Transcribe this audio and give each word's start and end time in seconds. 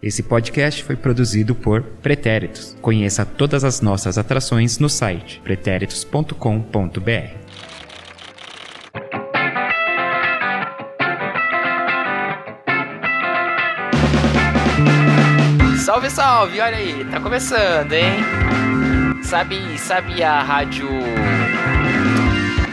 Esse 0.00 0.22
podcast 0.22 0.84
foi 0.84 0.94
produzido 0.94 1.56
por 1.56 1.82
Pretéritos. 1.82 2.76
Conheça 2.80 3.26
todas 3.26 3.64
as 3.64 3.80
nossas 3.80 4.16
atrações 4.16 4.78
no 4.78 4.88
site 4.88 5.40
pretéritos.com.br. 5.42 6.28
Salve, 15.84 16.10
salve! 16.10 16.60
Olha 16.60 16.76
aí, 16.76 17.04
tá 17.10 17.18
começando, 17.18 17.92
hein? 17.92 18.20
Sabe, 19.24 19.76
sabe 19.78 20.22
a 20.22 20.42
rádio. 20.42 20.88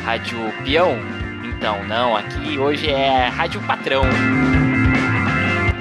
Rádio 0.04 0.38
Peão? 0.64 0.96
Então, 1.44 1.84
não, 1.88 2.16
aqui 2.16 2.60
hoje 2.60 2.88
é 2.92 3.30
Rádio 3.30 3.60
Patrão. 3.62 4.04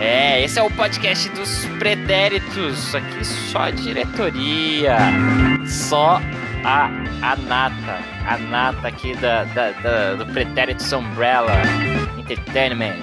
É, 0.07 0.45
esse 0.45 0.59
é 0.59 0.63
o 0.63 0.71
podcast 0.71 1.31
dos 1.31 1.65
pretéritos. 1.79 2.95
Aqui 2.95 3.25
só 3.25 3.61
a 3.61 3.71
diretoria. 3.71 4.99
Só 5.67 6.21
a, 6.63 6.91
a 7.23 7.37
nata. 7.37 7.99
A 8.27 8.37
nata 8.37 8.89
aqui 8.89 9.17
da, 9.17 9.45
da, 9.45 9.71
da 9.71 10.15
do 10.17 10.27
Pretéritos 10.27 10.93
Umbrella 10.93 11.55
Entertainment. 12.19 13.01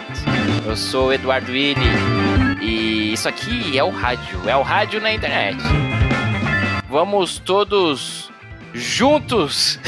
Eu 0.64 0.78
sou 0.78 1.08
o 1.08 1.14
Eduardo 1.14 1.52
Willi. 1.52 1.82
E 2.62 3.14
isso 3.14 3.28
aqui 3.28 3.76
é 3.76 3.84
o 3.84 3.90
rádio. 3.90 4.48
É 4.48 4.56
o 4.56 4.62
rádio 4.62 5.02
na 5.02 5.12
internet. 5.12 5.58
Vamos 6.88 7.40
todos 7.40 8.31
juntos. 8.76 9.80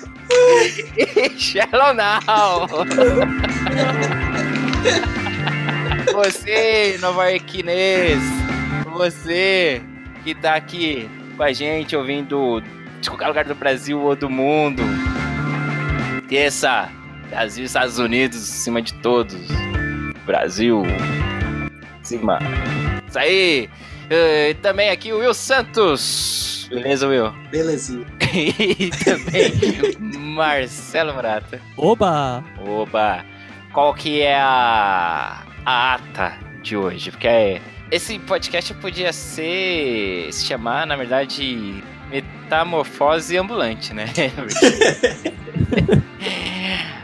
Shallow 1.36 1.94
now! 1.94 2.20
Você, 6.12 6.96
nova 7.00 7.30
Iorquinês, 7.30 8.18
você 8.92 9.82
que 10.24 10.34
tá 10.34 10.54
aqui 10.54 11.08
com 11.36 11.42
a 11.42 11.52
gente 11.52 11.94
ouvindo 11.96 12.62
de 13.00 13.10
qualquer 13.10 13.28
lugar 13.28 13.44
do 13.44 13.54
Brasil 13.54 14.00
ou 14.00 14.16
do 14.16 14.30
mundo. 14.30 14.82
Terça, 16.28 16.88
Brasil 17.28 17.64
e 17.64 17.66
Estados 17.66 17.98
Unidos 17.98 18.38
acima 18.38 18.80
de 18.80 18.94
todos. 18.94 19.36
Brasil, 20.24 20.82
cima. 22.02 22.38
Isso 23.08 23.18
aí! 23.18 23.68
Uh, 24.06 24.54
também 24.62 24.90
aqui 24.90 25.12
o 25.12 25.18
Will 25.18 25.34
Santos. 25.34 26.55
Beleza, 26.68 27.06
Will? 27.06 27.32
Belezinha. 27.50 28.06
e 28.34 28.90
também 29.04 29.96
Marcelo 30.34 31.14
Murata. 31.14 31.60
Oba! 31.76 32.44
Oba! 32.58 33.24
Qual 33.72 33.94
que 33.94 34.22
é 34.22 34.36
a, 34.36 35.42
a 35.64 35.94
ata 35.94 36.38
de 36.62 36.76
hoje? 36.76 37.10
Porque 37.10 37.60
esse 37.90 38.18
podcast 38.18 38.72
podia 38.74 39.12
ser. 39.12 40.28
se 40.32 40.46
chamar, 40.46 40.86
na 40.86 40.96
verdade, 40.96 41.82
Metamorfose 42.10 43.36
Ambulante, 43.36 43.92
né? 43.92 44.06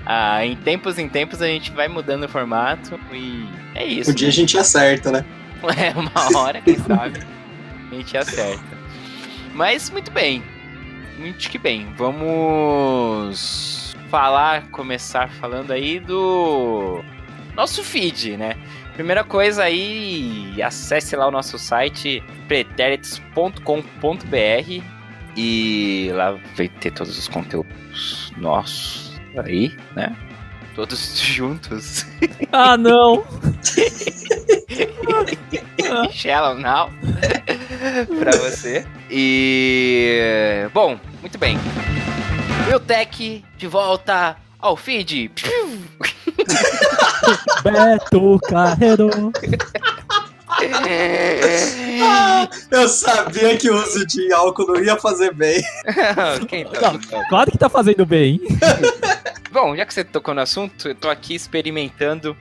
ah, 0.07 0.45
em 0.45 0.57
tempos 0.57 0.99
em 0.99 1.09
tempos 1.09 1.43
a 1.43 1.47
gente 1.47 1.71
vai 1.73 1.89
mudando 1.89 2.25
o 2.25 2.29
formato 2.29 2.99
e 3.13 3.47
é 3.75 3.85
isso. 3.85 4.11
Um 4.11 4.15
dia 4.15 4.29
a 4.29 4.33
gente 4.33 4.57
acerta, 4.59 5.11
né? 5.11 5.25
É, 5.63 5.97
uma 5.97 6.41
hora, 6.41 6.61
quem 6.61 6.77
sabe, 6.77 7.21
a 7.93 7.95
gente 7.95 8.17
acerta. 8.17 8.82
Mas 9.55 9.91
muito 9.91 10.11
bem. 10.11 10.43
Muito 11.19 11.51
que 11.51 11.59
bem. 11.59 11.93
Vamos 11.97 13.95
falar, 14.11 14.69
começar 14.71 15.29
falando 15.29 15.71
aí 15.71 16.01
do 16.01 17.03
nosso 17.55 17.83
feed, 17.83 18.37
né? 18.37 18.57
Primeira 18.95 19.25
coisa 19.25 19.65
aí, 19.65 20.61
acesse 20.63 21.17
lá 21.17 21.27
o 21.27 21.31
nosso 21.31 21.59
site 21.59 22.23
pretéritos.com.br 22.47 24.83
e 25.37 26.11
lá 26.13 26.39
vai 26.57 26.69
ter 26.69 26.91
todos 26.91 27.19
os 27.19 27.27
conteúdos 27.27 28.33
nossos 28.37 29.19
aí, 29.37 29.75
né? 29.97 30.15
Todos 30.75 31.19
juntos. 31.21 32.07
Ah, 32.53 32.77
não! 32.77 33.25
Shallow 36.13 36.59
now 36.59 36.91
pra 38.19 38.33
você. 38.33 38.87
E. 39.11 40.69
Bom, 40.73 40.99
muito 41.21 41.39
bem. 41.39 41.59
Tech 42.87 43.45
de 43.57 43.67
volta 43.67 44.37
ao 44.59 44.77
feed. 44.77 45.31
Beto 47.63 48.39
Carreiro. 48.49 49.11
Ah, 52.05 52.49
eu 52.71 52.89
sabia 52.89 53.57
que 53.57 53.69
o 53.71 53.75
uso 53.75 54.07
de 54.07 54.33
álcool 54.33 54.67
não 54.67 54.85
ia 54.85 54.97
fazer 54.97 55.33
bem. 55.35 55.61
Quem 56.47 56.65
tá 56.67 56.93
Não, 56.93 57.01
claro 57.29 57.51
que 57.51 57.59
tá 57.59 57.69
fazendo 57.69 58.05
bem. 58.05 58.41
Bom, 59.51 59.75
já 59.75 59.85
que 59.87 59.95
você 59.95 60.05
tocou 60.05 60.35
no 60.35 60.43
assunto, 60.43 60.89
eu 60.89 60.95
tô 60.95 61.09
aqui 61.09 61.35
experimentando 61.35 62.37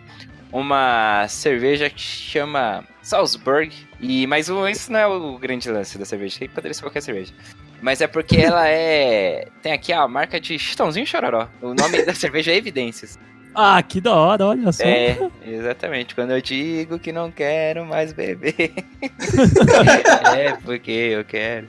uma 0.52 1.26
cerveja 1.30 1.90
que 1.90 2.02
chama 2.02 2.84
Salzburg. 3.02 3.74
E, 4.02 4.26
mas 4.26 4.50
o, 4.50 4.68
isso 4.68 4.92
não 4.92 5.00
é 5.00 5.08
o 5.08 5.38
grande 5.38 5.70
lance 5.70 5.98
da 5.98 6.06
cerveja, 6.06 6.40
aí 6.42 6.48
poderia 6.48 6.74
ser 6.74 6.82
qualquer 6.82 7.02
cerveja. 7.02 7.32
Mas 7.82 8.02
é 8.02 8.08
porque 8.08 8.38
ela 8.42 8.68
é. 8.68 9.48
Tem 9.62 9.72
aqui 9.72 9.94
a 9.94 10.08
marca 10.08 10.40
de 10.40 10.58
Chitãozinho 10.58 11.06
Chororó. 11.06 11.48
O 11.62 11.74
nome 11.74 12.04
da 12.04 12.14
cerveja 12.14 12.52
é 12.52 12.58
Evidências. 12.58 13.20
Ah, 13.54 13.84
que 13.84 14.00
da 14.00 14.16
hora, 14.16 14.46
olha 14.46 14.72
só. 14.72 14.84
É, 14.84 15.18
exatamente. 15.46 16.16
Quando 16.16 16.32
eu 16.32 16.42
digo 16.42 16.98
que 16.98 17.12
não 17.12 17.30
quero 17.30 17.86
mais 17.86 18.14
beber. 18.14 18.54
é 20.38 20.54
porque 20.64 20.92
eu 20.92 21.26
quero. 21.26 21.68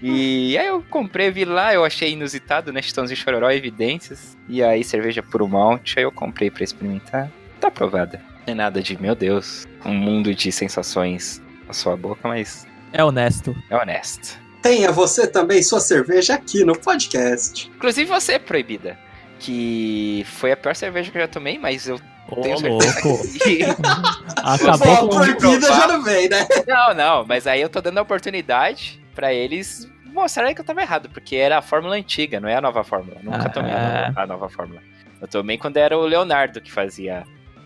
E 0.00 0.56
aí 0.56 0.66
eu 0.66 0.82
comprei, 0.88 1.30
vi 1.30 1.44
lá, 1.44 1.74
eu 1.74 1.84
achei 1.84 2.12
inusitado, 2.12 2.72
né? 2.72 2.80
Chitãozinho 2.80 3.18
Chororó, 3.18 3.50
Evidências. 3.50 4.36
E 4.48 4.62
aí 4.62 4.82
cerveja 4.82 5.22
puro 5.22 5.46
malte, 5.46 5.98
aí 5.98 6.04
eu 6.04 6.12
comprei 6.12 6.50
pra 6.50 6.64
experimentar. 6.64 7.30
Tá 7.60 7.68
aprovada. 7.68 8.22
Não 8.46 8.52
é 8.52 8.54
nada 8.54 8.82
de, 8.82 9.00
meu 9.00 9.14
Deus, 9.14 9.68
um 9.84 9.92
mundo 9.92 10.34
de 10.34 10.50
sensações 10.50 11.42
na 11.70 11.74
sua 11.74 11.96
boca, 11.96 12.26
mas 12.28 12.66
É 12.92 13.02
honesto. 13.04 13.56
é 13.70 13.76
honesto. 13.76 14.36
Tenha 14.60 14.90
você 14.90 15.26
também 15.26 15.62
sua 15.62 15.78
cerveja 15.80 16.34
aqui 16.34 16.64
no 16.64 16.76
podcast. 16.78 17.70
Inclusive 17.74 18.10
você, 18.10 18.38
Proibida. 18.40 18.98
Que 19.38 20.22
foi 20.26 20.52
a 20.52 20.56
pior 20.56 20.74
cerveja 20.74 21.10
que 21.10 21.16
eu 21.16 21.22
já 21.22 21.28
tomei, 21.28 21.58
mas 21.58 21.86
eu 21.88 21.98
Ô, 22.28 22.40
tenho 22.42 22.58
certeza. 22.58 23.08
louco. 23.08 23.24
que- 23.38 23.60
Acabou 24.42 24.96
Pô, 24.96 25.08
com... 25.08 25.16
proibida 25.16 25.66
já 25.66 25.86
não 25.86 26.02
vem, 26.02 26.28
né? 26.28 26.46
Não, 26.66 26.92
não, 26.94 27.24
mas 27.24 27.46
aí 27.46 27.60
eu 27.62 27.68
tô 27.70 27.80
dando 27.80 27.98
a 27.98 28.02
oportunidade 28.02 29.00
pra 29.14 29.32
eles 29.32 29.88
mostrarem 30.12 30.54
que 30.54 30.60
eu 30.60 30.64
tava 30.64 30.82
errado, 30.82 31.08
porque 31.08 31.36
era 31.36 31.56
a 31.58 31.62
fórmula 31.62 31.94
antiga, 31.94 32.40
não 32.40 32.48
é 32.48 32.56
a 32.56 32.60
nova 32.60 32.82
fórmula. 32.84 33.18
Nunca 33.22 33.46
Ah. 33.46 33.48
tomei 33.48 33.72
a 33.72 33.78
nova, 34.08 34.20
a 34.22 34.26
nova 34.26 34.48
fórmula. 34.50 34.82
Eu 35.22 35.28
tomei 35.28 35.56
quando 35.56 35.76
era 35.76 35.96
o 35.96 36.04
Leonardo 36.04 36.60
que 36.60 36.70
fazia 36.72 37.22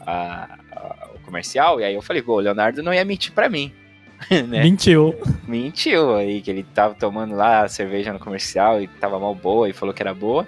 a- 0.07 0.59
a- 0.71 1.09
o 1.15 1.19
comercial, 1.21 1.81
e 1.81 1.85
aí 1.85 1.95
eu 1.95 2.03
falei, 2.03 2.21
pô, 2.23 2.35
o 2.35 2.41
Leonardo 2.41 2.83
não 2.83 2.93
ia 2.95 3.05
mentir 3.05 3.33
pra 3.33 3.49
mim. 3.49 3.75
né? 4.49 4.63
Mentiu. 4.63 5.15
Mentiu 5.47 6.15
aí, 6.17 6.41
que 6.41 6.51
ele 6.51 6.63
tava 6.75 6.95
tomando 6.95 7.35
lá 7.35 7.63
a 7.63 7.69
cerveja 7.69 8.13
no 8.13 8.19
comercial 8.19 8.81
e 8.81 8.87
tava 8.89 9.19
mal 9.19 9.35
boa 9.35 9.69
e 9.69 9.73
falou 9.73 9.95
que 9.95 10.03
era 10.03 10.15
boa. 10.15 10.47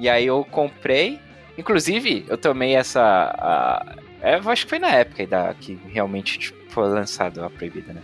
E 0.00 0.08
aí 0.08 0.26
eu 0.26 0.44
comprei. 0.50 1.20
Inclusive, 1.56 2.24
eu 2.28 2.36
tomei 2.36 2.74
essa. 2.74 3.00
a- 3.38 3.96
é, 4.20 4.36
eu 4.38 4.50
acho 4.50 4.64
que 4.64 4.70
foi 4.70 4.78
na 4.78 4.90
época 4.90 5.22
aí 5.22 5.26
da, 5.26 5.54
que 5.54 5.78
realmente 5.88 6.38
tipo, 6.38 6.58
foi 6.70 6.88
lançado 6.88 7.44
a 7.44 7.50
proibida, 7.50 7.92
né? 7.92 8.02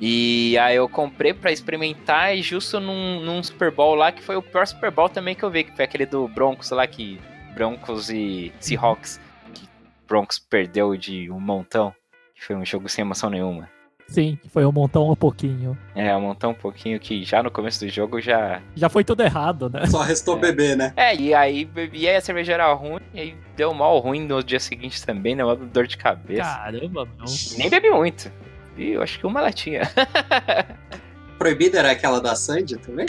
E 0.00 0.58
aí 0.58 0.76
eu 0.76 0.88
comprei 0.88 1.32
pra 1.32 1.52
experimentar 1.52 2.36
e 2.36 2.42
justo 2.42 2.80
num, 2.80 3.20
num 3.20 3.42
Super 3.42 3.70
Bowl 3.70 3.94
lá, 3.94 4.10
que 4.12 4.22
foi 4.22 4.36
o 4.36 4.42
pior 4.42 4.66
Super 4.66 4.90
Bowl 4.90 5.08
também 5.08 5.34
que 5.34 5.42
eu 5.44 5.50
vi, 5.50 5.64
que 5.64 5.74
foi 5.74 5.84
aquele 5.84 6.04
do 6.04 6.26
Broncos 6.28 6.70
lá, 6.70 6.86
que 6.86 7.18
Broncos 7.54 8.10
e 8.10 8.52
Seahawks, 8.58 9.20
que 9.54 9.66
Broncos 10.08 10.38
perdeu 10.38 10.96
de 10.96 11.30
um 11.30 11.38
montão, 11.40 11.94
que 12.34 12.44
foi 12.44 12.56
um 12.56 12.64
jogo 12.66 12.88
sem 12.88 13.02
emoção 13.02 13.30
nenhuma. 13.30 13.70
Sim, 14.06 14.38
foi 14.52 14.64
um 14.66 14.70
montão 14.70 15.10
um 15.10 15.16
pouquinho. 15.16 15.76
É, 15.94 16.14
um 16.16 16.20
montão 16.20 16.50
um 16.50 16.54
pouquinho 16.54 17.00
que 17.00 17.24
já 17.24 17.42
no 17.42 17.50
começo 17.50 17.80
do 17.84 17.88
jogo 17.90 18.20
já. 18.20 18.60
Já 18.76 18.88
foi 18.88 19.02
tudo 19.02 19.22
errado, 19.22 19.68
né? 19.70 19.86
Só 19.86 20.02
restou 20.02 20.36
É. 20.36 20.40
beber, 20.40 20.76
né? 20.76 20.92
É, 20.96 21.16
e 21.16 21.34
aí 21.34 21.64
bebi, 21.64 22.06
aí 22.06 22.16
a 22.16 22.20
cerveja 22.20 22.52
era 22.52 22.72
ruim, 22.74 23.00
e 23.14 23.20
aí 23.20 23.36
deu 23.56 23.72
mal 23.74 23.98
ruim 23.98 24.20
no 24.26 24.42
dia 24.42 24.60
seguinte 24.60 25.04
também, 25.04 25.34
né? 25.34 25.44
Uma 25.44 25.56
dor 25.56 25.86
de 25.86 25.96
cabeça. 25.96 26.42
Caramba, 26.42 27.08
não. 27.18 27.24
Nem 27.56 27.68
bebi 27.70 27.90
muito. 27.90 28.30
E 28.76 28.90
eu 28.90 29.02
acho 29.02 29.18
que 29.18 29.26
uma 29.26 29.40
latinha. 29.40 29.82
Proibida 31.38 31.78
era 31.78 31.90
aquela 31.92 32.20
da 32.20 32.34
Sandy 32.36 32.76
também? 32.76 33.06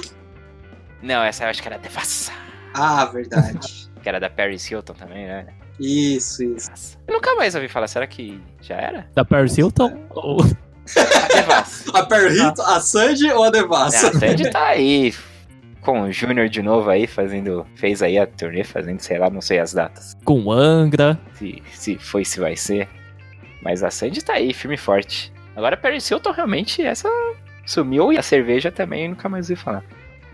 Não, 1.01 1.21
essa 1.24 1.44
eu 1.44 1.50
acho 1.50 1.62
que 1.62 1.68
era 1.68 1.77
devassa. 1.77 2.31
Ah, 2.74 3.06
verdade. 3.06 3.86
Que 4.06 4.09
era 4.09 4.19
da 4.19 4.30
Paris 4.30 4.69
Hilton 4.69 4.94
também, 4.94 5.25
né? 5.25 5.48
isso, 5.80 6.44
isso. 6.44 6.69
Nossa. 6.69 6.98
Eu 7.07 7.15
nunca 7.15 7.33
mais 7.33 7.56
ouvi 7.56 7.68
falar, 7.68 7.88
será 7.88 8.06
que 8.06 8.39
já 8.62 8.75
era? 8.75 9.09
Da 9.15 9.25
Paris 9.25 9.57
Hilton? 9.57 10.00
Ou- 10.12 10.38
A 10.95 11.27
devassa. 11.33 11.97
A 11.97 12.05
Perrito, 12.05 12.61
a 12.61 12.79
Sandy 12.79 13.31
ou 13.31 13.43
a 13.43 13.45
Não, 13.45 13.51
Devassa? 13.51 14.09
a 14.09 14.13
Sandy 14.13 14.49
tá 14.51 14.67
aí. 14.67 15.13
com 15.81 16.01
o 16.01 16.11
Júnior 16.11 16.47
de 16.49 16.61
novo 16.61 16.89
aí, 16.89 17.07
fazendo. 17.07 17.65
Fez 17.75 18.01
aí 18.01 18.17
a 18.17 18.25
turnê, 18.27 18.63
fazendo, 18.63 18.99
sei 18.99 19.17
lá, 19.17 19.29
não 19.29 19.41
sei 19.41 19.59
as 19.59 19.73
datas. 19.73 20.15
Com 20.23 20.51
Angra. 20.51 21.19
Se, 21.33 21.61
se 21.73 21.97
foi, 21.97 22.23
se 22.25 22.39
vai 22.39 22.55
ser. 22.55 22.87
Mas 23.61 23.83
a 23.83 23.89
Sandy 23.89 24.23
tá 24.23 24.33
aí, 24.33 24.53
firme 24.53 24.75
e 24.75 24.77
forte. 24.79 25.31
Agora 25.55 25.77
Paris 25.77 26.09
Hilton 26.09 26.31
realmente 26.31 26.81
essa 26.83 27.09
sumiu 27.65 28.11
e 28.13 28.17
a 28.17 28.21
cerveja 28.21 28.71
também 28.71 29.07
nunca 29.07 29.27
mais 29.29 29.49
ouvi 29.49 29.61
falar. 29.61 29.83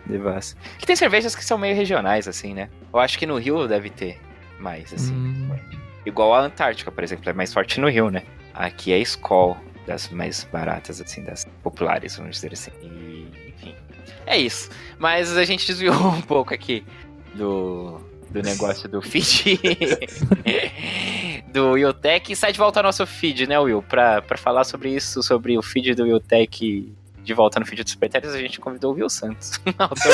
Devassa. 0.06 0.56
Que 0.80 0.86
tem 0.86 0.96
cervejas 0.96 1.36
que 1.36 1.46
são 1.46 1.58
meio 1.58 1.76
regionais, 1.76 2.28
assim, 2.28 2.54
né? 2.54 2.70
Eu 2.94 3.00
acho 3.00 3.18
que 3.20 3.26
no 3.26 3.38
Rio 3.38 3.68
deve 3.68 3.90
ter 3.90 4.20
mais, 4.60 4.92
assim. 4.94 5.14
Hum, 5.14 5.50
Igual 6.06 6.34
a 6.34 6.42
Antártica, 6.42 6.92
por 6.92 7.04
exemplo, 7.04 7.30
é 7.30 7.34
mais 7.34 7.54
forte 7.54 7.80
no 7.80 7.88
Rio, 7.88 8.10
né? 8.10 8.24
Aqui 8.54 8.92
é 8.92 8.98
Skol, 9.00 9.56
das 9.86 10.10
mais 10.10 10.44
baratas, 10.52 11.02
assim, 11.02 11.24
das 11.24 11.46
populares, 11.64 12.16
vamos 12.16 12.36
dizer 12.36 12.54
assim. 12.54 12.72
E, 12.82 13.28
enfim. 13.50 13.76
É 14.26 14.38
isso. 14.38 14.70
Mas 15.00 15.36
a 15.36 15.44
gente 15.44 15.66
desviou 15.66 15.96
um 16.08 16.22
pouco 16.22 16.54
aqui 16.54 16.84
do, 17.34 18.00
do 18.30 18.42
negócio 18.42 18.88
do 18.90 19.02
feed 19.02 19.60
do 21.52 21.72
Willtech. 21.72 22.32
E 22.32 22.36
sai 22.36 22.52
de 22.52 22.60
volta 22.60 22.80
ao 22.80 22.84
nosso 22.84 23.06
feed, 23.06 23.48
né, 23.48 23.60
Will? 23.60 23.82
Pra, 23.82 24.22
pra 24.22 24.38
falar 24.38 24.64
sobre 24.64 24.90
isso, 24.90 25.22
sobre 25.24 25.58
o 25.58 25.62
feed 25.62 25.96
do 25.96 26.04
Willtech 26.04 26.92
de 27.24 27.34
volta 27.34 27.60
no 27.60 27.66
feed 27.66 27.84
dos 27.84 27.92
Supertérios, 27.92 28.34
a 28.34 28.40
gente 28.40 28.60
convidou 28.60 28.94
o 28.94 28.96
Will 28.96 29.10
Santos. 29.10 29.60
autor. 29.78 30.12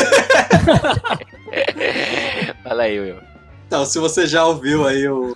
Fala 2.63 2.83
aí, 2.83 2.99
Will. 2.99 3.19
Então, 3.65 3.85
se 3.85 3.99
você 3.99 4.27
já 4.27 4.45
ouviu 4.45 4.85
aí 4.85 5.07
o, 5.07 5.35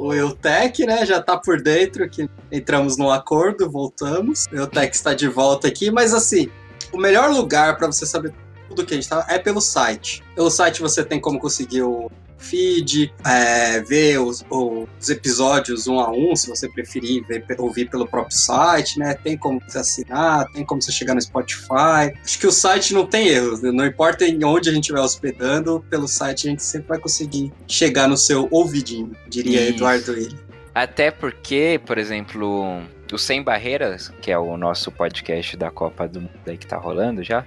o 0.00 0.14
Eutec, 0.14 0.86
né? 0.86 1.04
Já 1.04 1.20
tá 1.22 1.36
por 1.36 1.60
dentro, 1.60 2.08
que 2.08 2.26
entramos 2.50 2.96
num 2.96 3.10
acordo, 3.10 3.70
voltamos. 3.70 4.46
O 4.50 4.56
Eutec 4.56 4.96
está 4.96 5.12
de 5.12 5.28
volta 5.28 5.68
aqui, 5.68 5.90
mas 5.90 6.14
assim, 6.14 6.48
o 6.90 6.96
melhor 6.96 7.30
lugar 7.30 7.76
para 7.76 7.86
você 7.86 8.06
saber 8.06 8.32
tudo 8.66 8.86
que 8.86 8.94
a 8.94 8.96
gente 8.96 9.08
tá 9.08 9.26
é 9.28 9.38
pelo 9.38 9.60
site. 9.60 10.22
Pelo 10.34 10.50
site 10.50 10.80
você 10.80 11.04
tem 11.04 11.20
como 11.20 11.38
conseguir 11.38 11.82
o 11.82 12.10
feed, 12.40 13.12
é, 13.24 13.80
ver 13.80 14.18
os, 14.18 14.44
os 14.50 15.08
episódios 15.08 15.86
um 15.86 16.00
a 16.00 16.10
um, 16.10 16.34
se 16.34 16.48
você 16.48 16.68
preferir 16.68 17.24
ver, 17.26 17.44
ouvir 17.58 17.88
pelo 17.88 18.06
próprio 18.06 18.36
site, 18.36 18.98
né? 18.98 19.14
Tem 19.14 19.36
como 19.36 19.60
você 19.60 19.78
assinar, 19.78 20.46
tem 20.52 20.64
como 20.64 20.80
você 20.80 20.92
chegar 20.92 21.14
no 21.14 21.20
Spotify. 21.20 22.12
Acho 22.24 22.38
que 22.38 22.46
o 22.46 22.52
site 22.52 22.94
não 22.94 23.06
tem 23.06 23.28
erros, 23.28 23.60
né? 23.60 23.70
não 23.70 23.86
importa 23.86 24.24
em 24.24 24.44
onde 24.44 24.68
a 24.68 24.72
gente 24.72 24.92
vai 24.92 25.02
hospedando, 25.02 25.84
pelo 25.88 26.08
site 26.08 26.46
a 26.46 26.50
gente 26.50 26.62
sempre 26.62 26.88
vai 26.88 26.98
conseguir 26.98 27.52
chegar 27.66 28.08
no 28.08 28.16
seu 28.16 28.48
ouvidinho, 28.50 29.12
diria 29.28 29.60
Isso. 29.62 29.74
Eduardo 29.74 30.12
Willi. 30.12 30.38
Até 30.74 31.10
porque, 31.10 31.80
por 31.84 31.98
exemplo, 31.98 32.82
o 33.12 33.18
Sem 33.18 33.42
Barreiras, 33.42 34.12
que 34.22 34.30
é 34.30 34.38
o 34.38 34.56
nosso 34.56 34.90
podcast 34.92 35.56
da 35.56 35.70
Copa 35.70 36.06
do 36.06 36.20
Mundo 36.20 36.32
aí 36.46 36.56
que 36.56 36.66
tá 36.66 36.76
rolando 36.76 37.22
já, 37.22 37.44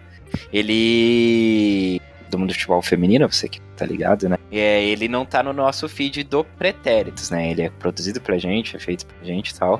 ele. 0.51 2.01
Do 2.33 2.39
mundo 2.39 2.49
do 2.49 2.53
futebol 2.53 2.81
feminino, 2.81 3.31
você 3.31 3.47
que 3.47 3.61
tá 3.77 3.85
ligado, 3.85 4.27
né? 4.27 4.37
É, 4.51 4.83
ele 4.83 5.07
não 5.07 5.25
tá 5.25 5.43
no 5.43 5.53
nosso 5.53 5.87
feed 5.87 6.23
do 6.23 6.43
Pretéritos, 6.43 7.29
né? 7.29 7.51
Ele 7.51 7.61
é 7.61 7.69
produzido 7.69 8.19
pra 8.19 8.37
gente, 8.37 8.75
é 8.75 8.79
feito 8.79 9.05
pra 9.05 9.23
gente 9.23 9.49
e 9.49 9.55
tal. 9.55 9.79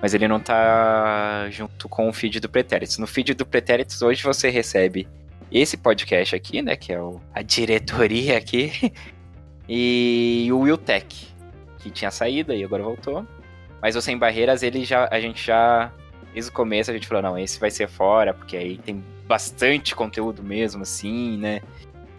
Mas 0.00 0.14
ele 0.14 0.26
não 0.26 0.40
tá 0.40 1.48
junto 1.50 1.88
com 1.88 2.08
o 2.08 2.12
feed 2.12 2.40
do 2.40 2.48
Pretéritos. 2.48 2.98
No 2.98 3.06
feed 3.06 3.34
do 3.34 3.46
Pretéritos, 3.46 4.02
hoje 4.02 4.24
você 4.24 4.50
recebe 4.50 5.06
esse 5.50 5.76
podcast 5.76 6.34
aqui, 6.34 6.60
né? 6.60 6.74
Que 6.74 6.92
é 6.92 7.00
o, 7.00 7.20
a 7.32 7.40
diretoria 7.42 8.36
aqui. 8.36 8.92
E 9.68 10.48
o 10.52 10.58
Will 10.58 10.76
Tech, 10.76 11.06
que 11.78 11.90
tinha 11.90 12.10
saído 12.10 12.52
e 12.52 12.64
agora 12.64 12.82
voltou. 12.82 13.24
Mas 13.80 13.96
o 13.96 14.02
Sem 14.02 14.18
Barreiras, 14.18 14.62
ele 14.62 14.84
já, 14.84 15.08
a 15.10 15.20
gente 15.20 15.46
já, 15.46 15.92
desde 16.34 16.50
o 16.50 16.52
começo, 16.52 16.90
a 16.90 16.94
gente 16.94 17.06
falou, 17.06 17.22
não, 17.22 17.38
esse 17.38 17.60
vai 17.60 17.70
ser 17.70 17.88
fora, 17.88 18.34
porque 18.34 18.56
aí 18.56 18.76
tem 18.76 19.02
bastante 19.26 19.94
conteúdo 19.94 20.42
mesmo, 20.42 20.82
assim, 20.82 21.38
né? 21.38 21.62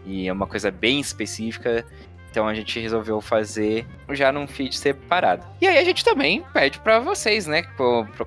E 0.06 0.28
é 0.28 0.34
uma 0.34 0.48
coisa 0.48 0.72
bem 0.72 1.00
específica. 1.00 1.86
Então 2.30 2.48
a 2.48 2.54
gente 2.54 2.80
resolveu 2.80 3.22
fazer 3.22 3.86
já 4.10 4.32
num 4.32 4.48
feed 4.48 4.76
separado. 4.76 5.46
E 5.62 5.68
aí 5.68 5.78
a 5.78 5.84
gente 5.84 6.04
também 6.04 6.44
pede 6.52 6.80
pra 6.80 7.00
vocês, 7.00 7.46
né, 7.46 7.62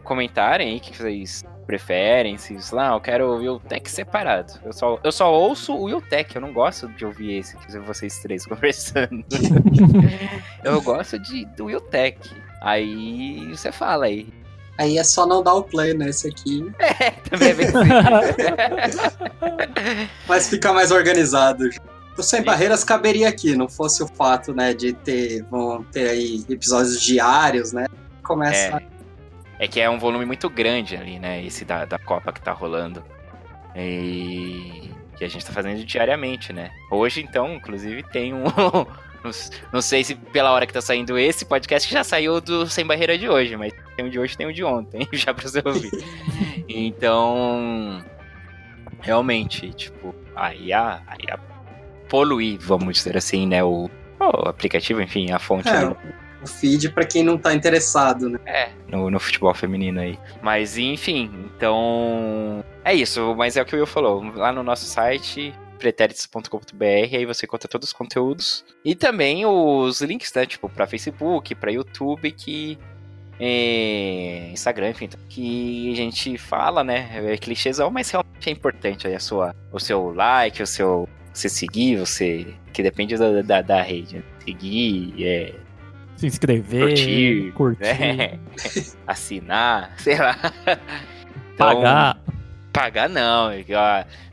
comentarem 0.04 0.68
aí 0.68 0.76
o 0.76 0.80
que 0.80 0.96
vocês 0.96 1.44
preferem, 1.66 2.38
se 2.38 2.56
lá, 2.72 2.92
eu 2.92 3.00
quero 3.00 3.28
ouvir 3.28 3.48
o 3.48 3.58
Tech 3.58 3.90
separado. 3.90 4.52
Eu 4.64 4.72
só, 4.72 5.00
eu 5.02 5.10
só 5.10 5.32
ouço 5.32 5.74
o 5.74 5.84
Will 5.84 6.00
Tech, 6.00 6.34
eu 6.34 6.40
não 6.40 6.52
gosto 6.52 6.88
de 6.90 7.04
ouvir 7.04 7.38
esse, 7.38 7.56
que 7.56 7.78
vocês 7.80 8.20
três 8.20 8.46
conversando. 8.46 9.24
eu 10.62 10.80
gosto 10.80 11.18
de, 11.18 11.44
do 11.56 11.64
Will 11.64 11.80
Tech. 11.80 12.18
Aí 12.62 13.48
você 13.50 13.72
fala 13.72 14.06
aí. 14.06 14.28
Aí 14.78 14.98
é 14.98 15.04
só 15.04 15.26
não 15.26 15.42
dar 15.42 15.54
o 15.54 15.62
play 15.62 15.94
nesse 15.94 16.28
aqui, 16.28 16.70
Também 17.30 17.50
é 17.50 17.54
bem 17.54 17.66
mas 20.28 20.48
fica 20.48 20.72
mais 20.72 20.90
organizado. 20.90 21.68
O 22.16 22.22
Sem. 22.22 22.42
Barreiras 22.42 22.84
caberia 22.84 23.28
aqui, 23.28 23.54
não 23.54 23.68
fosse 23.68 24.02
o 24.02 24.06
fato, 24.06 24.54
né, 24.54 24.72
de 24.72 24.92
ter, 24.92 25.42
vão 25.50 25.82
ter 25.84 26.08
aí 26.08 26.44
episódios 26.48 27.00
diários, 27.00 27.72
né? 27.72 27.86
Começa 28.22 28.82
É 29.58 29.68
que 29.68 29.80
é 29.80 29.88
um 29.88 29.98
volume 29.98 30.24
muito 30.24 30.48
grande 30.48 30.96
ali, 30.96 31.18
né? 31.18 31.44
Esse 31.44 31.64
da, 31.64 31.84
da 31.84 31.98
Copa 31.98 32.32
que 32.32 32.40
tá 32.40 32.52
rolando. 32.52 33.04
E 33.74 34.90
que 35.16 35.24
a 35.24 35.28
gente 35.28 35.44
tá 35.44 35.52
fazendo 35.52 35.84
diariamente, 35.84 36.52
né? 36.52 36.70
Hoje, 36.90 37.22
então, 37.22 37.54
inclusive, 37.54 38.02
tem 38.02 38.34
um. 38.34 38.44
Não, 39.26 39.32
não 39.72 39.80
sei 39.80 40.02
se 40.04 40.14
pela 40.14 40.52
hora 40.52 40.66
que 40.66 40.72
tá 40.72 40.80
saindo 40.80 41.18
esse 41.18 41.44
podcast 41.44 41.92
já 41.92 42.02
saiu 42.02 42.40
do 42.40 42.66
Sem 42.68 42.86
Barreira 42.86 43.18
de 43.18 43.28
hoje, 43.28 43.56
mas 43.56 43.72
tem 43.96 44.04
um 44.04 44.10
de 44.10 44.18
hoje 44.18 44.36
tem 44.36 44.46
um 44.46 44.52
de 44.52 44.64
ontem, 44.64 45.06
já 45.12 45.34
pra 45.34 45.48
você 45.48 45.62
ouvir. 45.64 45.90
então. 46.68 48.04
Realmente, 49.00 49.70
tipo, 49.72 50.14
aí 50.34 50.72
a, 50.72 51.02
aí 51.06 51.30
a 51.30 51.38
poluir, 52.08 52.58
vamos 52.60 52.96
dizer 52.96 53.16
assim, 53.16 53.46
né? 53.46 53.62
O, 53.62 53.90
o 54.18 54.48
aplicativo, 54.48 55.00
enfim, 55.00 55.30
a 55.30 55.38
fonte. 55.38 55.68
É, 55.68 55.86
né? 55.86 55.96
o 56.42 56.48
feed 56.48 56.90
pra 56.90 57.04
quem 57.04 57.22
não 57.22 57.36
tá 57.36 57.52
interessado, 57.52 58.28
né? 58.28 58.38
É, 58.46 58.70
no, 58.88 59.10
no 59.10 59.18
futebol 59.20 59.52
feminino 59.54 60.00
aí. 60.00 60.18
Mas 60.42 60.78
enfim, 60.78 61.30
então. 61.44 62.64
É 62.84 62.94
isso, 62.94 63.34
mas 63.36 63.56
é 63.56 63.62
o 63.62 63.64
que 63.64 63.74
o 63.74 63.78
Will 63.78 63.86
falou. 63.86 64.22
Lá 64.34 64.52
no 64.52 64.62
nosso 64.62 64.84
site, 64.86 65.54
pretéritos.com.br, 65.76 66.84
aí 66.84 67.24
você 67.26 67.46
conta 67.46 67.68
todos 67.68 67.88
os 67.88 67.92
conteúdos. 67.92 68.64
E 68.84 68.94
também 68.94 69.44
os 69.46 70.00
links, 70.00 70.32
né? 70.34 70.46
Tipo, 70.46 70.68
pra 70.68 70.86
Facebook, 70.86 71.54
pra 71.54 71.70
YouTube, 71.70 72.30
que. 72.32 72.78
é, 73.38 74.48
Instagram, 74.52 74.90
enfim, 74.90 75.08
que 75.28 75.92
a 75.92 75.96
gente 75.96 76.38
fala, 76.38 76.82
né? 76.82 77.08
É 77.32 77.36
clichêzão, 77.36 77.90
mas 77.90 78.10
realmente 78.10 78.48
é 78.48 78.52
importante 78.52 79.06
aí 79.06 79.14
a 79.14 79.20
sua, 79.20 79.54
o 79.72 79.78
seu 79.78 80.12
like, 80.12 80.62
o 80.62 80.66
seu. 80.66 81.08
Você 81.32 81.48
seguir, 81.48 81.96
você. 81.96 82.46
Que 82.72 82.82
depende 82.82 83.16
da, 83.16 83.42
da, 83.42 83.62
da 83.62 83.82
rede. 83.82 84.16
né? 84.16 84.22
Seguir, 84.44 85.14
é, 85.22 85.54
Se 86.16 86.26
inscrever, 86.26 86.88
Curtir, 86.88 87.52
curtir, 87.54 87.82
né? 87.82 88.38
assinar, 89.06 89.94
sei 89.98 90.16
lá. 90.18 90.36
Então, 91.54 91.74
pagar. 91.74 92.18
Pagar 92.76 93.08
não. 93.08 93.50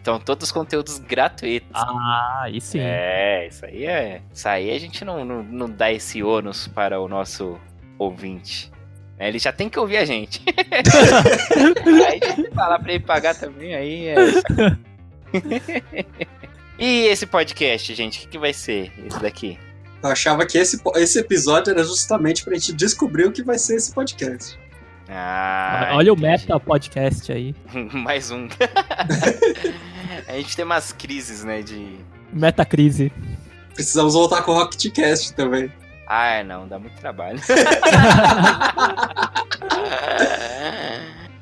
Então, 0.02 0.20
todos 0.20 0.50
os 0.50 0.52
conteúdos 0.52 1.00
gratuitos. 1.00 1.70
Ah, 1.74 2.42
aí 2.44 2.60
sim. 2.60 2.80
É, 2.82 3.48
isso 3.48 3.66
aí 3.66 3.86
é. 3.86 4.22
Isso 4.34 4.50
aí 4.50 4.70
a 4.70 4.78
gente 4.78 5.06
não, 5.06 5.24
não, 5.24 5.42
não 5.42 5.70
dá 5.70 5.90
esse 5.94 6.22
ônus 6.22 6.68
para 6.68 7.00
o 7.00 7.08
nosso 7.08 7.58
ouvinte. 7.98 8.70
É, 9.18 9.30
Ele 9.30 9.40
já 9.40 9.54
tem 9.54 9.70
que 9.70 9.80
ouvir 9.80 9.96
a 9.96 10.04
gente. 10.04 10.44
aí 12.06 12.20
a 12.22 12.36
gente 12.36 12.52
falar 12.52 12.80
pra 12.80 12.94
ele 12.94 13.04
pagar 13.04 13.34
também, 13.34 13.76
aí 13.76 14.08
é. 14.08 14.16
e 16.78 17.06
esse 17.06 17.26
podcast, 17.26 17.96
gente, 17.96 18.18
o 18.18 18.22
que, 18.24 18.28
que 18.28 18.38
vai 18.38 18.52
ser 18.52 18.92
esse 19.06 19.22
daqui? 19.22 19.58
Eu 20.04 20.10
achava 20.10 20.46
que 20.46 20.58
esse, 20.58 20.82
esse 20.98 21.18
episódio 21.18 21.72
era 21.72 21.82
justamente 21.82 22.44
pra 22.44 22.56
gente 22.56 22.74
descobrir 22.74 23.26
o 23.26 23.32
que 23.32 23.42
vai 23.42 23.58
ser 23.58 23.76
esse 23.76 23.94
podcast. 23.94 24.60
Ah, 25.16 25.92
Olha 25.94 26.12
o 26.12 26.18
entendi. 26.18 26.32
Meta 26.32 26.60
Podcast 26.60 27.32
aí. 27.32 27.54
Mais 27.94 28.32
um. 28.32 28.48
a 30.28 30.34
gente 30.34 30.56
tem 30.56 30.66
umas 30.66 30.92
crises, 30.92 31.44
né, 31.44 31.62
de... 31.62 31.98
Meta 32.32 32.66
Crise. 32.66 33.12
Precisamos 33.76 34.14
voltar 34.16 34.42
com 34.44 34.52
o 34.52 34.56
Rocketcast 34.56 35.34
também. 35.36 35.72
Ah, 36.08 36.44
não, 36.44 36.68
dá 36.68 36.78
muito 36.80 36.96
trabalho. 37.00 37.40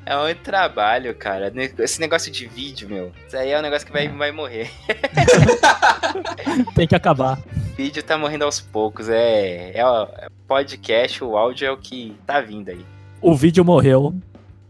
é 0.06 0.16
muito 0.22 0.40
trabalho, 0.42 1.14
cara. 1.14 1.52
Esse 1.78 2.00
negócio 2.00 2.30
de 2.32 2.46
vídeo, 2.46 2.88
meu. 2.88 3.12
Isso 3.26 3.36
aí 3.36 3.50
é 3.50 3.58
um 3.58 3.62
negócio 3.62 3.86
que 3.86 3.92
vai, 3.92 4.08
vai 4.08 4.32
morrer. 4.32 4.70
Tem 6.74 6.86
que 6.86 6.94
acabar. 6.94 7.38
vídeo 7.76 8.02
tá 8.02 8.16
morrendo 8.18 8.44
aos 8.44 8.60
poucos. 8.60 9.08
É, 9.08 9.72
é, 9.78 9.84
o- 9.86 10.04
é 10.18 10.26
o 10.26 10.30
podcast, 10.46 11.22
o 11.24 11.36
áudio 11.36 11.66
é 11.66 11.70
o 11.70 11.76
que 11.76 12.16
tá 12.26 12.40
vindo 12.40 12.70
aí. 12.70 12.84
O 13.22 13.36
vídeo 13.36 13.64
morreu. 13.64 14.12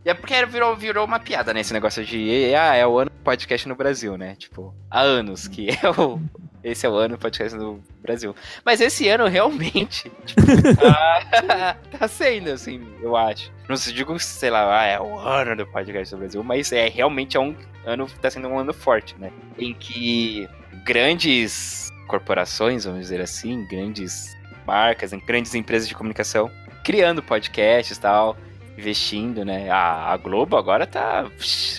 E 0.04 0.10
é 0.10 0.14
porque 0.14 0.44
virou, 0.44 0.76
virou 0.76 1.06
uma 1.06 1.18
piada, 1.18 1.54
né? 1.54 1.60
Esse 1.60 1.72
negócio 1.72 2.04
de. 2.04 2.54
Ah, 2.54 2.74
é 2.74 2.86
o 2.86 2.98
ano 2.98 3.10
do 3.10 3.22
podcast 3.24 3.66
no 3.66 3.74
Brasil, 3.74 4.18
né? 4.18 4.34
Tipo, 4.36 4.74
há 4.90 5.00
anos 5.00 5.48
que 5.48 5.68
é 5.70 5.90
o, 5.90 6.20
esse 6.62 6.84
é 6.84 6.88
o 6.88 6.94
ano 6.94 7.16
do 7.16 7.20
podcast 7.20 7.56
no 7.56 7.82
Brasil. 8.02 8.36
Mas 8.64 8.80
esse 8.80 9.08
ano 9.08 9.26
realmente 9.26 10.10
tipo, 10.26 10.42
tá, 10.76 11.76
tá 11.98 12.08
sendo, 12.08 12.50
assim, 12.50 12.86
eu 13.00 13.16
acho. 13.16 13.50
Não 13.68 13.76
se 13.76 13.92
digo, 13.92 14.18
sei 14.20 14.50
lá, 14.50 14.80
ah, 14.80 14.84
é 14.84 15.00
o 15.00 15.18
ano 15.18 15.56
do 15.56 15.66
podcast 15.66 16.12
no 16.14 16.20
Brasil, 16.20 16.44
mas 16.44 16.72
é 16.72 16.88
realmente 16.88 17.36
é 17.36 17.40
um 17.40 17.56
ano, 17.86 18.06
tá 18.20 18.30
sendo 18.30 18.48
um 18.48 18.58
ano 18.58 18.74
forte, 18.74 19.16
né? 19.18 19.32
Em 19.58 19.72
que 19.72 20.48
grandes 20.84 21.90
corporações, 22.06 22.84
vamos 22.84 23.00
dizer 23.00 23.20
assim, 23.20 23.66
grandes 23.66 24.36
marcas, 24.66 25.12
grandes 25.26 25.54
empresas 25.54 25.88
de 25.88 25.94
comunicação, 25.94 26.50
criando 26.82 27.22
podcasts 27.22 27.96
e 27.96 28.00
tal, 28.00 28.36
investindo, 28.76 29.44
né? 29.44 29.70
A, 29.70 30.12
a 30.12 30.16
Globo 30.16 30.56
agora 30.56 30.86
tá 30.86 31.26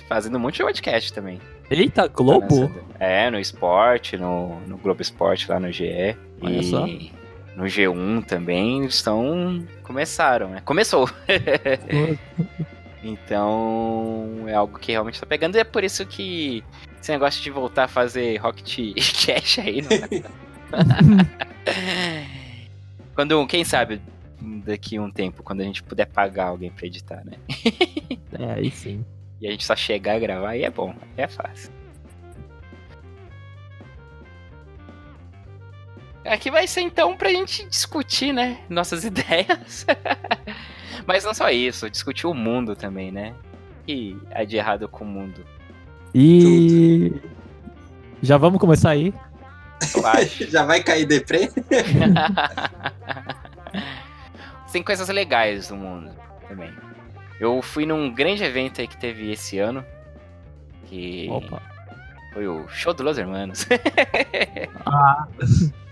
fazendo 0.07 0.37
um 0.37 0.39
monte 0.39 0.57
de 0.57 0.63
podcast 0.63 1.11
também. 1.13 1.39
Eita, 1.69 2.03
Tá 2.03 2.07
Globo? 2.07 2.41
lançando- 2.61 2.83
É, 2.99 3.29
no 3.31 3.39
esporte, 3.39 4.17
no, 4.17 4.59
no 4.67 4.77
Globo 4.77 5.01
Esporte, 5.01 5.49
lá 5.49 5.59
no 5.59 5.71
GE. 5.71 6.15
Olha 6.41 6.57
e 6.59 6.63
só. 6.63 6.85
no 7.55 7.63
G1 7.65 8.25
também 8.25 8.81
eles 8.81 8.95
estão. 8.95 9.65
Começaram, 9.83 10.49
né? 10.49 10.61
Começou. 10.63 11.09
Então 13.05 14.45
é 14.47 14.53
algo 14.53 14.79
que 14.79 14.91
realmente 14.93 15.19
tá 15.19 15.25
pegando. 15.25 15.55
E 15.57 15.59
é 15.59 15.63
por 15.65 15.83
isso 15.83 16.05
que 16.05 16.63
esse 17.01 17.11
negócio 17.11 17.43
de 17.43 17.49
voltar 17.49 17.83
a 17.83 17.87
fazer 17.89 18.37
Rocket 18.37 18.77
Cash 19.25 19.59
aí 19.59 19.81
não 19.81 19.89
tá 19.89 20.07
Quando, 23.15 23.45
quem 23.45 23.63
sabe, 23.63 24.01
daqui 24.65 24.97
a 24.97 25.01
um 25.01 25.09
tempo, 25.09 25.41
quando 25.41 25.61
a 25.61 25.63
gente 25.63 25.81
puder 25.81 26.05
pagar 26.05 26.47
alguém 26.47 26.69
pra 26.69 26.85
editar, 26.85 27.23
né? 27.25 27.33
É, 28.35 28.53
aí 28.53 28.71
sim. 28.71 29.05
E 29.39 29.47
a 29.47 29.51
gente 29.51 29.63
só 29.63 29.75
chegar 29.75 30.17
e 30.17 30.19
gravar, 30.19 30.49
aí 30.49 30.63
é 30.63 30.69
bom, 30.71 30.95
aí 31.15 31.23
é 31.23 31.27
fácil. 31.27 31.71
Aqui 36.25 36.49
vai 36.49 36.65
ser 36.65 36.81
então 36.81 37.15
pra 37.15 37.29
gente 37.29 37.63
discutir, 37.67 38.33
né? 38.33 38.59
Nossas 38.69 39.03
ideias. 39.05 39.85
Mas 41.05 41.23
não 41.23 41.33
só 41.33 41.49
isso, 41.51 41.89
discutir 41.89 42.25
o 42.25 42.33
mundo 42.33 42.75
também, 42.75 43.11
né? 43.11 43.35
O 43.81 43.85
que 43.85 44.17
há 44.31 44.43
de 44.43 44.57
errado 44.57 44.87
com 44.87 45.03
o 45.03 45.07
mundo? 45.07 45.45
E. 46.15 47.13
Já 48.21 48.37
vamos 48.37 48.59
começar 48.59 48.91
aí? 48.91 49.13
Eu 49.95 50.07
acho. 50.07 50.47
Já 50.49 50.63
vai 50.63 50.81
cair 50.81 51.05
deprê? 51.05 51.49
Tem 54.73 54.81
coisas 54.81 55.07
legais 55.07 55.69
no 55.69 55.77
mundo 55.77 56.09
também. 56.47 56.73
Eu 57.39 57.61
fui 57.61 57.85
num 57.85 58.11
grande 58.11 58.43
evento 58.43 58.81
aí 58.81 58.87
que 58.87 58.97
teve 58.97 59.31
esse 59.31 59.59
ano. 59.59 59.85
Que 60.87 61.27
Opa. 61.29 61.61
foi 62.33 62.47
o 62.47 62.67
show 62.69 62.91
do 62.91 63.03
Los 63.03 63.17
Hermanos. 63.19 63.67
Ah, 64.85 65.27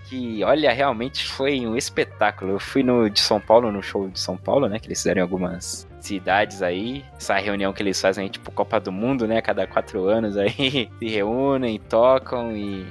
que, 0.08 0.44
olha, 0.44 0.70
realmente 0.70 1.26
foi 1.26 1.66
um 1.66 1.76
espetáculo. 1.76 2.52
Eu 2.52 2.58
fui 2.58 2.82
no 2.82 3.08
de 3.08 3.20
São 3.20 3.40
Paulo, 3.40 3.72
no 3.72 3.82
show 3.82 4.08
de 4.08 4.20
São 4.20 4.36
Paulo, 4.36 4.68
né? 4.68 4.78
Que 4.78 4.86
eles 4.88 4.98
fizeram 4.98 5.20
em 5.20 5.22
algumas 5.22 5.88
cidades 6.00 6.60
aí. 6.60 7.04
Essa 7.16 7.36
reunião 7.38 7.72
que 7.72 7.82
eles 7.82 8.00
fazem, 8.00 8.28
tipo, 8.28 8.50
Copa 8.50 8.78
do 8.78 8.92
Mundo, 8.92 9.26
né? 9.26 9.40
Cada 9.40 9.66
quatro 9.66 10.04
anos 10.06 10.36
aí. 10.36 10.90
Se 10.98 11.08
reúnem, 11.08 11.78
tocam 11.78 12.54
e. 12.54 12.86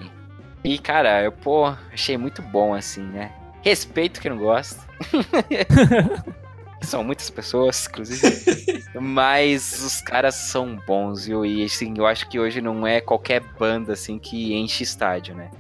E, 0.64 0.80
cara, 0.80 1.22
eu, 1.22 1.32
pô, 1.32 1.68
achei 1.94 2.18
muito 2.18 2.42
bom, 2.42 2.74
assim, 2.74 3.04
né? 3.04 3.32
Respeito 3.62 4.20
quem 4.20 4.32
não 4.32 4.38
gosta. 4.38 4.82
São 6.82 7.04
muitas 7.04 7.30
pessoas, 7.30 7.88
inclusive. 7.88 8.84
Mas 9.00 9.84
os 9.84 10.02
caras 10.02 10.34
são 10.34 10.76
bons, 10.76 11.26
viu? 11.26 11.46
E 11.46 11.64
assim, 11.64 11.94
eu 11.96 12.08
acho 12.08 12.28
que 12.28 12.40
hoje 12.40 12.60
não 12.60 12.88
é 12.88 13.00
qualquer 13.00 13.40
banda 13.40 13.94
assim 13.94 14.18
que 14.18 14.56
enche 14.56 14.84
estádio, 14.84 15.36
né? 15.36 15.52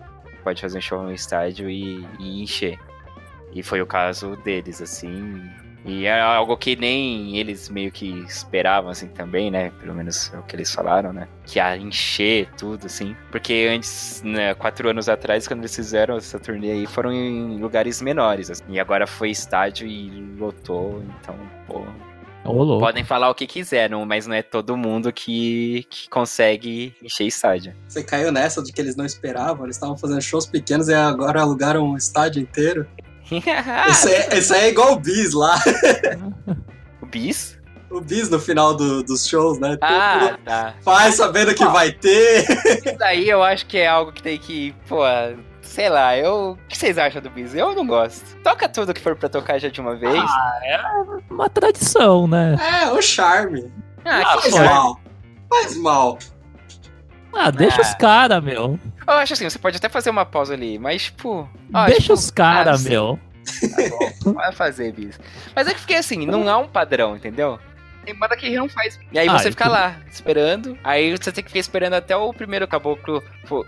Pode 0.43 0.60
fazer 0.60 0.79
um 0.79 0.81
show 0.81 1.03
no 1.03 1.13
estádio 1.13 1.70
e, 1.70 2.08
e 2.20 2.41
encher. 2.41 2.79
E 3.53 3.62
foi 3.62 3.81
o 3.81 3.86
caso 3.86 4.36
deles, 4.38 4.81
assim. 4.81 5.48
E 5.83 6.05
é 6.05 6.19
algo 6.21 6.55
que 6.57 6.75
nem 6.75 7.38
eles 7.38 7.69
meio 7.69 7.91
que 7.91 8.07
esperavam, 8.27 8.91
assim, 8.91 9.07
também, 9.07 9.50
né? 9.50 9.71
Pelo 9.79 9.95
menos 9.95 10.31
é 10.33 10.38
o 10.38 10.43
que 10.43 10.55
eles 10.55 10.71
falaram, 10.71 11.11
né? 11.11 11.27
Que 11.45 11.57
ia 11.57 11.75
encher 11.75 12.50
tudo, 12.57 12.85
assim. 12.85 13.15
Porque 13.31 13.67
antes, 13.69 14.21
né, 14.23 14.53
quatro 14.53 14.89
anos 14.89 15.09
atrás, 15.09 15.47
quando 15.47 15.61
eles 15.61 15.75
fizeram 15.75 16.17
essa 16.17 16.39
turnê 16.39 16.71
aí, 16.71 16.85
foram 16.85 17.11
em 17.11 17.59
lugares 17.59 18.01
menores, 18.01 18.51
assim. 18.51 18.63
E 18.69 18.79
agora 18.79 19.07
foi 19.07 19.31
estádio 19.31 19.88
e 19.88 20.09
lotou, 20.38 21.03
então, 21.19 21.35
pô, 21.65 21.83
ô 22.45 22.63
louco. 22.63 22.85
Podem 22.85 23.03
falar 23.03 23.29
o 23.29 23.35
que 23.35 23.47
quiseram, 23.47 24.05
mas 24.05 24.27
não 24.27 24.35
é 24.35 24.41
todo 24.41 24.77
mundo 24.77 25.11
que, 25.11 25.85
que 25.89 26.09
consegue 26.09 26.95
encher 27.01 27.25
estádio. 27.25 27.73
Você 27.88 28.03
caiu 28.03 28.31
nessa 28.31 28.61
de 28.61 28.71
que 28.71 28.81
eles 28.81 28.95
não 28.95 29.05
esperavam, 29.05 29.65
eles 29.65 29.75
estavam 29.75 29.97
fazendo 29.97 30.21
shows 30.21 30.45
pequenos 30.45 30.88
e 30.88 30.93
agora 30.93 31.41
alugaram 31.41 31.83
um 31.83 31.97
estádio 31.97 32.41
inteiro. 32.41 32.88
Isso 33.89 34.07
é, 34.09 34.38
isso 34.38 34.53
aí 34.53 34.61
é 34.65 34.69
igual 34.69 34.93
o 34.93 35.00
Bis 35.00 35.33
lá. 35.33 35.55
o 37.01 37.05
bis? 37.05 37.57
O 37.89 38.00
Bis 38.01 38.29
no 38.29 38.39
final 38.39 38.73
do- 38.75 39.03
dos 39.03 39.27
shows, 39.27 39.59
né? 39.59 39.77
Ah, 39.81 40.38
tá. 40.45 40.73
faz 40.81 41.15
sabendo 41.15 41.53
que 41.53 41.65
vai 41.65 41.91
ter. 41.91 42.45
Isso 42.85 42.97
daí 42.97 43.29
eu 43.29 43.43
acho 43.43 43.65
que 43.65 43.77
é 43.77 43.88
algo 43.88 44.11
que 44.13 44.23
tem 44.23 44.38
que, 44.38 44.73
pô, 44.88 45.00
sei 45.61 45.89
lá, 45.89 46.17
eu. 46.17 46.51
O 46.51 46.67
que 46.67 46.77
vocês 46.77 46.97
acham 46.97 47.21
do 47.21 47.29
bis? 47.29 47.53
Eu 47.53 47.73
não 47.75 47.85
gosto. 47.85 48.23
Toca 48.43 48.67
tudo 48.69 48.93
que 48.93 49.01
for 49.01 49.15
pra 49.15 49.27
tocar 49.29 49.59
já 49.59 49.67
de 49.69 49.81
uma 49.81 49.95
vez. 49.95 50.23
Ah, 50.25 50.59
é 50.63 50.79
uma 51.29 51.50
tradição, 51.50 52.27
né? 52.27 52.55
É, 52.83 52.91
o 52.91 53.01
charme. 53.01 53.71
Ah, 54.05 54.21
Faz 54.23 54.43
pô. 54.45 54.51
charme. 54.57 54.69
mal. 54.69 55.00
Faz 55.50 55.77
mal. 55.77 56.17
Ah, 57.33 57.51
deixa 57.51 57.81
Ah. 57.81 57.85
os 57.85 57.93
caras, 57.95 58.43
meu. 58.43 58.79
Eu 59.08 59.13
acho 59.13 59.34
assim, 59.34 59.50
você 59.50 59.60
pode 59.60 59.77
até 59.77 59.89
fazer 59.89 60.10
uma 60.10 60.25
pausa 60.25 60.53
ali, 60.53 60.77
mas, 60.77 61.03
tipo. 61.05 61.50
ó, 61.74 61.86
deixa 61.86 62.01
tipo, 62.01 62.13
os 62.13 62.31
caras, 62.31 62.86
ah, 62.86 62.89
meu. 62.89 63.20
Tá 63.60 64.24
bom, 64.24 64.34
vai 64.34 64.51
fazer, 64.51 64.93
bis. 64.93 65.20
Mas 65.55 65.67
é 65.67 65.74
que 65.74 65.79
fiquei 65.79 65.98
assim, 65.98 66.25
não 66.25 66.48
há 66.48 66.58
um 66.58 66.67
padrão, 66.67 67.15
entendeu? 67.15 67.60
Tem 68.05 68.15
banda 68.15 68.36
que 68.36 68.50
não 68.50 68.67
faz. 68.67 69.00
E 69.12 69.20
aí 69.20 69.27
Ah, 69.27 69.38
você 69.38 69.51
fica 69.51 69.67
lá, 69.70 69.96
esperando. 70.12 70.77
Aí 70.84 71.12
você 71.12 71.31
tem 71.31 71.43
que 71.43 71.50
ficar 71.50 71.60
esperando 71.60 71.93
até 71.93 72.15
o 72.15 72.34
primeiro 72.34 72.67
caboclo 72.67 73.24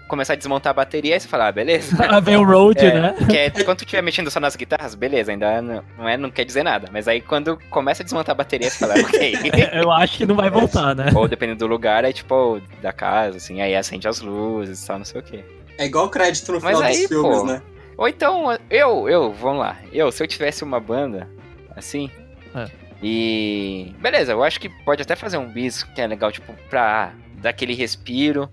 começar 0.07 0.33
a 0.33 0.35
desmontar 0.35 0.71
a 0.71 0.73
bateria. 0.73 1.13
Aí 1.13 1.19
você 1.19 1.27
fala, 1.27 1.47
ah, 1.47 1.51
beleza. 1.51 1.95
Ah, 2.09 2.19
vem 2.19 2.35
o 2.37 2.43
road, 2.43 2.79
É, 2.83 2.99
né? 2.99 3.15
que 3.29 3.37
é, 3.37 3.49
quando 3.63 3.77
tu 3.79 3.83
estiver 3.83 4.01
mexendo 4.01 4.31
só 4.31 4.39
nas 4.39 4.55
guitarras, 4.55 4.95
beleza, 4.95 5.31
ainda 5.31 5.61
não, 5.61 5.83
não 5.97 6.09
é, 6.09 6.17
não 6.17 6.31
quer 6.31 6.45
dizer 6.45 6.63
nada. 6.63 6.89
Mas 6.91 7.07
aí 7.07 7.21
quando 7.21 7.57
começa 7.69 8.01
a 8.01 8.05
desmontar 8.05 8.31
a 8.31 8.35
bateria, 8.35 8.69
você 8.69 8.79
fala, 8.79 8.95
ok. 8.99 9.35
Eu 9.73 9.91
acho 9.91 10.17
que 10.17 10.25
não 10.25 10.35
vai 10.35 10.49
voltar, 10.49 10.95
né? 10.95 11.11
Ou 11.15 11.27
dependendo 11.27 11.59
do 11.59 11.67
lugar, 11.67 12.03
aí 12.05 12.13
tipo, 12.13 12.59
da 12.81 12.91
casa, 12.91 13.37
assim, 13.37 13.61
aí 13.61 13.75
acende 13.75 14.07
as 14.07 14.19
luzes 14.19 14.83
e 14.83 14.87
tal, 14.87 14.97
não 14.97 15.05
sei 15.05 15.21
o 15.21 15.23
quê. 15.23 15.43
É 15.77 15.85
igual 15.85 16.09
crédito 16.09 16.51
no 16.51 16.61
Mas 16.61 16.75
final 16.77 16.89
aí, 16.89 16.97
dos 16.97 17.07
filmes, 17.07 17.39
pô, 17.39 17.45
né? 17.45 17.61
Ou 17.97 18.07
então, 18.07 18.57
eu, 18.69 19.07
eu, 19.07 19.31
vamos 19.33 19.59
lá. 19.59 19.77
Eu, 19.91 20.11
se 20.11 20.23
eu 20.23 20.27
tivesse 20.27 20.63
uma 20.63 20.79
banda, 20.79 21.29
assim. 21.75 22.09
É. 22.55 22.67
E. 23.03 23.93
Beleza, 23.99 24.31
eu 24.31 24.43
acho 24.43 24.59
que 24.59 24.69
pode 24.69 25.01
até 25.01 25.15
fazer 25.15 25.37
um 25.37 25.47
bis 25.51 25.83
que 25.83 25.99
é 26.01 26.07
legal, 26.07 26.31
tipo, 26.31 26.53
pra 26.69 27.11
dar 27.41 27.49
aquele 27.49 27.73
respiro. 27.75 28.49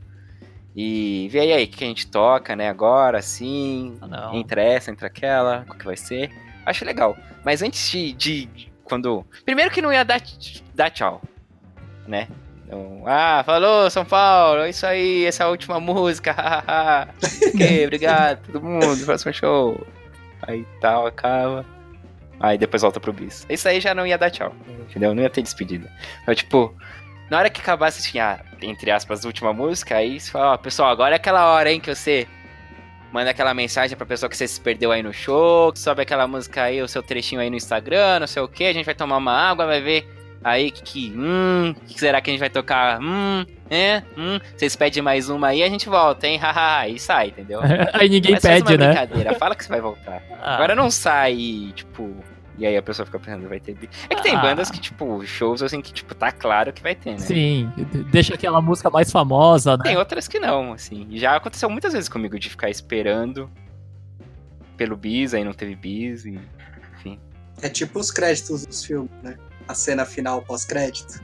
E 0.75 1.29
ver 1.31 1.41
aí, 1.41 1.53
aí 1.53 1.65
o 1.65 1.69
que 1.69 1.85
a 1.85 1.87
gente 1.87 2.07
toca, 2.07 2.55
né, 2.55 2.69
agora, 2.69 3.19
assim. 3.19 3.97
Ah, 4.01 4.07
Não. 4.07 4.35
Entre 4.35 4.61
essa, 4.63 4.91
entre 4.91 5.07
aquela, 5.07 5.65
o 5.69 5.75
que 5.75 5.85
vai 5.85 5.97
ser. 5.97 6.31
Acho 6.67 6.85
legal. 6.85 7.17
Mas 7.45 7.63
antes 7.63 7.91
de. 7.91 8.13
de- 8.13 8.71
quando. 8.85 9.25
Primeiro 9.45 9.71
que 9.71 9.81
não 9.81 9.93
ia 9.93 10.05
dar, 10.05 10.21
dar 10.75 10.91
tchau, 10.91 11.23
né? 12.09 12.27
Então, 12.67 13.03
ah, 13.07 13.43
falou, 13.45 13.89
São 13.91 14.05
Paulo, 14.05 14.63
é 14.63 14.71
isso 14.71 14.85
aí, 14.87 15.25
essa 15.27 15.45
a 15.45 15.49
última 15.49 15.79
música, 15.81 16.35
ok, 17.53 17.83
obrigado, 17.87 18.47
todo 18.47 18.63
mundo, 18.65 19.05
próximo 19.05 19.33
show. 19.33 19.87
Aí 20.43 20.65
tal, 20.81 21.07
acaba. 21.07 21.65
Aí 22.41 22.57
depois 22.57 22.81
volta 22.83 22.99
pro 22.99 23.13
bis. 23.13 23.47
Isso 23.51 23.69
aí 23.69 23.81
já 23.81 23.95
não 23.95 24.07
ia 24.07 24.17
dar 24.17 24.31
tchau, 24.31 24.55
entendeu? 24.89 25.15
Não 25.15 25.23
ia 25.23 25.29
ter 25.31 25.43
despedida. 25.43 25.91
Então, 26.23 26.35
tipo, 26.35 26.75
na 27.31 27.39
hora 27.39 27.51
que 27.51 27.61
acabasse, 27.61 28.11
tinha, 28.11 28.41
entre 28.63 28.91
aspas, 28.91 29.25
a 29.25 29.29
última 29.29 29.53
música, 29.53 29.97
aí 29.97 30.19
você 30.19 30.31
fala, 30.31 30.55
ó, 30.55 30.57
pessoal, 30.57 30.91
agora 30.91 31.15
é 31.15 31.17
aquela 31.17 31.53
hora, 31.53 31.71
hein, 31.71 31.79
que 31.79 31.95
você 31.95 32.27
manda 33.13 33.31
aquela 33.31 33.53
mensagem 33.53 33.97
pra 33.97 34.07
pessoa 34.07 34.31
que 34.31 34.37
você 34.37 34.49
se 34.49 34.61
perdeu 34.61 34.91
aí 34.91 35.03
no 35.03 35.13
show, 35.13 35.73
sobe 35.77 36.03
aquela 36.03 36.27
música 36.27 36.63
aí, 36.63 36.81
o 36.81 36.89
seu 36.89 37.03
trechinho 37.03 37.41
aí 37.41 37.51
no 37.51 37.57
Instagram, 37.57 38.21
não 38.21 38.27
sei 38.27 38.43
o 38.43 38.49
que, 38.49 38.65
a 38.65 38.73
gente 38.73 38.85
vai 38.87 38.95
tomar 38.95 39.17
uma 39.19 39.33
água, 39.33 39.67
vai 39.67 39.81
ver 39.81 40.09
aí 40.43 40.71
que, 40.71 40.83
que 40.83 41.13
hum, 41.15 41.75
que 41.87 41.99
será 42.01 42.21
que 42.21 42.31
a 42.31 42.33
gente 42.33 42.41
vai 42.41 42.51
tocar? 42.51 43.01
Hum, 43.01 43.45
é, 43.69 44.03
hum, 44.17 44.39
vocês 44.57 44.75
pedem 44.75 45.03
mais 45.03 45.29
uma 45.29 45.49
aí, 45.49 45.63
a 45.63 45.69
gente 45.69 45.89
volta, 45.89 46.27
hein, 46.27 46.39
haha, 46.43 46.89
e 46.89 46.99
sai, 46.99 47.29
entendeu? 47.29 47.61
Aí 47.93 48.09
ninguém 48.09 48.33
Mas 48.33 48.43
faz 48.43 48.63
pede, 48.63 48.73
uma 48.75 48.79
né? 48.79 48.87
brincadeira, 48.93 49.35
fala 49.35 49.55
que 49.55 49.65
você 49.65 49.69
vai 49.71 49.81
voltar. 49.81 50.23
Ah, 50.43 50.55
Agora 50.55 50.75
não 50.75 50.91
sai, 50.91 51.71
tipo, 51.75 52.17
e 52.61 52.67
aí 52.67 52.77
a 52.77 52.83
pessoa 52.83 53.05
fica 53.07 53.19
pensando, 53.19 53.49
vai 53.49 53.59
ter. 53.59 53.75
bi- 53.75 53.89
É 54.09 54.15
que 54.15 54.23
tem 54.23 54.37
Ah. 54.37 54.41
bandas 54.41 54.71
que, 54.71 54.79
tipo, 54.79 55.25
shows 55.27 55.63
assim 55.63 55.81
que, 55.81 55.93
tipo, 55.93 56.15
tá 56.15 56.31
claro 56.31 56.73
que 56.73 56.83
vai 56.83 56.95
ter, 56.95 57.13
né? 57.13 57.19
Sim, 57.19 57.73
deixa 58.13 58.35
aquela 58.35 58.61
música 58.61 58.89
mais 58.91 59.11
famosa, 59.11 59.77
né? 59.77 59.83
Tem 59.85 59.97
outras 59.97 60.29
que 60.29 60.39
não, 60.39 60.75
assim. 60.75 61.07
E 61.11 61.19
Já 61.19 61.37
aconteceu 61.37 61.69
muitas 61.71 61.93
vezes 61.95 62.09
comigo 62.09 62.39
de 62.39 62.49
ficar 62.51 62.69
esperando 62.71 63.51
pelo 64.77 64.97
bis, 64.97 65.35
aí 65.35 65.43
não 65.45 65.53
teve 65.53 65.75
bis, 65.75 66.25
e... 66.25 66.39
enfim. 66.99 67.19
É 67.63 67.69
tipo 67.69 67.99
os 67.99 68.11
créditos 68.11 68.65
dos 68.67 68.85
filmes, 68.85 69.11
né? 69.23 69.37
A 69.69 69.75
cena 69.75 70.05
final 70.05 70.43
pós-crédito. 70.43 71.21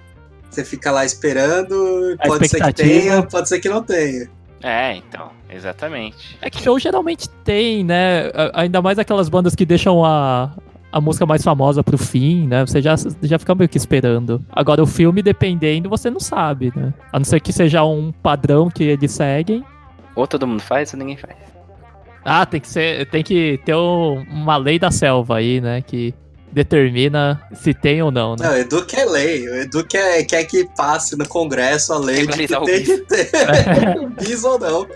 Você 0.50 0.64
fica 0.64 0.90
lá 0.90 1.04
esperando, 1.04 2.16
A 2.18 2.26
pode 2.28 2.48
ser 2.48 2.62
que 2.62 2.72
tenha, 2.72 3.22
pode 3.22 3.48
ser 3.48 3.60
que 3.60 3.68
não 3.68 3.82
tenha. 3.82 4.28
É, 4.62 4.94
então, 4.96 5.30
exatamente. 5.50 6.38
É 6.40 6.48
que 6.48 6.62
show 6.62 6.78
geralmente 6.78 7.28
tem, 7.44 7.84
né? 7.84 8.30
Ainda 8.54 8.80
mais 8.80 8.98
aquelas 8.98 9.28
bandas 9.28 9.54
que 9.54 9.66
deixam 9.66 10.04
a, 10.04 10.50
a 10.92 11.00
música 11.00 11.26
mais 11.26 11.42
famosa 11.42 11.82
pro 11.84 11.98
fim, 11.98 12.46
né? 12.46 12.64
Você 12.66 12.80
já, 12.80 12.94
já 13.22 13.38
fica 13.38 13.54
meio 13.54 13.68
que 13.68 13.76
esperando. 13.76 14.42
Agora, 14.50 14.82
o 14.82 14.86
filme, 14.86 15.22
dependendo, 15.22 15.88
você 15.90 16.08
não 16.10 16.20
sabe, 16.20 16.72
né? 16.74 16.94
A 17.12 17.18
não 17.18 17.24
ser 17.24 17.40
que 17.40 17.52
seja 17.52 17.84
um 17.84 18.12
padrão 18.12 18.70
que 18.70 18.84
eles 18.84 19.12
seguem. 19.12 19.64
Ou 20.14 20.26
todo 20.26 20.46
mundo 20.46 20.60
faz 20.62 20.92
ou 20.94 20.98
ninguém 20.98 21.16
faz. 21.16 21.34
Ah, 22.24 22.46
tem 22.46 22.60
que 22.60 22.68
ser. 22.68 23.08
Tem 23.10 23.22
que 23.22 23.60
ter 23.64 23.74
um- 23.74 24.22
uma 24.30 24.56
lei 24.56 24.78
da 24.78 24.90
selva 24.90 25.36
aí, 25.36 25.60
né? 25.60 25.82
Que 25.82 26.14
determina 26.50 27.40
se 27.52 27.74
tem 27.74 28.00
ou 28.02 28.10
não, 28.10 28.34
né? 28.34 28.46
Não, 28.46 28.52
o 28.54 28.56
Edu 28.56 28.84
quer 28.86 29.04
lei. 29.04 29.46
O 29.48 29.54
Edu 29.56 29.84
quer, 29.84 30.24
quer 30.24 30.44
que 30.44 30.64
passe 30.76 31.16
no 31.18 31.28
Congresso 31.28 31.92
a 31.92 31.98
lei 31.98 32.26
de 32.26 32.46
que 32.46 32.46
tem 32.48 32.82
que 32.82 32.98
ter 32.98 33.30
bis 34.18 34.42
ou 34.42 34.58
não. 34.58 34.86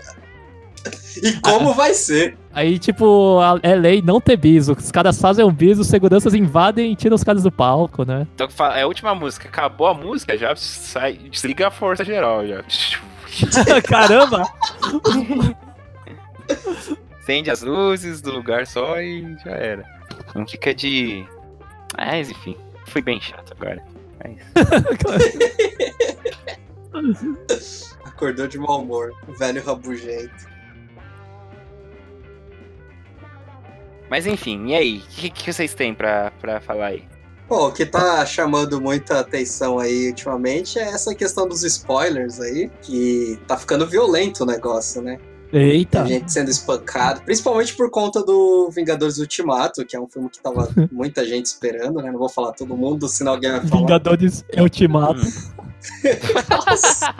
E 1.21 1.33
como 1.41 1.73
vai 1.73 1.93
ser? 1.93 2.37
Aí, 2.53 2.79
tipo, 2.79 3.39
é 3.61 3.75
lei 3.75 4.01
não 4.01 4.19
ter 4.19 4.37
bis. 4.37 4.67
Os 4.67 4.91
caras 4.91 5.19
fazem 5.19 5.45
um 5.45 5.51
bis, 5.51 5.77
os 5.77 5.87
seguranças 5.87 6.33
invadem 6.33 6.91
e 6.91 6.95
tiram 6.95 7.15
os 7.15 7.23
caras 7.23 7.43
do 7.43 7.51
palco, 7.51 8.03
né? 8.03 8.27
Então 8.35 8.47
é 8.73 8.81
a 8.81 8.87
última 8.87 9.13
música. 9.13 9.47
Acabou 9.47 9.87
a 9.87 9.93
música, 9.93 10.37
já 10.37 10.55
sai. 10.55 11.13
Desliga 11.13 11.67
a 11.67 11.71
força 11.71 12.03
geral 12.03 12.45
já. 12.47 12.63
Caramba! 13.87 14.43
Acende 17.19 17.49
as 17.49 17.61
luzes 17.61 18.21
do 18.21 18.31
lugar 18.31 18.67
só 18.67 18.99
e 19.01 19.37
já 19.43 19.51
era. 19.51 19.85
Não 20.35 20.47
fica 20.47 20.73
de. 20.73 21.25
Mas 21.97 22.29
enfim, 22.29 22.57
fui 22.87 23.01
bem 23.01 23.21
chato 23.21 23.53
agora. 23.53 23.83
Mas... 26.93 27.95
Acordou 28.05 28.47
de 28.47 28.57
mau 28.57 28.81
humor. 28.81 29.11
Velho 29.39 29.63
rabugento. 29.63 30.50
Mas 34.11 34.27
enfim, 34.27 34.67
e 34.67 34.75
aí? 34.75 34.97
O 34.97 35.01
que, 35.15 35.29
que 35.29 35.53
vocês 35.53 35.73
têm 35.73 35.93
pra, 35.93 36.31
pra 36.31 36.59
falar 36.59 36.87
aí? 36.87 37.03
Pô, 37.47 37.69
o 37.69 37.71
que 37.71 37.85
tá 37.85 38.25
chamando 38.25 38.81
muita 38.81 39.21
atenção 39.21 39.79
aí 39.79 40.09
ultimamente 40.09 40.77
é 40.77 40.89
essa 40.89 41.15
questão 41.15 41.47
dos 41.47 41.63
spoilers 41.63 42.41
aí, 42.41 42.69
que 42.81 43.39
tá 43.47 43.55
ficando 43.55 43.87
violento 43.87 44.43
o 44.43 44.45
negócio, 44.45 45.01
né? 45.01 45.17
Eita! 45.53 46.03
Tem 46.03 46.13
gente 46.15 46.31
sendo 46.33 46.51
espancado, 46.51 47.21
principalmente 47.21 47.73
por 47.73 47.89
conta 47.89 48.21
do 48.21 48.69
Vingadores 48.69 49.17
Ultimato, 49.17 49.85
que 49.85 49.95
é 49.95 49.99
um 49.99 50.09
filme 50.09 50.29
que 50.29 50.41
tava 50.41 50.69
muita 50.91 51.25
gente 51.25 51.45
esperando, 51.45 52.01
né? 52.01 52.11
Não 52.11 52.19
vou 52.19 52.29
falar 52.29 52.51
todo 52.51 52.75
mundo, 52.75 53.07
senão 53.07 53.31
alguém 53.31 53.51
vai 53.51 53.65
falar. 53.65 53.79
Vingadores 53.79 54.43
Ultimato. 54.57 55.21
Nossa. 56.49 57.15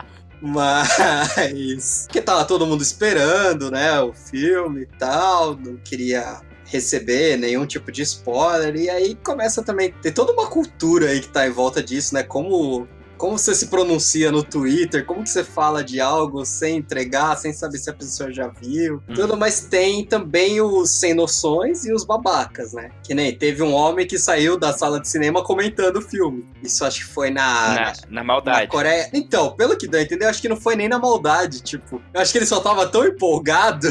Mas. 0.46 2.06
Que 2.10 2.20
tava 2.20 2.44
todo 2.44 2.66
mundo 2.66 2.82
esperando, 2.82 3.70
né? 3.70 4.00
O 4.00 4.12
filme 4.12 4.82
e 4.82 4.98
tal. 4.98 5.56
Não 5.56 5.76
queria 5.76 6.40
receber 6.64 7.36
nenhum 7.36 7.66
tipo 7.66 7.90
de 7.90 8.02
spoiler. 8.02 8.76
E 8.76 8.88
aí 8.88 9.14
começa 9.16 9.62
também. 9.62 9.92
Tem 10.02 10.12
toda 10.12 10.32
uma 10.32 10.46
cultura 10.46 11.08
aí 11.08 11.20
que 11.20 11.28
tá 11.28 11.46
em 11.46 11.50
volta 11.50 11.82
disso, 11.82 12.14
né? 12.14 12.22
Como. 12.22 12.88
Como 13.16 13.38
você 13.38 13.54
se 13.54 13.66
pronuncia 13.66 14.30
no 14.30 14.42
Twitter, 14.42 15.04
como 15.04 15.22
que 15.22 15.30
você 15.30 15.44
fala 15.44 15.82
de 15.82 16.00
algo 16.00 16.44
sem 16.44 16.76
entregar, 16.76 17.36
sem 17.36 17.52
saber 17.52 17.78
se 17.78 17.90
a 17.90 17.94
pessoa 17.94 18.32
já 18.32 18.48
viu. 18.48 19.02
Hum. 19.08 19.14
Tudo, 19.14 19.36
mas 19.36 19.60
tem 19.60 20.04
também 20.04 20.60
os 20.60 20.90
sem 20.90 21.14
noções 21.14 21.84
e 21.84 21.92
os 21.92 22.04
babacas, 22.04 22.72
né? 22.72 22.90
Que 23.02 23.14
nem 23.14 23.36
teve 23.36 23.62
um 23.62 23.72
homem 23.72 24.06
que 24.06 24.18
saiu 24.18 24.58
da 24.58 24.72
sala 24.72 25.00
de 25.00 25.08
cinema 25.08 25.42
comentando 25.42 25.96
o 25.96 26.02
filme. 26.02 26.44
Isso 26.62 26.84
acho 26.84 27.06
que 27.06 27.12
foi 27.12 27.30
na, 27.30 27.74
na, 27.74 27.92
na 28.10 28.16
na 28.16 28.24
maldade. 28.24 28.68
Coreia. 28.68 29.08
Então, 29.12 29.52
pelo 29.54 29.76
que 29.76 29.86
deu 29.86 30.00
a 30.00 30.02
entender, 30.02 30.24
eu 30.24 30.30
acho 30.30 30.40
que 30.40 30.48
não 30.48 30.56
foi 30.56 30.74
nem 30.74 30.88
na 30.88 30.98
maldade, 30.98 31.62
tipo. 31.62 32.02
Eu 32.12 32.20
acho 32.20 32.32
que 32.32 32.38
ele 32.38 32.46
só 32.46 32.60
tava 32.60 32.86
tão 32.86 33.04
empolgado 33.04 33.86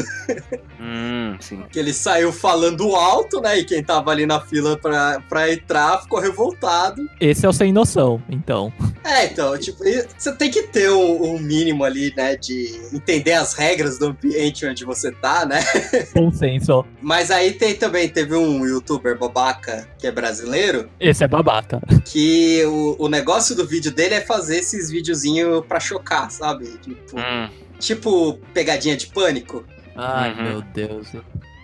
Hum, 0.78 1.05
sim. 1.40 1.62
que 1.70 1.78
ele 1.78 1.92
saiu 1.92 2.32
falando 2.32 2.94
alto, 2.94 3.40
né? 3.40 3.58
E 3.58 3.64
quem 3.64 3.82
tava 3.82 4.10
ali 4.10 4.26
na 4.26 4.40
fila 4.40 4.76
pra, 4.76 5.20
pra 5.28 5.52
entrar 5.52 6.02
ficou 6.02 6.18
revoltado. 6.20 7.08
Esse 7.20 7.44
é 7.46 7.48
o 7.48 7.52
sem 7.52 7.72
noção, 7.72 8.22
então. 8.28 8.72
É, 9.04 9.26
então, 9.26 9.56
tipo, 9.58 9.82
você 10.16 10.32
tem 10.34 10.50
que 10.50 10.62
ter 10.64 10.90
um, 10.90 11.34
um 11.34 11.38
mínimo 11.38 11.84
ali, 11.84 12.12
né? 12.16 12.36
De 12.36 12.80
entender 12.92 13.32
as 13.32 13.54
regras 13.54 13.98
do 13.98 14.06
ambiente 14.06 14.66
onde 14.66 14.84
você 14.84 15.12
tá, 15.12 15.46
né? 15.46 15.60
Consenso. 16.12 16.84
Mas 17.00 17.30
aí 17.30 17.52
tem 17.52 17.74
também, 17.74 18.08
teve 18.08 18.34
um 18.34 18.66
youtuber 18.66 19.16
babaca 19.18 19.88
que 19.98 20.06
é 20.06 20.10
brasileiro, 20.12 20.88
Esse 20.98 21.24
é 21.24 21.28
babaca. 21.28 21.80
que 22.04 22.64
o, 22.66 22.96
o 22.98 23.08
negócio 23.08 23.54
do 23.54 23.66
vídeo 23.66 23.90
dele 23.92 24.14
é 24.14 24.20
fazer 24.20 24.58
esses 24.58 24.90
videozinhos 24.90 25.64
pra 25.66 25.78
chocar, 25.80 26.30
sabe? 26.30 26.66
Tipo, 26.78 27.16
Hum, 27.18 27.48
tipo 27.78 28.38
pegadinha 28.52 28.96
de 28.96 29.06
pânico. 29.06 29.64
Ai, 29.96 30.32
Uhum. 30.34 30.42
meu 30.42 30.62
Deus. 30.62 31.08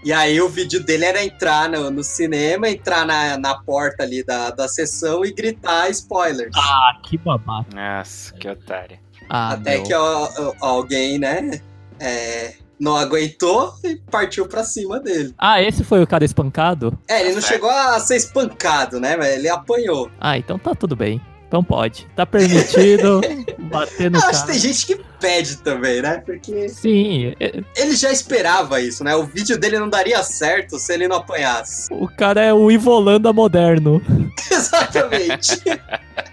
E 0.05 0.13
aí 0.13 0.41
o 0.41 0.49
vídeo 0.49 0.83
dele 0.85 1.05
era 1.05 1.23
entrar 1.25 1.69
no, 1.69 1.91
no 1.91 2.03
cinema, 2.03 2.69
entrar 2.69 3.07
na, 3.07 3.39
na 3.39 3.55
porta 3.55 4.03
ali 4.03 4.25
da, 4.25 4.51
da 4.51 4.67
sessão 4.67 5.25
e 5.25 5.33
gritar 5.33 5.89
spoilers. 5.91 6.51
Ah, 6.57 6.99
que 7.05 7.17
babaca. 7.19 7.69
nossa, 7.75 8.35
que 8.35 8.49
otário. 8.49 8.99
Ah, 9.31 9.53
Até 9.53 9.75
meu. 9.77 9.83
que 9.85 9.95
ó, 9.95 10.29
ó, 10.39 10.53
alguém, 10.61 11.19
né, 11.19 11.61
é, 12.01 12.55
não 12.81 12.97
aguentou 12.97 13.75
e 13.85 13.95
partiu 14.11 14.47
pra 14.49 14.65
cima 14.65 14.99
dele. 14.99 15.33
Ah, 15.39 15.63
esse 15.63 15.85
foi 15.85 16.03
o 16.03 16.07
cara 16.07 16.25
espancado? 16.25 16.99
É, 17.09 17.21
ele 17.21 17.35
não 17.35 17.41
chegou 17.41 17.71
a 17.71 18.01
ser 18.01 18.17
espancado, 18.17 18.99
né, 18.99 19.17
mas 19.17 19.29
ele 19.37 19.49
apanhou. 19.49 20.11
Ah, 20.21 20.37
então 20.37 20.59
tá 20.59 20.75
tudo 20.75 20.97
bem. 20.97 21.21
Então 21.53 21.63
pode. 21.63 22.07
Tá 22.17 22.25
permitido 22.25 23.21
bater 23.71 24.11
no 24.11 24.17
Eu 24.17 24.23
acho 24.23 24.31
que 24.31 24.37
cara. 24.41 24.47
tem 24.53 24.59
gente 24.59 24.87
que 24.87 24.97
pede 25.21 25.59
também, 25.59 26.01
né, 26.01 26.23
porque 26.25 26.67
Sim, 26.71 27.35
é- 27.39 27.61
ele 27.77 27.95
já 27.95 28.11
esperava 28.11 28.81
isso, 28.81 29.05
né, 29.05 29.15
o 29.15 29.25
vídeo 29.27 29.59
dele 29.59 29.79
não 29.79 29.87
daria 29.91 30.23
certo 30.23 30.79
se 30.79 30.95
ele 30.95 31.07
não 31.07 31.17
apanhasse. 31.19 31.93
o 31.93 32.09
cara 32.09 32.41
é 32.41 32.55
o 32.55 32.71
Ivolanda 32.71 33.35
moderno. 33.35 34.01
Exatamente. 34.51 35.61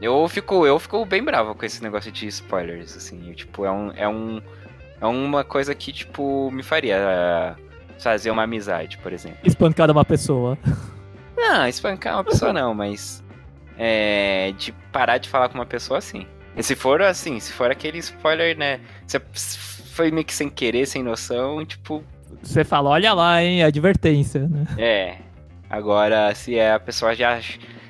Eu 0.00 0.28
fico, 0.28 0.64
eu 0.64 0.78
fico 0.78 1.04
bem 1.04 1.20
bravo 1.24 1.52
com 1.56 1.66
esse 1.66 1.82
negócio 1.82 2.12
de 2.12 2.28
spoilers, 2.28 2.96
assim, 2.96 3.32
tipo, 3.32 3.64
é 3.64 3.72
um, 3.72 3.90
é 3.96 4.08
um, 4.08 4.40
é 5.00 5.06
uma 5.06 5.42
coisa 5.44 5.74
que, 5.74 5.92
tipo, 5.92 6.50
me 6.50 6.62
faria 6.62 6.96
ah, 6.98 7.54
fazer 7.98 8.30
uma 8.30 8.42
amizade, 8.42 8.98
por 8.98 9.12
exemplo. 9.12 9.38
Espancar 9.44 9.90
uma 9.90 10.04
pessoa. 10.04 10.58
Não, 11.36 11.66
espancar 11.66 12.14
uma 12.14 12.24
pessoa 12.24 12.52
não, 12.52 12.74
mas 12.74 13.24
é, 13.78 14.52
de 14.58 14.72
parar 14.92 15.18
de 15.18 15.28
falar 15.28 15.48
com 15.48 15.54
uma 15.54 15.66
pessoa 15.66 15.98
assim. 15.98 16.26
E 16.56 16.62
se 16.62 16.74
for 16.74 17.00
assim, 17.00 17.40
se 17.40 17.52
for 17.52 17.70
aquele 17.70 17.98
spoiler, 17.98 18.56
né, 18.56 18.80
se 19.06 19.18
foi 19.20 20.10
meio 20.10 20.24
que 20.24 20.34
sem 20.34 20.50
querer, 20.50 20.86
sem 20.86 21.02
noção, 21.02 21.64
tipo, 21.64 22.04
Você 22.42 22.64
fala, 22.64 22.90
olha 22.90 23.12
lá, 23.14 23.42
hein, 23.42 23.62
advertência, 23.62 24.46
né? 24.48 24.66
É. 24.76 25.16
Agora, 25.68 26.34
se 26.34 26.56
é 26.56 26.72
a 26.72 26.80
pessoa 26.80 27.14
já. 27.14 27.40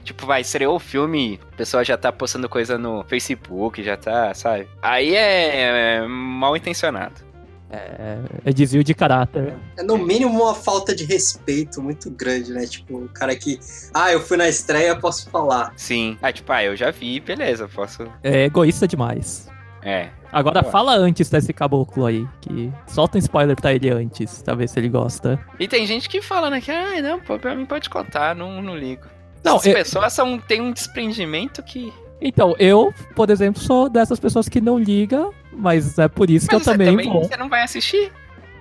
Tipo, 0.05 0.27
vai, 0.27 0.41
estreou 0.41 0.77
o 0.77 0.81
filme, 0.81 1.39
a 1.53 1.57
pessoa 1.57 1.85
já 1.85 1.97
tá 1.97 2.11
postando 2.11 2.49
coisa 2.49 2.79
no 2.79 3.05
Facebook, 3.05 3.83
já 3.83 3.97
tá, 3.97 4.35
sabe? 4.35 4.69
Aí 4.83 5.15
é, 5.15 5.97
é 5.99 6.07
mal 6.07 6.57
intencionado. 6.57 7.31
É, 7.73 8.19
é 8.47 8.53
desvio 8.53 8.83
de 8.83 8.93
caráter. 8.95 9.55
É 9.77 9.83
no 9.83 9.97
mínimo 9.97 10.43
uma 10.43 10.55
falta 10.55 10.95
de 10.95 11.05
respeito 11.05 11.81
muito 11.81 12.11
grande, 12.11 12.53
né? 12.53 12.67
Tipo, 12.67 13.05
o 13.05 13.09
cara 13.09 13.35
que. 13.37 13.61
Ah, 13.95 14.13
eu 14.13 14.21
fui 14.21 14.37
na 14.37 14.49
estreia, 14.49 14.97
posso 14.97 15.31
falar. 15.31 15.73
Sim. 15.77 16.19
Ah, 16.21 16.33
tipo, 16.33 16.53
ah, 16.53 16.65
eu 16.65 16.75
já 16.75 16.91
vi, 16.91 17.21
beleza, 17.21 17.69
posso. 17.69 18.03
É 18.25 18.45
egoísta 18.47 18.89
demais. 18.89 19.49
É. 19.83 20.11
Agora 20.33 20.63
fala 20.63 20.95
antes 20.95 21.31
desse 21.31 21.53
caboclo 21.53 22.07
aí, 22.07 22.27
que 22.41 22.73
solta 22.87 23.17
um 23.17 23.21
spoiler 23.21 23.57
pra 23.57 23.73
ele 23.73 23.91
antes, 23.91 24.43
pra 24.43 24.55
ver 24.55 24.69
se 24.69 24.79
ele 24.79 24.89
gosta. 24.89 25.41
E 25.59 25.67
tem 25.67 25.87
gente 25.87 26.09
que 26.09 26.21
fala, 26.21 26.51
né, 26.51 26.61
que, 26.61 26.71
ah, 26.71 27.01
não, 27.03 27.19
pô, 27.19 27.39
pra 27.39 27.55
mim 27.55 27.67
pode 27.67 27.89
contar, 27.89 28.35
não, 28.35 28.63
não 28.63 28.77
ligo. 28.77 29.07
Não, 29.45 29.57
As 29.57 29.67
eu- 29.67 29.75
pessoas 29.75 30.13
são, 30.13 30.39
têm 30.39 30.61
um 30.61 30.73
desprendimento 30.73 31.63
que. 31.63 31.93
Então, 32.21 32.55
eu, 32.59 32.93
por 33.17 33.31
exemplo, 33.31 33.61
sou 33.63 33.89
dessas 33.89 34.21
pessoas 34.21 34.49
que 34.49 34.61
não 34.61 34.79
liga, 34.79 35.31
mas 35.53 35.99
é 35.99 36.07
por 36.09 36.29
isso 36.29 36.47
que 36.47 36.55
Mas 36.55 36.61
eu 36.61 36.65
você 36.65 36.71
também, 36.79 36.89
também 36.91 37.09
vou. 37.11 37.25
você 37.25 37.37
não 37.37 37.49
vai 37.49 37.63
assistir? 37.63 38.13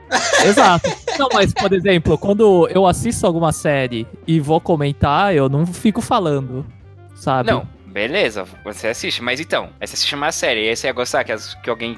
Exato. 0.45 0.89
Não, 1.19 1.27
mas, 1.33 1.53
por 1.53 1.71
exemplo, 1.73 2.17
quando 2.17 2.67
eu 2.69 2.87
assisto 2.87 3.27
alguma 3.27 3.51
série 3.51 4.07
e 4.25 4.39
vou 4.39 4.59
comentar, 4.61 5.35
eu 5.35 5.49
não 5.49 5.65
fico 5.65 6.01
falando, 6.01 6.65
sabe? 7.13 7.51
Não, 7.51 7.67
beleza, 7.85 8.45
você 8.63 8.87
assiste, 8.87 9.21
mas 9.21 9.39
então, 9.41 9.65
aí 9.79 9.85
você 9.87 9.93
assiste 9.95 10.15
uma 10.15 10.31
série, 10.31 10.65
e 10.65 10.69
aí 10.69 10.75
você 10.75 10.87
ia 10.87 10.93
gostar 10.93 11.23
que, 11.25 11.31
as- 11.33 11.53
que 11.55 11.69
alguém 11.69 11.95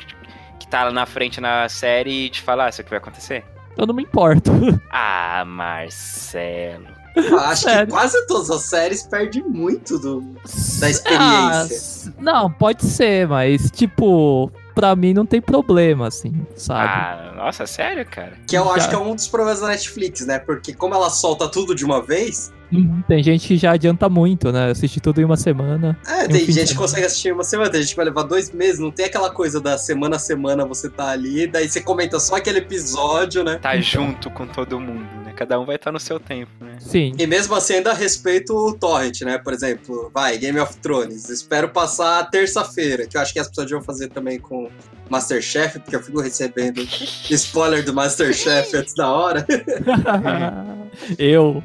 que 0.60 0.68
tá 0.68 0.84
lá 0.86 0.92
na 0.92 1.06
frente 1.06 1.40
na 1.40 1.70
série 1.70 2.30
te 2.30 2.42
falar 2.42 2.70
isso 2.70 2.84
que 2.84 2.90
vai 2.90 2.98
acontecer? 2.98 3.46
Eu 3.78 3.86
não 3.86 3.94
me 3.94 4.02
importo. 4.04 4.52
Ah, 4.92 5.44
Marcelo. 5.46 6.88
Eu 7.16 7.40
acho 7.40 7.64
Sério. 7.64 7.88
que 7.88 7.92
quase 7.92 8.26
todas 8.28 8.50
as 8.50 8.62
séries 8.64 9.04
perdem 9.04 9.44
muito 9.44 10.00
do. 10.00 10.22
Da 10.22 10.88
Ah, 10.88 10.90
experiência. 10.90 11.76
s- 11.76 12.14
não, 12.20 12.50
pode 12.52 12.86
ser, 12.86 13.28
mas, 13.28 13.70
tipo, 13.72 14.52
pra 14.74 14.96
mim 14.96 15.14
não 15.14 15.26
tem 15.26 15.42
problema, 15.42 16.08
assim, 16.08 16.34
sabe? 16.56 16.88
Ah, 16.90 17.34
nossa, 17.36 17.66
sério, 17.68 18.06
cara? 18.06 18.34
Que 18.48 18.58
eu 18.58 18.64
Já. 18.66 18.72
acho 18.74 18.90
que 18.90 18.96
é 18.96 18.98
um 18.98 19.14
dos 19.16 19.28
problemas 19.28 19.60
da 19.60 19.68
Netflix, 19.68 20.26
né? 20.26 20.40
Porque 20.40 20.74
como 20.74 20.94
ela 20.96 21.10
solta 21.10 21.48
tudo 21.50 21.76
de 21.76 21.84
uma 21.84 22.02
vez, 22.02 22.52
Uhum, 22.72 23.04
Tem 23.08 23.22
gente 23.22 23.48
que 23.48 23.58
já 23.58 23.72
adianta 23.72 24.08
muito, 24.08 24.52
né? 24.52 24.72
Assiste 24.72 25.00
tudo 25.00 25.20
em 25.22 25.26
uma 25.26 25.38
semana. 25.38 25.98
É, 26.08 26.24
Em 26.24 26.26
um 26.26 26.28
tem 26.30 26.52
gente 26.52 26.70
que 26.74 26.78
consegue 26.78 27.06
assistir 27.06 27.30
em 27.30 27.32
uma 27.34 27.44
semana, 27.44 27.70
tem 27.70 27.82
gente 27.82 27.92
que 27.92 27.96
vai 27.96 28.06
levar 28.06 28.24
dois 28.24 28.52
meses, 28.52 28.80
não 28.80 28.92
tem 28.92 29.06
aquela 29.06 29.30
coisa 29.30 29.60
da 29.60 29.78
semana 29.78 30.16
a 30.16 30.20
semana 30.20 30.66
você 30.66 30.90
tá 30.90 31.10
ali, 31.10 31.48
daí 31.48 31.70
você 31.70 31.82
comenta 31.82 32.20
só 32.20 32.36
aquele 32.36 32.60
episódio, 32.60 33.44
né? 33.44 33.60
Tá 33.62 33.78
junto 33.80 34.30
com 34.30 34.48
todo 34.48 34.80
mundo, 34.80 35.08
né? 35.26 35.34
Cada 35.36 35.60
um 35.60 35.66
vai 35.66 35.76
estar 35.76 35.92
no 35.92 36.00
seu 36.00 36.20
tempo, 36.20 36.52
né? 36.62 36.78
Sim. 36.80 37.14
E 37.18 37.26
mesmo 37.28 37.56
assim 37.56 37.76
ainda 37.76 37.94
respeito 37.94 38.54
o 38.56 38.74
Torrent, 38.74 39.22
né? 39.22 39.38
Por 39.38 39.54
exemplo, 39.54 40.12
vai, 40.14 40.38
Game 40.38 40.60
of 40.60 40.76
Thrones. 40.78 41.30
Espero 41.30 41.70
passar 41.70 42.30
terça-feira, 42.30 43.08
que 43.08 43.18
eu 43.18 43.22
acho 43.22 43.34
que 43.34 43.40
as 43.40 43.48
pessoas 43.48 43.68
deviam 43.68 43.82
fazer 43.82 44.10
também 44.10 44.40
com 44.40 44.70
Masterchef, 45.10 45.80
porque 45.80 45.96
eu 45.96 46.02
fico 46.04 46.22
recebendo 46.22 46.82
spoiler 47.32 47.84
do 47.84 47.94
Masterchef 47.94 48.76
antes 48.78 48.94
da 48.94 49.12
hora. 49.12 49.46
eu. 51.18 51.62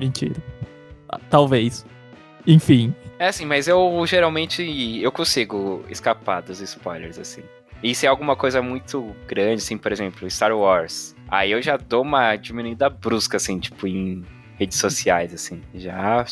Mentira. 0.00 0.34
Ah, 1.08 1.20
Talvez. 1.30 1.84
Enfim. 2.46 2.94
É 3.18 3.28
assim, 3.28 3.44
mas 3.44 3.68
eu 3.68 4.02
geralmente 4.06 4.62
eu 5.02 5.12
consigo 5.12 5.84
escapar 5.90 6.40
dos 6.40 6.60
spoilers, 6.60 7.18
assim. 7.18 7.42
E 7.82 7.94
se 7.94 8.06
é 8.06 8.08
alguma 8.08 8.34
coisa 8.34 8.60
muito 8.60 9.14
grande, 9.26 9.62
assim, 9.62 9.76
por 9.76 9.92
exemplo, 9.92 10.28
Star 10.30 10.56
Wars, 10.56 11.14
aí 11.28 11.50
eu 11.52 11.62
já 11.62 11.76
dou 11.76 12.02
uma 12.02 12.36
diminuída 12.36 12.90
brusca, 12.90 13.36
assim, 13.36 13.58
tipo, 13.58 13.86
em 13.86 14.24
redes 14.58 14.78
sociais, 14.78 15.32
assim. 15.32 15.60
Já. 15.74 16.24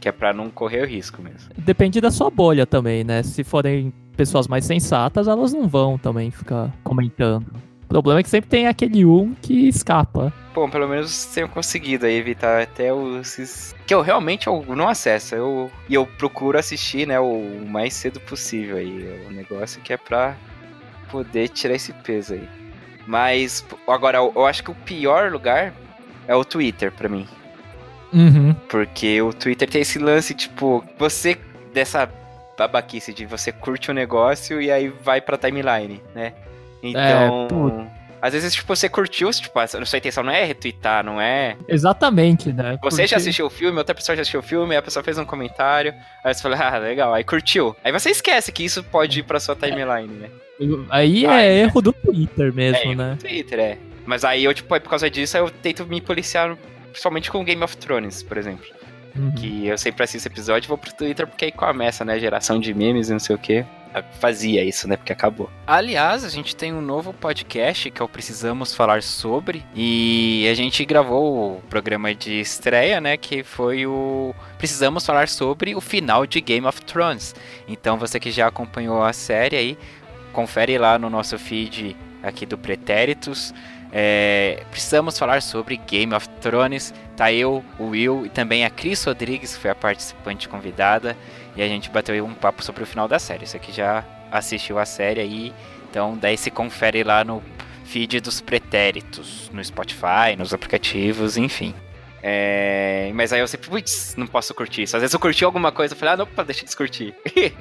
Que 0.00 0.08
é 0.08 0.12
pra 0.12 0.32
não 0.32 0.50
correr 0.50 0.82
o 0.82 0.86
risco 0.86 1.22
mesmo. 1.22 1.50
Depende 1.56 2.00
da 2.00 2.10
sua 2.10 2.30
bolha 2.30 2.66
também, 2.66 3.04
né? 3.04 3.22
Se 3.22 3.44
forem 3.44 3.92
pessoas 4.16 4.48
mais 4.48 4.64
sensatas, 4.64 5.28
elas 5.28 5.52
não 5.52 5.68
vão 5.68 5.96
também 5.96 6.30
ficar 6.30 6.72
comentando. 6.82 7.52
O 7.98 8.02
problema 8.02 8.20
é 8.20 8.22
que 8.22 8.28
sempre 8.28 8.48
tem 8.48 8.66
aquele 8.66 9.04
um 9.04 9.34
que 9.40 9.68
escapa. 9.68 10.32
Bom, 10.54 10.68
pelo 10.68 10.88
menos 10.88 11.26
tenho 11.26 11.48
conseguido 11.48 12.06
aí 12.06 12.14
evitar 12.14 12.62
até 12.62 12.92
os. 12.92 13.74
Que 13.86 13.94
eu 13.94 14.00
realmente 14.00 14.46
eu 14.46 14.64
não 14.68 14.88
acesso. 14.88 15.34
Eu, 15.34 15.70
e 15.88 15.94
eu 15.94 16.06
procuro 16.06 16.58
assistir, 16.58 17.06
né, 17.06 17.18
o 17.20 17.64
mais 17.66 17.94
cedo 17.94 18.20
possível 18.20 18.76
aí. 18.76 19.24
O 19.28 19.32
negócio 19.32 19.80
que 19.80 19.92
é 19.92 19.96
pra 19.96 20.36
poder 21.10 21.48
tirar 21.48 21.74
esse 21.74 21.92
peso 21.92 22.34
aí. 22.34 22.48
Mas, 23.06 23.64
agora, 23.86 24.18
eu 24.18 24.46
acho 24.46 24.62
que 24.62 24.70
o 24.70 24.74
pior 24.74 25.30
lugar 25.30 25.74
é 26.26 26.34
o 26.34 26.44
Twitter 26.44 26.92
pra 26.92 27.08
mim. 27.08 27.26
Uhum. 28.12 28.54
Porque 28.68 29.20
o 29.22 29.32
Twitter 29.32 29.68
tem 29.68 29.82
esse 29.82 29.98
lance, 29.98 30.34
tipo, 30.34 30.84
você 30.98 31.38
dessa 31.72 32.08
babaquice 32.56 33.12
de 33.12 33.24
você 33.24 33.50
curte 33.50 33.90
o 33.90 33.94
negócio 33.94 34.60
e 34.60 34.70
aí 34.70 34.88
vai 34.88 35.20
pra 35.20 35.38
timeline, 35.38 36.02
né? 36.14 36.34
Então. 36.82 37.46
puto. 37.48 37.86
às 38.20 38.32
vezes, 38.32 38.54
tipo, 38.54 38.74
você 38.74 38.88
curtiu, 38.88 39.30
tipo, 39.30 39.58
a 39.58 39.66
sua 39.66 39.98
intenção 39.98 40.22
não 40.22 40.32
é 40.32 40.44
retweetar, 40.44 41.04
não 41.04 41.20
é. 41.20 41.56
Exatamente, 41.68 42.52
né? 42.52 42.78
Você 42.82 43.06
já 43.06 43.16
assistiu 43.16 43.46
o 43.46 43.50
filme, 43.50 43.78
outra 43.78 43.94
pessoa 43.94 44.16
já 44.16 44.22
assistiu 44.22 44.40
o 44.40 44.42
filme, 44.42 44.76
a 44.76 44.82
pessoa 44.82 45.02
fez 45.02 45.18
um 45.18 45.24
comentário, 45.24 45.94
aí 46.24 46.32
você 46.32 46.42
fala, 46.42 46.56
ah, 46.56 46.78
legal, 46.78 47.12
aí 47.12 47.24
curtiu. 47.24 47.76
Aí 47.82 47.92
você 47.92 48.10
esquece 48.10 48.52
que 48.52 48.64
isso 48.64 48.82
pode 48.84 49.20
ir 49.20 49.22
pra 49.22 49.40
sua 49.40 49.56
timeline, 49.56 50.08
né? 50.08 50.30
Aí 50.90 51.26
é 51.26 51.58
erro 51.60 51.80
do 51.80 51.92
Twitter 51.92 52.52
mesmo, 52.52 52.92
é, 52.92 52.94
né? 52.94 53.10
no 53.10 53.16
Twitter, 53.16 53.58
é. 53.58 53.78
Mas 54.04 54.24
aí 54.24 54.44
eu, 54.44 54.54
tipo, 54.54 54.72
aí 54.74 54.80
por 54.80 54.90
causa 54.90 55.10
disso, 55.10 55.36
eu 55.36 55.50
tento 55.50 55.86
me 55.86 56.00
policiar, 56.00 56.56
principalmente 56.90 57.30
com 57.30 57.44
Game 57.44 57.62
of 57.62 57.76
Thrones, 57.76 58.22
por 58.22 58.36
exemplo. 58.36 58.66
Uhum. 59.14 59.32
Que 59.32 59.66
eu 59.66 59.76
sempre 59.76 60.04
assisto 60.04 60.28
episódio 60.28 60.66
e 60.66 60.68
vou 60.68 60.78
pro 60.78 60.92
Twitter 60.92 61.26
porque 61.26 61.46
aí 61.46 61.52
começa, 61.52 62.04
né? 62.04 62.18
Geração 62.18 62.58
de 62.58 62.72
memes 62.72 63.08
e 63.08 63.12
não 63.12 63.18
sei 63.18 63.36
o 63.36 63.38
quê. 63.38 63.64
Fazia 64.18 64.64
isso, 64.64 64.88
né? 64.88 64.96
Porque 64.96 65.12
acabou. 65.12 65.50
Aliás, 65.66 66.24
a 66.24 66.30
gente 66.30 66.56
tem 66.56 66.72
um 66.72 66.80
novo 66.80 67.12
podcast 67.12 67.90
que 67.90 68.00
é 68.00 68.04
o 68.04 68.08
Precisamos 68.08 68.74
Falar 68.74 69.02
Sobre. 69.02 69.62
E 69.74 70.48
a 70.50 70.54
gente 70.54 70.82
gravou 70.86 71.58
o 71.58 71.60
programa 71.68 72.14
de 72.14 72.40
estreia, 72.40 73.00
né? 73.02 73.18
Que 73.18 73.42
foi 73.42 73.86
o 73.86 74.34
Precisamos 74.56 75.04
Falar 75.04 75.28
Sobre 75.28 75.74
o 75.74 75.80
final 75.80 76.26
de 76.26 76.40
Game 76.40 76.66
of 76.66 76.80
Thrones. 76.82 77.34
Então 77.68 77.98
você 77.98 78.18
que 78.18 78.30
já 78.30 78.46
acompanhou 78.46 79.02
a 79.02 79.12
série 79.12 79.56
aí, 79.56 79.78
confere 80.32 80.78
lá 80.78 80.98
no 80.98 81.10
nosso 81.10 81.38
feed 81.38 81.94
aqui 82.22 82.46
do 82.46 82.56
Pretéritos. 82.56 83.52
É, 83.92 84.62
precisamos 84.70 85.18
falar 85.18 85.42
sobre 85.42 85.76
Game 85.76 86.14
of 86.14 86.26
Thrones. 86.40 86.94
Tá 87.22 87.32
eu, 87.32 87.64
o 87.78 87.90
Will 87.90 88.26
e 88.26 88.28
também 88.28 88.64
a 88.64 88.70
Cris 88.70 89.04
Rodrigues, 89.04 89.54
que 89.54 89.62
foi 89.62 89.70
a 89.70 89.76
participante 89.76 90.48
convidada. 90.48 91.16
E 91.54 91.62
a 91.62 91.68
gente 91.68 91.88
bateu 91.88 92.26
um 92.26 92.34
papo 92.34 92.64
sobre 92.64 92.82
o 92.82 92.86
final 92.86 93.06
da 93.06 93.16
série. 93.16 93.46
Você 93.46 93.60
que 93.60 93.70
já 93.70 94.04
assistiu 94.28 94.76
a 94.76 94.84
série 94.84 95.20
aí, 95.20 95.54
então 95.88 96.18
daí 96.20 96.36
se 96.36 96.50
confere 96.50 97.04
lá 97.04 97.22
no 97.22 97.40
feed 97.84 98.18
dos 98.18 98.40
Pretéritos, 98.40 99.48
no 99.52 99.64
Spotify, 99.64 100.34
nos 100.36 100.52
aplicativos, 100.52 101.36
enfim. 101.36 101.72
É, 102.20 103.12
mas 103.14 103.32
aí 103.32 103.38
eu 103.38 103.46
sempre, 103.46 103.70
putz, 103.70 104.16
não 104.16 104.26
posso 104.26 104.52
curtir 104.52 104.82
isso. 104.82 104.96
Às 104.96 105.02
vezes 105.02 105.14
eu 105.14 105.20
curti 105.20 105.44
alguma 105.44 105.70
coisa, 105.70 105.94
eu 105.94 105.98
falei, 105.98 106.14
ah, 106.14 106.16
não, 106.16 106.26
pá, 106.26 106.42
deixa 106.42 106.62
de 106.62 106.66
descurtir. 106.66 107.14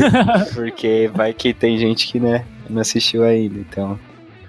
Porque 0.54 1.10
vai 1.12 1.34
que 1.34 1.52
tem 1.52 1.76
gente 1.76 2.10
que, 2.10 2.18
né, 2.18 2.46
não 2.70 2.80
assistiu 2.80 3.22
ainda, 3.22 3.58
então. 3.58 4.00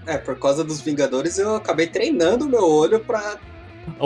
É, 0.08 0.18
por 0.18 0.40
causa 0.40 0.64
dos 0.64 0.80
Vingadores 0.80 1.38
eu 1.38 1.56
acabei 1.56 1.88
treinando 1.88 2.46
o 2.46 2.50
meu 2.50 2.64
olho 2.64 3.02
pra 3.02 3.38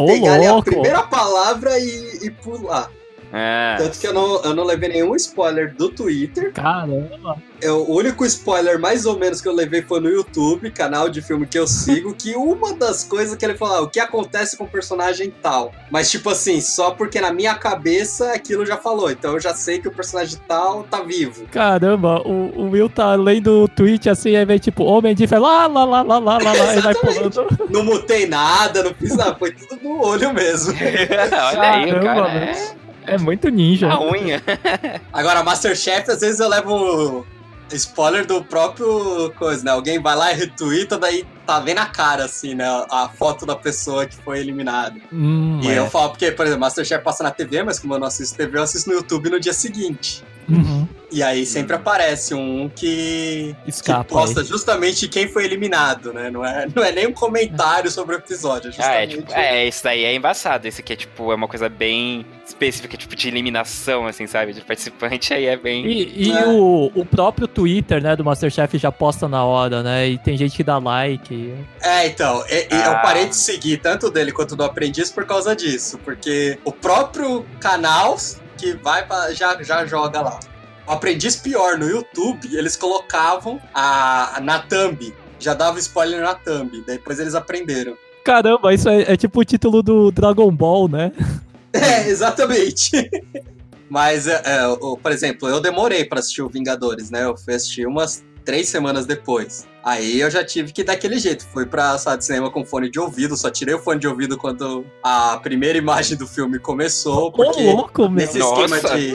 Pegar 0.07 0.35
ali 0.35 0.47
a 0.47 0.61
primeira 0.61 1.03
palavra 1.03 1.77
e, 1.79 2.19
e 2.23 2.31
pular. 2.31 2.91
Ah, 3.31 3.75
Tanto 3.77 3.99
que 3.99 4.07
eu 4.07 4.13
não, 4.13 4.41
eu 4.43 4.55
não 4.55 4.63
levei 4.63 4.89
nenhum 4.89 5.15
spoiler 5.15 5.73
do 5.75 5.89
Twitter. 5.89 6.51
Caramba! 6.53 7.37
Eu, 7.61 7.81
o 7.89 7.97
único 7.97 8.25
spoiler, 8.25 8.79
mais 8.79 9.05
ou 9.05 9.19
menos, 9.19 9.41
que 9.41 9.47
eu 9.47 9.53
levei 9.53 9.81
foi 9.81 9.99
no 9.99 10.09
YouTube, 10.09 10.71
canal 10.71 11.09
de 11.09 11.21
filme 11.21 11.45
que 11.45 11.59
eu 11.59 11.67
sigo, 11.67 12.13
que 12.13 12.33
uma 12.35 12.73
das 12.73 13.03
coisas 13.03 13.35
que 13.35 13.43
ele 13.45 13.55
falou, 13.55 13.75
ah, 13.75 13.81
o 13.81 13.89
que 13.89 13.99
acontece 13.99 14.57
com 14.57 14.63
o 14.63 14.67
personagem 14.67 15.33
tal. 15.41 15.73
Mas, 15.91 16.09
tipo 16.09 16.29
assim, 16.29 16.61
só 16.61 16.91
porque 16.91 17.19
na 17.19 17.33
minha 17.33 17.53
cabeça 17.55 18.31
aquilo 18.33 18.65
já 18.65 18.77
falou. 18.77 19.11
Então 19.11 19.33
eu 19.33 19.39
já 19.39 19.53
sei 19.53 19.79
que 19.79 19.87
o 19.87 19.91
personagem 19.91 20.39
tal 20.47 20.83
tá 20.83 21.01
vivo. 21.01 21.45
Caramba, 21.51 22.21
o, 22.25 22.61
o 22.61 22.69
Will 22.71 22.89
tá 22.89 23.13
lendo 23.15 23.63
o 23.63 23.67
tweet 23.67 24.09
assim, 24.09 24.35
aí 24.35 24.45
vem 24.45 24.57
tipo, 24.57 24.83
homem 24.85 25.13
de 25.13 25.27
fé, 25.27 25.37
lá, 25.37 25.67
lá, 25.67 25.83
lá, 25.83 26.01
lá, 26.01 26.17
lá, 26.17 26.37
lá, 26.37 26.37
lá, 26.37 26.53
e 26.53 26.81
vai 26.81 26.93
Exatamente. 26.93 27.35
pulando. 27.35 27.67
Não 27.69 27.83
mutei 27.83 28.25
nada, 28.25 28.83
não 28.83 28.93
fiz 28.93 29.15
nada, 29.15 29.35
foi 29.35 29.51
tudo 29.51 29.77
no 29.83 30.01
olho 30.01 30.33
mesmo. 30.33 30.73
olha 30.79 31.61
aí, 31.61 31.91
Caramba, 31.91 31.99
cara. 32.01 32.39
velho. 32.39 32.79
É 32.85 32.88
É 33.13 33.17
muito 33.17 33.49
ninja. 33.49 33.91
a 33.91 34.01
unha. 34.01 34.41
Agora, 35.11 35.43
Masterchef, 35.43 36.09
às 36.11 36.21
vezes 36.21 36.39
eu 36.39 36.49
levo 36.49 37.25
spoiler 37.71 38.25
do 38.25 38.43
próprio 38.43 39.31
coisa, 39.37 39.63
né? 39.63 39.71
Alguém 39.71 40.01
vai 40.01 40.15
lá 40.15 40.31
e 40.31 40.35
retweeta, 40.35 40.97
daí 40.97 41.25
tá 41.45 41.59
vendo 41.59 41.79
a 41.79 41.85
cara, 41.85 42.25
assim, 42.25 42.55
né? 42.55 42.65
A 42.89 43.09
foto 43.09 43.45
da 43.45 43.55
pessoa 43.55 44.05
que 44.05 44.15
foi 44.15 44.39
eliminada. 44.39 44.99
Hum, 45.11 45.59
E 45.61 45.69
é. 45.69 45.79
eu 45.79 45.89
falo, 45.89 46.09
porque, 46.09 46.31
por 46.31 46.45
exemplo, 46.45 46.61
Masterchef 46.61 47.03
passa 47.03 47.23
na 47.23 47.31
TV, 47.31 47.63
mas 47.63 47.79
como 47.79 47.93
eu 47.93 47.99
não 47.99 48.07
assisto 48.07 48.35
TV, 48.37 48.57
eu 48.57 48.63
assisto 48.63 48.89
no 48.89 48.95
YouTube 48.95 49.29
no 49.29 49.39
dia 49.39 49.53
seguinte. 49.53 50.23
Uhum. 50.55 50.87
E 51.11 51.23
aí 51.23 51.43
sempre 51.43 51.75
aparece 51.75 52.35
um 52.35 52.69
que, 52.69 53.55
que 53.63 53.69
Escapa. 53.71 54.03
posta 54.03 54.41
aí. 54.41 54.45
justamente 54.45 55.07
quem 55.07 55.27
foi 55.27 55.43
eliminado, 55.43 56.13
né? 56.13 56.29
Não 56.29 56.45
é, 56.45 56.67
não 56.75 56.83
é 56.83 56.91
nem 56.91 57.07
um 57.07 57.13
comentário 57.13 57.89
sobre 57.89 58.15
o 58.15 58.19
episódio, 58.19 58.69
é 58.69 58.73
Ah, 58.83 58.93
é, 58.93 59.01
justamente... 59.07 59.17
tipo, 59.27 59.31
é, 59.39 59.67
isso 59.67 59.83
daí 59.83 60.03
é 60.05 60.13
embaçado. 60.13 60.67
Esse 60.67 60.81
aqui 60.81 60.93
é, 60.93 60.95
tipo, 60.95 61.31
é 61.31 61.35
uma 61.35 61.47
coisa 61.47 61.67
bem 61.67 62.23
específica, 62.45 62.95
tipo, 62.95 63.15
de 63.15 63.27
eliminação, 63.27 64.05
assim, 64.05 64.27
sabe? 64.27 64.53
De 64.53 64.61
participante, 64.61 65.33
aí 65.33 65.45
é 65.45 65.57
bem... 65.57 65.85
E, 65.87 66.27
e 66.27 66.31
É. 66.31 66.45
o, 66.47 66.91
o 66.93 67.03
próprio 67.05 67.47
Twitter, 67.47 68.01
né, 68.03 68.15
do 68.15 68.23
Masterchef 68.23 68.77
já 68.77 68.91
posta 68.91 69.27
na 69.27 69.43
hora, 69.43 69.81
né? 69.81 70.09
E 70.09 70.17
tem 70.19 70.37
gente 70.37 70.55
que 70.55 70.63
dá 70.63 70.77
like. 70.77 71.55
É, 71.81 72.05
então, 72.05 72.43
e 72.47 72.67
Ah. 72.71 72.85
eu 72.85 72.93
parei 73.01 73.25
de 73.27 73.35
seguir 73.35 73.77
tanto 73.77 74.11
dele 74.11 74.31
quanto 74.31 74.55
do 74.55 74.63
Aprendiz 74.63 75.09
por 75.11 75.25
causa 75.25 75.55
disso, 75.55 75.99
porque 76.05 76.59
o 76.63 76.71
próprio 76.71 77.43
canal 77.59 78.15
que 78.59 78.73
vai 78.73 79.05
pra, 79.07 79.33
já, 79.33 79.61
já 79.63 79.85
joga 79.85 80.21
lá. 80.21 80.39
O 80.85 80.91
Aprendiz 80.91 81.35
pior, 81.35 81.77
no 81.77 81.87
YouTube, 81.87 82.55
eles 82.55 82.75
colocavam 82.75 83.61
a, 83.73 84.39
na 84.41 84.59
thumb, 84.59 85.13
já 85.39 85.53
dava 85.53 85.79
spoiler 85.79 86.21
na 86.21 86.33
thumb, 86.33 86.83
depois 86.85 87.19
eles 87.19 87.35
aprenderam. 87.35 87.95
Caramba, 88.25 88.73
isso 88.73 88.89
é, 88.89 89.13
é 89.13 89.17
tipo 89.17 89.39
o 89.39 89.45
título 89.45 89.81
do 89.81 90.11
Dragon 90.11 90.51
Ball, 90.51 90.87
né? 90.87 91.11
É, 91.71 92.09
exatamente. 92.09 93.07
Mas, 93.87 94.25
é, 94.25 94.41
é, 94.43 94.75
por 95.01 95.11
exemplo, 95.11 95.47
eu 95.47 95.61
demorei 95.61 96.03
pra 96.03 96.17
assistir 96.17 96.41
o 96.41 96.49
Vingadores, 96.49 97.11
né? 97.11 97.25
Eu 97.25 97.37
fui 97.37 97.53
assistir 97.53 97.85
umas 97.85 98.23
três 98.49 98.67
semanas 98.67 99.05
depois. 99.05 99.67
Aí 99.83 100.19
eu 100.19 100.31
já 100.31 100.43
tive 100.43 100.71
que 100.73 100.81
ir 100.81 100.83
daquele 100.83 101.19
jeito. 101.19 101.45
Fui 101.53 101.67
pra 101.67 101.95
sala 101.99 102.17
de 102.17 102.25
cinema 102.25 102.49
com 102.49 102.65
fone 102.65 102.89
de 102.89 102.99
ouvido, 102.99 103.37
só 103.37 103.47
tirei 103.51 103.75
o 103.75 103.79
fone 103.79 103.99
de 103.99 104.07
ouvido 104.07 104.39
quando 104.39 104.83
a 105.03 105.37
primeira 105.37 105.77
imagem 105.77 106.17
do 106.17 106.25
filme 106.25 106.57
começou, 106.57 107.27
Ô, 107.27 107.31
porque 107.31 107.61
louco, 107.61 108.01
meu. 108.01 108.09
nesse 108.09 108.39
esquema 108.39 108.81
Nossa. 108.81 108.97
de. 108.97 109.13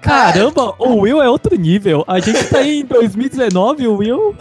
Caramba, 0.00 0.74
o 0.78 1.00
Will 1.00 1.20
é 1.20 1.28
outro 1.28 1.54
nível. 1.56 2.04
A 2.06 2.18
gente 2.20 2.42
tá 2.44 2.60
aí 2.60 2.80
em 2.80 2.86
2019, 2.86 3.86
o 3.86 3.96
Will. 3.98 4.34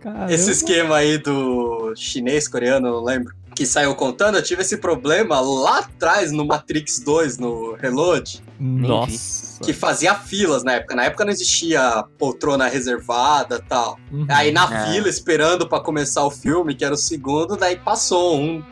Caramba. 0.00 0.32
Esse 0.32 0.50
esquema 0.50 0.96
aí 0.96 1.18
do 1.18 1.92
chinês, 1.94 2.48
coreano, 2.48 2.90
não 2.90 3.04
lembro, 3.04 3.34
que 3.56 3.64
saiu 3.66 3.94
contando, 3.94 4.36
eu 4.36 4.42
tive 4.42 4.60
esse 4.60 4.76
problema 4.76 5.40
lá 5.40 5.78
atrás 5.78 6.30
no 6.30 6.44
Matrix 6.46 7.00
2, 7.00 7.38
no 7.38 7.72
Reload. 7.74 8.44
Nossa. 8.60 9.62
que 9.64 9.72
fazia 9.72 10.14
filas 10.14 10.62
na 10.62 10.74
época. 10.74 10.94
Na 10.94 11.04
época 11.04 11.24
não 11.24 11.32
existia 11.32 12.04
poltrona 12.18 12.66
reservada 12.68 13.62
tal. 13.66 13.98
Uhum. 14.12 14.26
Aí 14.28 14.52
na 14.52 14.64
É. 14.64 14.92
fila, 14.92 15.08
esperando 15.08 15.66
pra 15.68 15.80
começar 15.80 16.22
o 16.24 16.30
filme, 16.30 16.74
que 16.74 16.84
era 16.84 16.94
o 16.94 16.98
segundo, 16.98 17.56
daí 17.56 17.76
passou 17.76 18.38
um 18.38 18.62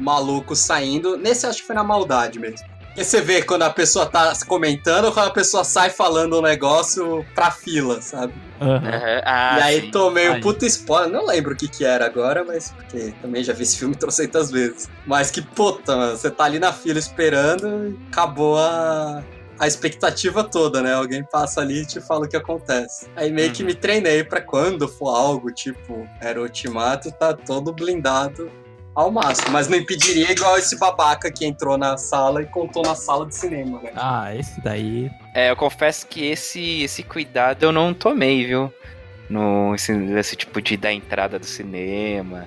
maluco 0.00 0.54
saindo. 0.56 1.16
Nesse 1.16 1.46
acho 1.46 1.60
que 1.60 1.66
foi 1.66 1.76
na 1.76 1.84
maldade 1.84 2.38
mesmo. 2.40 2.66
Porque 2.92 3.04
você 3.04 3.20
vê 3.22 3.42
quando 3.42 3.62
a 3.62 3.70
pessoa 3.70 4.04
tá 4.06 4.32
comentando, 4.46 5.10
quando 5.12 5.28
a 5.28 5.32
pessoa 5.32 5.64
sai 5.64 5.88
falando 5.88 6.38
um 6.38 6.42
negócio 6.42 7.24
pra 7.34 7.50
fila, 7.50 8.02
sabe? 8.02 8.34
Aham. 8.60 8.76
Aham. 8.86 9.22
Ah, 9.24 9.56
e 9.58 9.62
aí 9.62 9.80
sim. 9.80 9.90
tomei 9.90 10.28
um 10.28 10.34
Aí. 10.34 10.40
puta 10.40 10.66
spoiler. 10.66 11.10
Não 11.10 11.26
lembro 11.26 11.54
o 11.54 11.56
que 11.56 11.68
que 11.68 11.84
era 11.84 12.04
agora, 12.04 12.44
mas 12.44 12.70
porque 12.70 13.12
também 13.22 13.42
já 13.42 13.52
vi 13.54 13.62
esse 13.62 13.78
filme 13.78 13.96
trocentas 13.98 14.50
vezes. 14.50 14.88
Mas 15.06 15.30
que 15.30 15.40
puta, 15.42 15.96
mano, 15.96 16.16
você 16.16 16.30
tá 16.30 16.44
ali 16.44 16.58
na 16.58 16.72
fila 16.72 16.98
esperando 16.98 17.88
e 17.88 17.98
acabou 18.10 18.58
a, 18.58 19.24
a 19.58 19.66
expectativa 19.66 20.44
toda, 20.44 20.82
né? 20.82 20.92
Alguém 20.94 21.24
passa 21.24 21.60
ali 21.62 21.82
e 21.82 21.86
te 21.86 22.00
fala 22.00 22.26
o 22.26 22.28
que 22.28 22.36
acontece. 22.36 23.08
Aí 23.16 23.32
meio 23.32 23.52
que 23.52 23.62
Uhum. 23.62 23.68
me 23.68 23.74
treinei 23.74 24.22
pra 24.22 24.40
quando 24.42 24.86
for 24.86 25.08
algo 25.08 25.50
tipo 25.50 26.06
era 26.20 26.38
o 26.38 26.42
Ultimato, 26.44 27.10
tá 27.12 27.32
todo 27.32 27.72
blindado 27.72 28.50
ao 28.94 29.10
máximo. 29.10 29.50
Mas 29.50 29.68
não 29.68 29.76
impediria 29.78 30.30
igual 30.30 30.58
esse 30.58 30.78
babaca 30.78 31.30
que 31.30 31.44
entrou 31.46 31.76
na 31.78 31.96
sala 31.96 32.42
e 32.42 32.46
contou 32.46 32.82
na 32.82 32.94
sala 32.94 33.26
de 33.26 33.34
cinema, 33.34 33.80
né? 33.82 33.90
Ah, 33.96 34.34
esse 34.34 34.60
daí. 34.60 35.10
É, 35.34 35.50
eu 35.50 35.56
confesso 35.56 36.06
que 36.06 36.24
esse, 36.26 36.82
esse 36.82 37.02
cuidado 37.02 37.62
eu 37.64 37.72
não 37.72 37.92
tomei, 37.94 38.46
viu? 38.46 38.72
No, 39.28 39.74
esse, 39.74 39.92
esse 39.92 40.36
tipo 40.36 40.60
de 40.60 40.76
dar 40.76 40.92
entrada 40.92 41.38
do 41.38 41.46
cinema. 41.46 42.46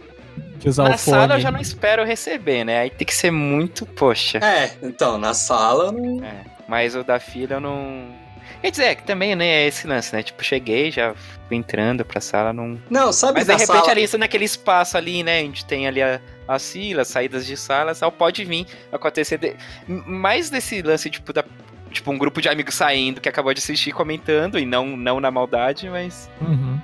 De 0.58 0.69
usar 0.69 0.84
Na 0.89 0.95
o 0.95 0.97
fone. 0.97 1.17
sala 1.17 1.36
eu 1.36 1.39
já 1.39 1.51
não 1.51 1.60
espero 1.60 2.03
receber, 2.05 2.63
né? 2.63 2.79
Aí 2.79 2.89
tem 2.89 3.05
que 3.08 3.13
ser 3.15 3.31
muito, 3.31 3.86
poxa. 3.86 4.38
É, 4.39 4.71
então, 4.84 5.17
na 5.17 5.34
sala 5.34 5.91
não. 5.91 6.23
É, 6.23 6.43
mas 6.67 6.95
o 6.95 7.03
da 7.03 7.19
fila 7.19 7.55
eu 7.55 7.60
não. 7.60 8.24
Quer 8.65 8.71
dizer, 8.71 8.84
é 8.86 8.95
que 8.95 9.04
também, 9.04 9.36
né, 9.36 9.45
é 9.45 9.67
esse 9.67 9.86
lance, 9.86 10.12
né? 10.15 10.23
Tipo, 10.23 10.43
cheguei, 10.43 10.89
já 10.89 11.13
fui 11.47 11.56
entrando 11.56 12.04
pra 12.04 12.19
sala, 12.19 12.51
não. 12.51 12.80
Não, 12.89 13.13
sabe 13.13 13.34
Mas 13.38 13.45
de 13.45 13.51
repente 13.51 13.67
sala... 13.67 13.91
ali, 13.91 14.04
isso 14.04 14.17
naquele 14.17 14.43
espaço 14.43 14.97
ali, 14.97 15.21
né? 15.21 15.43
Onde 15.43 15.63
tem 15.63 15.86
ali 15.88 16.01
a, 16.01 16.19
as 16.47 16.71
filas, 16.71 17.08
saídas 17.08 17.45
de 17.45 17.56
salas, 17.56 17.99
só 17.99 18.10
pode 18.10 18.43
vir 18.43 18.65
acontecer. 18.91 19.38
de- 19.38 19.56
Mais 19.88 20.49
desse 20.49 20.82
lance, 20.82 21.12
tipo, 21.12 21.32
da. 21.32 21.43
Tipo, 21.91 22.10
um 22.10 22.17
grupo 22.17 22.41
de 22.41 22.49
amigos 22.49 22.73
saindo 22.73 23.21
que 23.21 23.30
acabou 23.30 23.54
de 23.54 23.60
assistir 23.60 23.91
comentando, 23.91 24.58
e 24.58 24.65
não, 24.65 24.97
não 24.97 25.19
na 25.19 25.30
maldade, 25.30 25.88
mas 25.88 26.28
Uhum. 26.41 26.80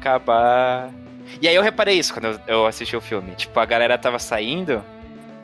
acabar. 0.00 0.90
E 1.40 1.46
aí 1.46 1.54
eu 1.54 1.62
reparei 1.62 1.96
isso 1.96 2.12
quando 2.12 2.24
eu, 2.26 2.40
eu 2.48 2.66
assisti 2.66 2.96
o 2.96 3.00
filme. 3.00 3.36
Tipo, 3.36 3.60
a 3.60 3.64
galera 3.64 3.96
tava 3.96 4.18
saindo. 4.18 4.84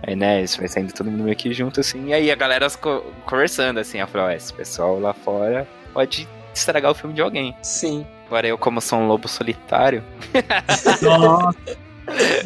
Aí, 0.07 0.15
né, 0.15 0.43
isso 0.43 0.59
vai 0.59 0.69
saindo 0.69 0.93
todo 0.93 1.11
mundo 1.11 1.25
meio 1.25 1.37
que 1.37 1.53
junto, 1.53 1.81
assim. 1.81 2.07
E 2.09 2.15
aí 2.15 2.31
a 2.31 2.35
galera 2.37 2.71
co- 2.71 3.03
conversando, 3.27 3.81
assim. 3.81 3.99
Eu 3.99 4.07
falei, 4.07 4.27
ó, 4.29 4.31
esse 4.37 4.53
pessoal 4.53 5.01
lá 5.01 5.13
fora 5.13 5.67
pode 5.93 6.29
estragar 6.55 6.93
o 6.93 6.95
filme 6.95 7.13
de 7.15 7.21
alguém. 7.21 7.55
Sim. 7.63 8.07
Agora 8.27 8.47
eu, 8.47 8.57
como 8.57 8.81
sou 8.81 8.99
um 9.01 9.07
lobo 9.09 9.27
solitário. 9.29 10.05
Nossa, 11.03 11.59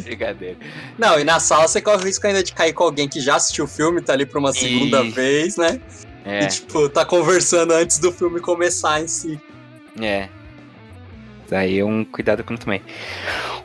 Brincadeira. 0.03 0.57
Não, 0.97 1.19
e 1.19 1.23
na 1.23 1.39
sala 1.39 1.67
você 1.67 1.79
corre 1.81 1.97
o 1.97 2.05
risco 2.05 2.25
ainda 2.25 2.43
de 2.43 2.51
cair 2.51 2.73
com 2.73 2.83
alguém 2.83 3.07
que 3.07 3.19
já 3.21 3.35
assistiu 3.35 3.65
o 3.65 3.67
filme, 3.67 4.01
tá 4.01 4.13
ali 4.13 4.25
pra 4.25 4.39
uma 4.39 4.51
segunda 4.53 5.03
vez, 5.03 5.55
né? 5.57 5.79
É, 6.25 6.45
E, 6.45 6.47
tipo, 6.47 6.89
tá 6.89 7.05
conversando 7.05 7.73
antes 7.73 7.99
do 7.99 8.11
filme 8.11 8.39
começar 8.39 9.01
em 9.01 9.07
si. 9.07 9.39
é. 10.01 10.29
Daí 11.49 11.79
é 11.79 11.83
um 11.85 12.05
cuidado 12.05 12.43
que 12.45 12.51
eu 12.51 12.55
não 12.55 12.63
tomei. 12.63 12.81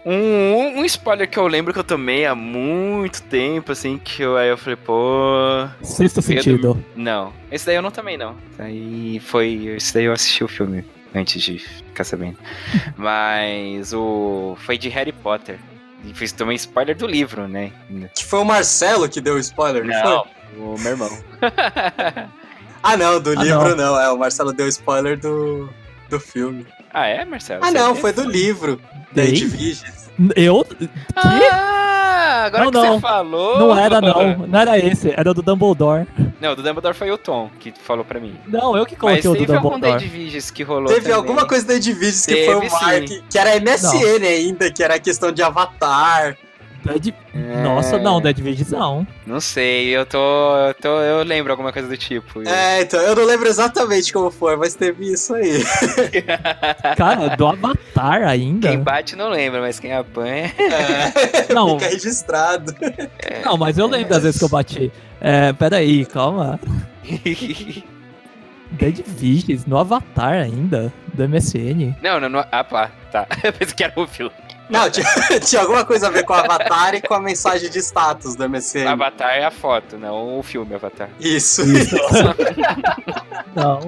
Um, 0.08 0.78
um, 0.78 0.84
spoiler 0.84 1.28
que 1.28 1.36
eu 1.36 1.48
lembro 1.48 1.72
que 1.72 1.80
eu 1.80 1.84
tomei 1.84 2.24
há 2.26 2.34
muito 2.34 3.20
tempo, 3.24 3.72
assim, 3.72 3.98
que 3.98 4.22
eu, 4.22 4.36
aí 4.36 4.48
eu 4.48 4.56
falei, 4.56 4.76
pô. 4.76 5.66
sexto 5.82 6.22
sentido. 6.22 6.80
Não, 6.94 7.32
esse 7.50 7.66
daí 7.66 7.74
eu 7.74 7.82
não 7.82 7.90
também 7.90 8.16
não. 8.16 8.36
Daí 8.56 9.18
foi. 9.18 9.74
Esse 9.76 9.92
daí 9.94 10.04
eu 10.04 10.12
assisti 10.12 10.44
o 10.44 10.48
filme 10.48 10.84
antes 11.12 11.42
de 11.42 11.58
ficar 11.58 12.04
sabendo. 12.04 12.38
Mas 12.96 13.92
o. 13.92 14.56
Foi 14.60 14.78
de 14.78 14.88
Harry 14.90 15.10
Potter. 15.12 15.58
E 16.04 16.14
fiz 16.14 16.30
também 16.30 16.54
spoiler 16.54 16.96
do 16.96 17.04
livro, 17.06 17.48
né? 17.48 17.72
Que 18.14 18.24
foi 18.24 18.38
o 18.38 18.44
Marcelo 18.44 19.08
que 19.08 19.20
deu 19.20 19.34
o 19.34 19.38
spoiler, 19.40 19.84
não, 19.84 20.04
Não, 20.04 20.24
foi? 20.24 20.60
o 20.62 20.78
meu 20.78 20.92
irmão. 20.92 21.10
Ah, 22.82 22.96
não, 22.96 23.20
do 23.20 23.30
Ah, 23.30 23.42
livro 23.42 23.74
não. 23.74 23.98
É, 23.98 24.08
o 24.12 24.16
Marcelo 24.16 24.52
deu 24.52 24.68
spoiler 24.68 25.18
do, 25.18 25.68
do 26.08 26.20
filme. 26.20 26.64
Ah, 26.92 27.06
é, 27.06 27.24
Marcelo? 27.24 27.64
Ah, 27.64 27.70
não, 27.70 27.94
foi 27.94 28.12
do 28.12 28.24
livro. 28.28 28.80
Da? 29.12 29.24
Edviges. 29.24 29.84
Eu. 30.34 30.66
Ah, 31.14 32.44
agora 32.46 32.64
Não, 32.64 32.70
que 32.70 32.78
não. 32.78 32.94
você 32.94 33.00
falou. 33.00 33.58
Não 33.58 33.78
era, 33.78 34.00
não. 34.00 34.46
Não 34.46 34.58
era 34.58 34.78
esse. 34.78 35.10
Era 35.10 35.34
do 35.34 35.42
Dumbledore. 35.42 36.06
Não, 36.40 36.54
do 36.54 36.62
Dumbledore 36.62 36.94
foi 36.94 37.10
o 37.10 37.18
Tom 37.18 37.50
que 37.60 37.72
falou 37.82 38.04
pra 38.04 38.18
mim. 38.18 38.34
Não, 38.46 38.76
eu 38.76 38.86
que 38.86 38.92
Mas 38.94 39.00
coloquei 39.00 39.30
o 39.30 39.32
do 39.34 39.38
teve 39.40 39.54
algum 39.54 39.70
Dumbledore. 39.72 40.00
Dead 40.00 40.10
Viges 40.10 40.50
que 40.50 40.62
rolou 40.62 40.86
Teve 40.86 41.00
também. 41.02 41.16
alguma 41.16 41.46
coisa 41.46 41.66
da 41.66 41.74
Edviges 41.74 42.24
que 42.24 42.34
Teve, 42.34 42.46
foi 42.46 42.54
o 42.66 42.70
Mark, 42.72 43.08
sim. 43.08 43.22
que 43.30 43.38
era 43.38 43.60
MSN 43.60 44.24
ainda, 44.26 44.72
que 44.72 44.82
era 44.82 44.98
questão 44.98 45.30
de 45.32 45.42
avatar. 45.42 46.36
Dead... 46.84 47.14
É, 47.34 47.62
Nossa, 47.62 47.98
não, 47.98 48.20
Dead 48.20 48.38
Visions 48.38 48.70
não. 48.70 49.06
Não 49.26 49.40
sei, 49.40 49.88
eu 49.88 50.06
tô, 50.06 50.18
eu 50.68 50.74
tô. 50.74 51.00
Eu 51.00 51.22
lembro 51.24 51.52
alguma 51.52 51.72
coisa 51.72 51.88
do 51.88 51.96
tipo. 51.96 52.42
É, 52.46 52.82
então, 52.82 53.00
eu 53.00 53.14
não 53.16 53.24
lembro 53.24 53.48
exatamente 53.48 54.12
como 54.12 54.30
foi, 54.30 54.56
mas 54.56 54.74
teve 54.74 55.12
isso 55.12 55.34
aí. 55.34 55.62
Cara, 56.96 57.34
do 57.36 57.46
Avatar 57.46 58.22
ainda? 58.22 58.68
Quem 58.68 58.78
bate 58.80 59.16
não 59.16 59.28
lembra, 59.28 59.60
mas 59.60 59.80
quem 59.80 59.92
apanha. 59.92 60.52
É, 60.58 61.52
Não, 61.54 61.78
fica 61.78 61.90
registrado. 61.90 62.74
não, 63.44 63.56
mas 63.56 63.78
eu 63.78 63.86
lembro 63.86 64.10
das 64.10 64.22
vezes 64.22 64.38
que 64.38 64.44
eu 64.44 64.48
bati. 64.48 64.92
É, 65.20 65.52
peraí, 65.52 66.04
calma. 66.06 66.60
Dead 68.72 69.02
Visions 69.06 69.64
no 69.64 69.78
Avatar 69.78 70.32
ainda, 70.34 70.92
do 71.14 71.28
MSN. 71.28 71.94
não, 72.02 72.20
não, 72.20 72.28
não. 72.28 72.44
Ah, 72.50 72.64
pá, 72.64 72.90
tá. 73.12 73.26
Eu 73.42 73.52
pensei 73.52 73.74
que 73.74 73.84
era 73.84 73.92
o 73.96 74.06
filme. 74.06 74.32
Não, 74.68 74.90
tinha, 74.90 75.06
tinha 75.40 75.60
alguma 75.60 75.84
coisa 75.84 76.08
a 76.08 76.10
ver 76.10 76.24
com 76.24 76.32
o 76.32 76.36
Avatar 76.36 76.94
e 76.94 77.00
com 77.00 77.14
a 77.14 77.20
mensagem 77.20 77.70
de 77.70 77.78
status 77.78 78.34
do 78.34 78.48
MSN. 78.48 78.86
Avatar 78.88 79.30
é 79.30 79.44
a 79.44 79.50
foto, 79.50 79.96
não 79.96 80.38
o 80.38 80.42
filme 80.42 80.74
Avatar. 80.74 81.08
Isso. 81.20 81.62
Isso. 81.62 81.96
não. 83.54 83.80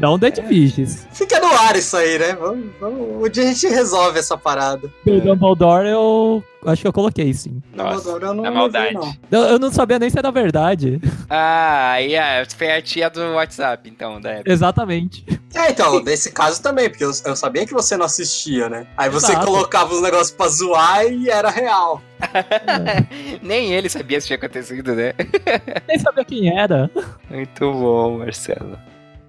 Não 0.00 0.18
Dead 0.18 0.40
Visions. 0.46 1.06
Fica 1.12 1.40
no 1.40 1.46
ar 1.46 1.76
isso 1.76 1.96
aí, 1.96 2.18
né? 2.18 2.34
Vamos, 2.34 2.66
vamos, 2.80 3.26
um 3.26 3.28
dia 3.28 3.44
a 3.44 3.46
gente 3.46 3.66
resolve 3.66 4.18
essa 4.18 4.36
parada. 4.38 4.90
Do 5.04 5.20
Dumbledore 5.20 5.88
eu 5.88 6.44
acho 6.64 6.82
que 6.82 6.88
eu 6.88 6.92
coloquei 6.92 7.32
sim. 7.34 7.60
Nossa, 7.74 8.10
eu 8.10 8.34
não 8.34 8.46
é 8.46 8.50
maldade. 8.50 8.94
não. 8.94 9.12
Eu, 9.30 9.40
eu 9.40 9.58
não 9.58 9.70
sabia 9.70 9.98
nem 9.98 10.08
se 10.08 10.18
era 10.18 10.30
verdade. 10.30 11.00
Ah, 11.28 11.92
aí 11.92 12.14
é, 12.14 12.44
foi 12.44 12.72
a 12.72 12.80
tia 12.82 13.10
do 13.10 13.20
WhatsApp, 13.34 13.88
então, 13.88 14.20
da 14.20 14.30
época. 14.30 14.52
Exatamente. 14.52 15.24
É, 15.54 15.70
então, 15.70 16.02
nesse 16.02 16.30
caso 16.30 16.62
também, 16.62 16.90
porque 16.90 17.02
eu, 17.04 17.10
eu 17.24 17.34
sabia 17.34 17.66
que 17.66 17.72
você 17.72 17.96
não 17.96 18.04
assistia, 18.04 18.68
né? 18.68 18.86
Aí 18.96 19.08
você 19.08 19.32
Exato. 19.32 19.46
colocava 19.46 19.94
os 19.94 20.02
negócios 20.02 20.30
pra 20.30 20.46
zoar 20.48 21.06
e 21.06 21.30
era 21.30 21.48
real. 21.50 22.02
Nem 23.42 23.72
ele 23.72 23.88
sabia 23.88 24.20
se 24.20 24.26
tinha 24.26 24.36
acontecido, 24.36 24.94
né? 24.94 25.14
Nem 25.88 25.98
sabia 25.98 26.24
quem 26.24 26.56
era. 26.58 26.90
Muito 27.30 27.72
bom, 27.72 28.18
Marcelo. 28.18 28.78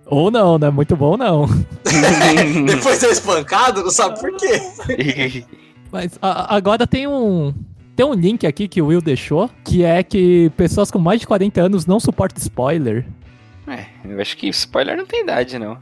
Ou 0.05 0.29
não, 0.29 0.58
né? 0.58 0.69
Muito 0.69 0.95
bom 0.95 1.15
não. 1.15 1.45
Depois 2.65 3.01
é 3.03 3.10
espancado, 3.12 3.84
não 3.84 3.91
sabe 3.91 4.19
por 4.19 4.36
quê. 4.38 5.43
Mas 5.91 6.17
a- 6.21 6.55
agora 6.55 6.86
tem 6.88 7.08
um. 7.08 7.53
Tem 7.95 8.05
um 8.05 8.13
link 8.13 8.47
aqui 8.47 8.67
que 8.67 8.82
o 8.82 8.88
Will 8.88 9.01
deixou, 9.01 9.49
que 9.63 9.84
é 9.84 10.01
que 10.03 10.49
pessoas 10.55 10.89
com 10.89 10.97
mais 10.99 11.19
de 11.19 11.27
40 11.27 11.62
anos 11.62 11.86
não 11.86 11.99
suportam 11.99 12.41
spoiler. 12.41 13.05
é, 13.67 13.86
eu 14.05 14.19
acho 14.21 14.38
que 14.38 14.47
spoiler 14.47 14.95
não 14.97 15.05
tem 15.05 15.21
idade, 15.23 15.60
não. 15.60 15.77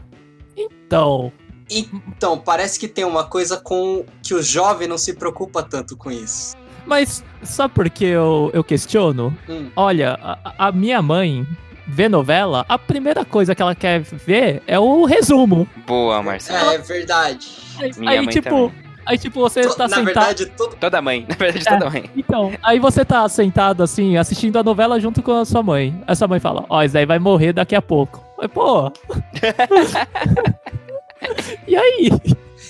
Então, 0.88 1.32
Então, 1.70 2.38
parece 2.38 2.80
que 2.80 2.88
tem 2.88 3.04
uma 3.06 3.26
coisa 3.26 3.58
com 3.58 4.06
que 4.24 4.34
o 4.34 4.42
jovem 4.42 4.88
não 4.88 4.98
se 4.98 5.14
preocupa 5.14 5.62
tanto 5.62 5.96
com 5.98 6.10
isso. 6.10 6.56
mas 6.86 7.22
sabe 7.44 7.74
por 7.74 7.90
que 7.90 8.06
eu, 8.06 8.50
eu 8.54 8.64
questiono? 8.64 9.38
Hum. 9.50 9.70
Olha, 9.76 10.18
a, 10.22 10.68
a 10.68 10.72
minha 10.72 11.02
mãe 11.02 11.46
vê 11.86 12.08
novela, 12.08 12.66
a 12.70 12.78
primeira 12.80 13.26
coisa 13.26 13.54
que 13.54 13.62
ela 13.62 13.76
quer 13.76 14.00
ver 14.02 14.62
é 14.66 14.80
o 14.80 15.04
resumo. 15.06 15.68
Boa, 15.86 16.24
Marcelo. 16.24 16.72
É 16.72 16.78
verdade. 16.78 17.48
Aí, 17.80 17.92
Minha 17.98 18.12
aí, 18.12 18.18
mãe 18.22 18.30
tipo, 18.34 18.50
também. 18.50 18.87
Aí 19.08 19.18
tipo, 19.18 19.40
você 19.40 19.62
To- 19.62 19.76
tá 19.76 19.88
Na 19.88 19.96
sentado. 19.96 20.06
verdade. 20.06 20.46
Toda 20.80 21.02
mãe, 21.02 21.26
na 21.28 21.36
verdade, 21.36 21.68
É. 21.68 21.72
toda 21.78 21.90
mãe. 21.90 22.10
Então, 22.16 22.52
aí 22.62 22.78
você 22.80 23.04
tá 23.04 23.28
sentado 23.30 23.82
assim, 23.82 24.18
assistindo 24.18 24.58
a 24.60 24.64
novela 24.64 25.00
junto 25.00 25.24
com 25.24 25.32
a 25.40 25.46
sua 25.46 25.64
mãe. 25.64 26.00
Aí 26.06 26.16
sua 26.16 26.28
mãe 26.28 26.40
fala, 26.40 26.66
ó, 26.70 26.84
isso 26.84 26.94
daí 26.94 27.06
vai 27.06 27.18
morrer 27.20 27.54
daqui 27.54 27.76
a 27.76 27.82
pouco. 27.82 28.24
Mas, 28.38 28.52
pô. 28.52 28.92
e 31.68 31.76
aí? 31.76 32.12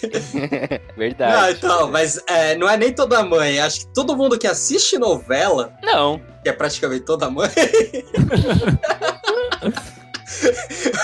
Verdade. 0.96 1.42
Não, 1.42 1.50
então, 1.50 1.92
mas 1.92 2.22
é, 2.28 2.56
não 2.56 2.70
é 2.70 2.78
nem 2.78 2.94
toda 2.94 3.24
mãe. 3.24 3.60
Acho 3.60 3.82
que 3.82 3.88
todo 3.94 4.16
mundo 4.16 4.38
que 4.38 4.48
assiste 4.48 4.98
novela, 4.98 5.74
Não. 5.84 6.22
que 6.44 6.50
é 6.50 6.54
praticamente 6.54 7.04
toda 7.04 7.30
mãe. 7.30 7.50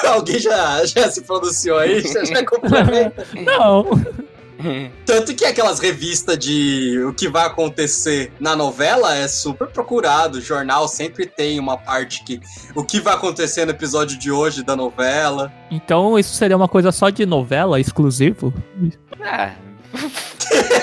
Alguém 0.08 0.40
já, 0.40 0.86
já 0.86 1.10
se 1.10 1.22
pronunciou 1.22 1.78
aí, 1.80 2.02
já, 2.02 2.24
já 2.24 2.46
complementa. 2.46 3.26
Não. 3.34 3.86
Tanto 5.06 5.34
que 5.36 5.46
aquelas 5.46 5.80
revistas 5.80 6.38
de 6.38 7.00
o 7.08 7.14
que 7.14 7.28
vai 7.28 7.46
acontecer 7.46 8.32
na 8.40 8.56
novela 8.56 9.16
é 9.16 9.28
super 9.28 9.68
procurado. 9.68 10.38
O 10.38 10.42
jornal 10.42 10.88
sempre 10.88 11.26
tem 11.26 11.60
uma 11.60 11.78
parte 11.78 12.24
que. 12.24 12.40
O 12.76 12.84
que 12.84 13.00
vai 13.00 13.14
acontecer 13.14 13.66
no 13.66 13.72
episódio 13.72 14.18
de 14.18 14.32
hoje 14.32 14.64
da 14.64 14.76
novela. 14.76 15.52
Então 15.70 16.18
isso 16.18 16.36
seria 16.36 16.58
uma 16.58 16.68
coisa 16.68 16.92
só 16.92 17.10
de 17.10 17.26
novela, 17.26 17.80
exclusivo? 17.80 18.54
Ah. 19.22 19.54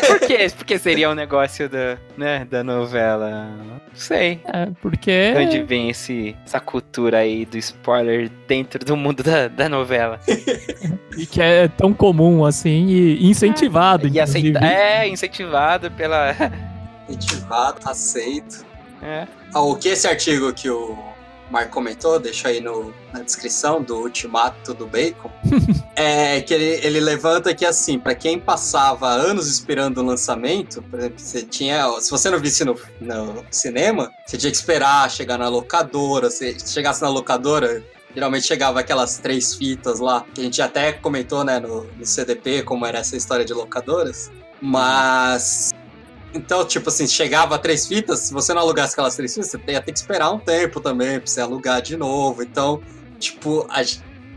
Por 0.07 0.21
quê? 0.21 0.51
Porque 0.57 0.79
seria 0.79 1.11
um 1.11 1.15
negócio 1.15 1.69
da, 1.69 1.97
né, 2.17 2.47
da 2.51 2.65
novela. 2.65 3.51
Não 3.57 3.81
sei. 3.95 4.41
É, 4.45 4.69
porque. 4.81 5.33
De 5.33 5.39
onde 5.39 5.63
vem 5.63 5.91
esse, 5.91 6.37
essa 6.45 6.61
cultura 6.61 7.19
aí 7.19 7.45
do 7.45 7.57
spoiler 7.59 8.31
dentro 8.47 8.85
do 8.85 8.97
mundo 8.97 9.23
da, 9.23 9.49
da 9.49 9.69
novela? 9.69 10.21
E 11.17 11.27
que 11.27 11.43
é 11.43 11.69
tão 11.69 11.93
comum 11.93 12.45
assim 12.45 12.87
e 12.87 13.29
incentivado. 13.29 14.09
E 14.09 14.21
aceita, 14.21 14.65
é, 14.65 15.09
incentivado 15.09 15.91
pela. 15.91 16.35
Incentivado, 17.09 17.81
aceito. 17.85 18.65
É. 19.03 19.27
Ah, 19.53 19.61
o 19.63 19.77
que 19.77 19.89
esse 19.89 20.07
artigo 20.07 20.53
que 20.53 20.71
o 20.71 20.97
Marco 21.51 21.73
comentou, 21.73 22.19
deixa 22.19 22.49
aí 22.49 22.61
no, 22.61 22.95
na 23.13 23.23
descrição 23.23 23.83
do 23.83 23.97
Ultimato 23.97 24.73
do 24.73 24.87
Bacon, 24.87 25.31
é 25.97 26.41
que 26.41 26.55
ele, 26.55 26.87
ele 26.87 27.01
levanta 27.01 27.55
que 27.55 27.67
assim, 27.67 27.99
para 27.99 28.15
quem 28.15 28.39
passava 28.39 29.09
anos 29.09 29.49
esperando 29.49 29.99
o 29.99 30.05
lançamento, 30.05 30.83
por 30.83 30.99
exemplo, 31.01 31.19
você 31.19 31.43
tinha, 31.43 31.91
se 32.01 32.11
você 32.11 32.31
não 32.31 32.39
visse 32.39 32.65
no, 32.65 32.77
no 33.01 33.45
cinema, 33.51 34.13
você 34.25 34.37
tinha 34.37 34.51
que 34.51 34.57
esperar 34.57 35.11
chegar 35.11 35.39
na 35.39 35.49
locadora, 35.49 36.31
se 36.31 36.57
chegasse 36.67 37.03
na 37.03 37.09
locadora, 37.09 37.83
Geralmente 38.13 38.45
chegava 38.45 38.81
aquelas 38.81 39.19
três 39.19 39.55
fitas 39.55 40.01
lá, 40.01 40.25
que 40.35 40.41
a 40.41 40.45
gente 40.45 40.61
até 40.61 40.93
comentou, 40.93 41.45
né, 41.45 41.61
no, 41.61 41.85
no 41.85 42.05
CDP, 42.05 42.65
como 42.65 42.85
era 42.85 42.99
essa 42.99 43.17
história 43.17 43.45
de 43.45 43.53
locadoras. 43.53 44.33
Mas 44.61 45.71
então, 46.35 46.65
tipo 46.65 46.89
assim, 46.89 47.07
chegava 47.07 47.55
a 47.55 47.59
três 47.59 47.87
fitas, 47.87 48.21
se 48.21 48.33
você 48.33 48.53
não 48.55 48.63
alugasse 48.63 48.93
aquelas 48.93 49.17
três 49.17 49.35
fitas, 49.35 49.51
você 49.51 49.59
ia 49.69 49.81
ter 49.81 49.93
que 49.93 49.99
esperar 49.99 50.31
um 50.31 50.39
tempo 50.39 50.81
também 50.81 51.19
pra 51.19 51.27
você 51.27 51.41
alugar 51.41 51.81
de 51.83 51.97
novo. 51.97 52.43
Então, 52.43 52.81
tipo, 53.19 53.67
a- 53.69 53.83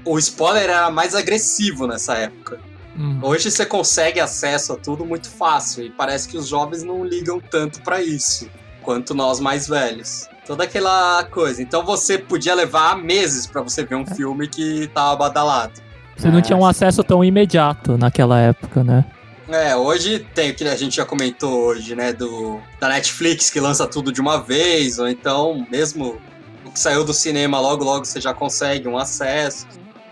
o 0.05 0.17
spoiler 0.19 0.63
era 0.63 0.89
mais 0.91 1.15
agressivo 1.15 1.87
nessa 1.87 2.15
época. 2.15 2.59
Hum. 2.97 3.19
Hoje 3.23 3.49
você 3.49 3.65
consegue 3.65 4.19
acesso 4.19 4.73
a 4.73 4.75
tudo 4.75 5.05
muito 5.05 5.29
fácil 5.29 5.83
e 5.85 5.89
parece 5.89 6.27
que 6.27 6.37
os 6.37 6.47
jovens 6.47 6.83
não 6.83 7.03
ligam 7.03 7.39
tanto 7.39 7.81
pra 7.81 8.01
isso 8.01 8.47
quanto 8.83 9.15
nós 9.15 9.39
mais 9.39 9.67
velhos. 9.67 10.27
Toda 10.45 10.65
aquela 10.65 11.23
coisa. 11.31 11.61
Então 11.61 11.85
você 11.85 12.17
podia 12.17 12.53
levar 12.53 12.97
meses 12.97 13.47
pra 13.47 13.61
você 13.61 13.83
ver 13.85 13.95
um 13.95 14.05
filme 14.05 14.47
que 14.47 14.87
tava 14.93 15.15
badalado. 15.15 15.81
Você 16.17 16.29
não 16.29 16.41
tinha 16.41 16.57
um 16.57 16.65
acesso 16.65 17.03
tão 17.03 17.23
imediato 17.23 17.97
naquela 17.97 18.39
época, 18.39 18.83
né? 18.83 19.03
É, 19.49 19.75
hoje 19.75 20.19
tem 20.33 20.51
o 20.51 20.55
que 20.55 20.63
a 20.65 20.75
gente 20.75 20.95
já 20.95 21.05
comentou 21.05 21.65
hoje, 21.65 21.95
né? 21.95 22.13
Do, 22.13 22.61
da 22.79 22.87
Netflix 22.89 23.49
que 23.49 23.59
lança 23.59 23.85
tudo 23.85 24.11
de 24.11 24.21
uma 24.21 24.41
vez, 24.41 24.99
ou 24.99 25.07
então 25.07 25.67
mesmo 25.69 26.21
o 26.65 26.71
que 26.71 26.79
saiu 26.79 27.03
do 27.03 27.13
cinema 27.13 27.59
logo 27.59 27.83
logo 27.83 28.05
você 28.05 28.21
já 28.21 28.33
consegue 28.33 28.87
um 28.87 28.97
acesso. 28.97 29.67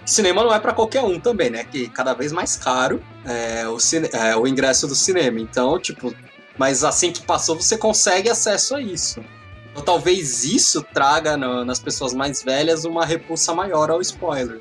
Cinema 0.06 0.44
não 0.44 0.54
é 0.54 0.60
pra 0.60 0.74
qualquer 0.74 1.02
um 1.04 1.20
também, 1.20 1.50
né? 1.50 1.64
Que 1.64 1.88
cada 1.88 2.14
vez 2.14 2.32
mais 2.34 2.58
caro 2.58 3.02
é 3.24 3.66
o, 3.68 3.80
cine, 3.80 4.10
é 4.12 4.36
o 4.36 4.46
ingresso 4.46 4.86
do 4.88 4.96
cinema. 4.96 5.40
Então, 5.40 5.80
tipo, 5.80 6.14
mas 6.58 6.84
assim 6.84 7.12
que 7.14 7.22
passou 7.22 7.56
você 7.56 7.78
consegue 7.78 8.30
acesso 8.30 8.76
a 8.76 8.82
isso. 8.82 9.24
Então 9.72 9.82
talvez 9.84 10.44
isso 10.44 10.86
traga 10.94 11.38
no- 11.38 11.64
nas 11.64 11.80
pessoas 11.80 12.14
mais 12.14 12.44
velhas 12.44 12.84
uma 12.84 13.06
repulsa 13.06 13.54
maior 13.54 13.90
ao 13.90 14.02
spoiler. 14.02 14.60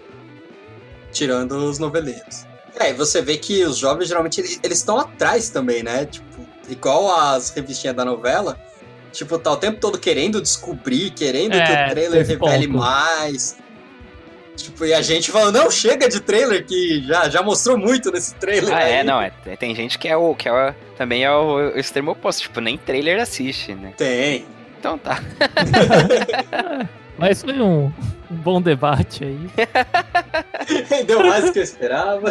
Tirando 1.11 1.52
os 1.68 1.80
noveleiros. 1.80 2.46
É, 2.78 2.90
e 2.90 2.92
você 2.94 3.20
vê 3.20 3.37
que 3.37 3.64
os 3.64 3.76
jovens 3.76 4.09
geralmente 4.09 4.40
ele- 4.40 4.59
eles 4.62 4.78
estão 4.78 4.98
atrás 4.98 5.48
também, 5.50 5.83
né? 5.83 6.06
Tipo, 6.06 6.46
igual 6.68 7.14
as 7.14 7.50
revistinhas 7.50 7.96
da 7.96 8.04
novela. 8.04 8.59
Tipo, 9.12 9.38
tá 9.38 9.50
o 9.52 9.56
tempo 9.56 9.80
todo 9.80 9.98
querendo 9.98 10.40
descobrir, 10.40 11.11
querendo 11.11 11.52
que 11.52 11.59
É, 11.59 11.87
o 11.87 11.90
trailer 11.90 12.20
esse 12.22 12.33
revele 12.37 12.68
ponto. 12.68 12.78
mais. 12.78 13.56
Tipo, 14.56 14.85
e 14.85 14.92
a 14.94 15.00
gente 15.02 15.30
falando, 15.33 15.56
não, 15.56 15.70
chega 15.70 16.09
de 16.09 16.20
trailer, 16.20 16.64
que 16.66 17.02
já, 17.06 17.28
já 17.28 17.42
mostrou 17.42 17.76
muito 17.78 18.11
nesse 18.12 18.35
trailer. 18.35 18.72
Ah, 18.74 18.83
é, 18.83 19.00
aí." 19.00 19.06
não, 19.06 19.20
é, 19.20 19.30
tem 19.59 19.74
gente 19.74 19.98
que 19.98 20.06
é 20.06 20.16
o. 20.16 20.35
que 20.35 20.48
é 20.48 20.52
o- 20.52 20.74
também 20.96 21.24
é 21.24 21.30
o, 21.33 21.72
o 21.74 21.78
extremo 21.78 22.12
oposto, 22.12 22.42
tipo, 22.42 22.61
nem 22.61 22.76
trailer 22.78 23.20
assiste, 23.20 23.74
né? 23.74 23.94
Tem. 23.96 24.44
Então 24.78 24.96
tá. 24.98 25.20
Mas 27.20 27.42
foi 27.42 27.61
um, 27.61 27.92
um 28.30 28.37
bom 28.37 28.62
debate 28.62 29.24
aí. 29.24 29.50
Deu 31.06 31.20
mais 31.20 31.44
do 31.44 31.52
que 31.52 31.59
eu 31.59 31.62
esperava. 31.62 32.28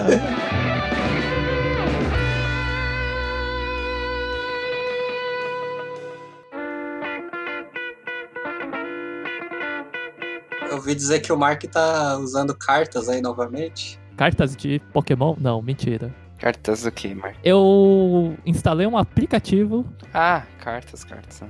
Eu 10.69 10.75
ouvi 10.78 10.95
dizer 10.95 11.19
que 11.19 11.32
o 11.32 11.38
Mark 11.38 11.63
tá 11.65 12.17
usando 12.17 12.56
cartas 12.56 13.08
aí 13.10 13.21
novamente. 13.21 13.99
Cartas 14.17 14.56
de 14.56 14.80
Pokémon? 14.91 15.36
Não, 15.39 15.62
mentira. 15.62 16.13
Cartas 16.39 16.82
do 16.82 16.91
que, 16.91 17.13
Mark? 17.13 17.36
Eu 17.43 18.36
instalei 18.43 18.88
um 18.88 18.97
aplicativo 18.97 19.86
Ah, 20.13 20.43
cartas, 20.60 21.04
cartas. 21.04 21.43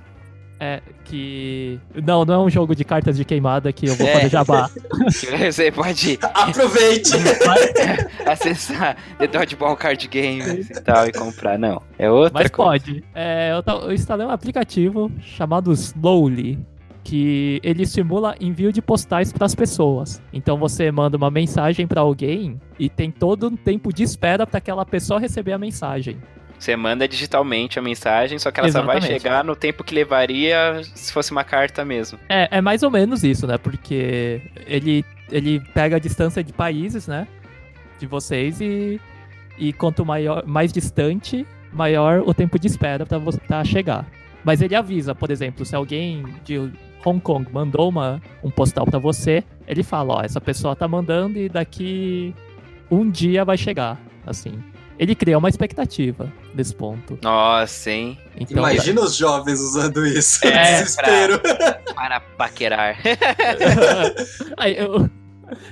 É, 0.59 0.81
que. 1.05 1.79
Não, 2.05 2.25
não 2.25 2.33
é 2.33 2.37
um 2.39 2.49
jogo 2.49 2.75
de 2.75 2.83
cartas 2.83 3.15
de 3.17 3.23
queimada 3.25 3.71
que 3.71 3.87
eu 3.87 3.95
vou 3.95 4.07
É. 4.07 4.13
fazer 4.13 4.29
jabá. 4.29 4.69
Você 5.09 5.71
pode 5.71 6.19
Aproveite! 6.33 7.13
acessar 8.25 8.97
The 9.17 9.27
Dodgeball 9.27 9.75
Card 9.75 10.07
Games 10.07 10.69
e 10.69 10.81
tal 10.81 11.07
e 11.07 11.11
comprar. 11.11 11.57
Não, 11.57 11.81
é 11.97 12.09
outra 12.09 12.41
Mas 12.43 12.51
coisa. 12.51 12.71
pode. 12.71 13.03
É, 13.15 13.51
eu 13.83 13.91
instalei 13.93 14.25
um 14.25 14.31
aplicativo 14.31 15.11
chamado 15.21 15.71
Slowly, 15.71 16.59
que 17.03 17.59
ele 17.63 17.85
simula 17.85 18.35
envio 18.39 18.71
de 18.71 18.81
postais 18.81 19.31
para 19.31 19.45
as 19.45 19.55
pessoas. 19.55 20.21
Então 20.33 20.57
você 20.57 20.91
manda 20.91 21.17
uma 21.17 21.31
mensagem 21.31 21.87
para 21.87 22.01
alguém 22.01 22.59
e 22.77 22.89
tem 22.89 23.09
todo 23.09 23.47
um 23.47 23.55
tempo 23.55 23.93
de 23.93 24.03
espera 24.03 24.45
para 24.45 24.57
aquela 24.57 24.85
pessoa 24.85 25.19
receber 25.19 25.53
a 25.53 25.57
mensagem. 25.57 26.17
Você 26.59 26.75
manda 26.75 27.07
digitalmente 27.07 27.79
a 27.79 27.81
mensagem, 27.81 28.37
só 28.37 28.51
que 28.51 28.59
ela 28.59 28.69
só 28.69 28.81
vai 28.81 28.97
Exatamente. 28.97 29.21
chegar 29.21 29.43
no 29.45 29.55
tempo 29.55 29.81
que 29.81 29.95
levaria 29.95 30.81
se 30.93 31.11
fosse 31.13 31.31
uma 31.31 31.43
carta 31.43 31.85
mesmo. 31.85 32.19
É, 32.27 32.57
é 32.57 32.61
mais 32.61 32.83
ou 32.83 32.91
menos 32.91 33.23
isso, 33.23 33.47
né? 33.47 33.57
Porque 33.57 34.41
ele, 34.67 35.05
ele 35.31 35.61
pega 35.73 35.95
a 35.95 35.99
distância 35.99 36.43
de 36.43 36.51
países, 36.51 37.07
né? 37.07 37.25
De 37.97 38.05
vocês 38.05 38.59
e, 38.59 38.99
e 39.57 39.71
quanto 39.71 40.05
maior, 40.05 40.45
mais 40.45 40.73
distante, 40.73 41.47
maior 41.71 42.23
o 42.25 42.33
tempo 42.33 42.59
de 42.59 42.67
espera 42.67 43.05
para 43.05 43.17
você 43.17 43.39
pra 43.39 43.63
chegar. 43.63 44.05
Mas 44.43 44.61
ele 44.61 44.75
avisa, 44.75 45.15
por 45.15 45.31
exemplo, 45.31 45.65
se 45.65 45.75
alguém 45.75 46.25
de 46.43 46.57
Hong 47.05 47.21
Kong 47.21 47.47
mandou 47.53 47.87
uma, 47.87 48.21
um 48.43 48.51
postal 48.51 48.85
para 48.85 48.99
você, 48.99 49.45
ele 49.65 49.83
fala, 49.83 50.15
ó, 50.15 50.21
essa 50.21 50.41
pessoa 50.41 50.75
tá 50.75 50.87
mandando 50.89 51.39
e 51.39 51.47
daqui 51.47 52.35
um 52.91 53.09
dia 53.09 53.45
vai 53.45 53.57
chegar, 53.57 53.97
assim. 54.25 54.61
Ele 54.99 55.15
cria 55.15 55.37
uma 55.37 55.47
expectativa 55.47 56.31
nesse 56.53 56.75
ponto. 56.75 57.17
Nossa, 57.21 57.89
hein? 57.89 58.19
Então, 58.37 58.57
Imagina 58.57 58.99
os 59.01 59.15
jovens 59.15 59.61
usando 59.61 60.05
isso. 60.05 60.45
É, 60.45 60.73
Desespero. 60.83 61.39
Para 61.95 62.19
paquerar. 62.19 62.97
Aí, 64.57 64.77
eu- 64.77 65.09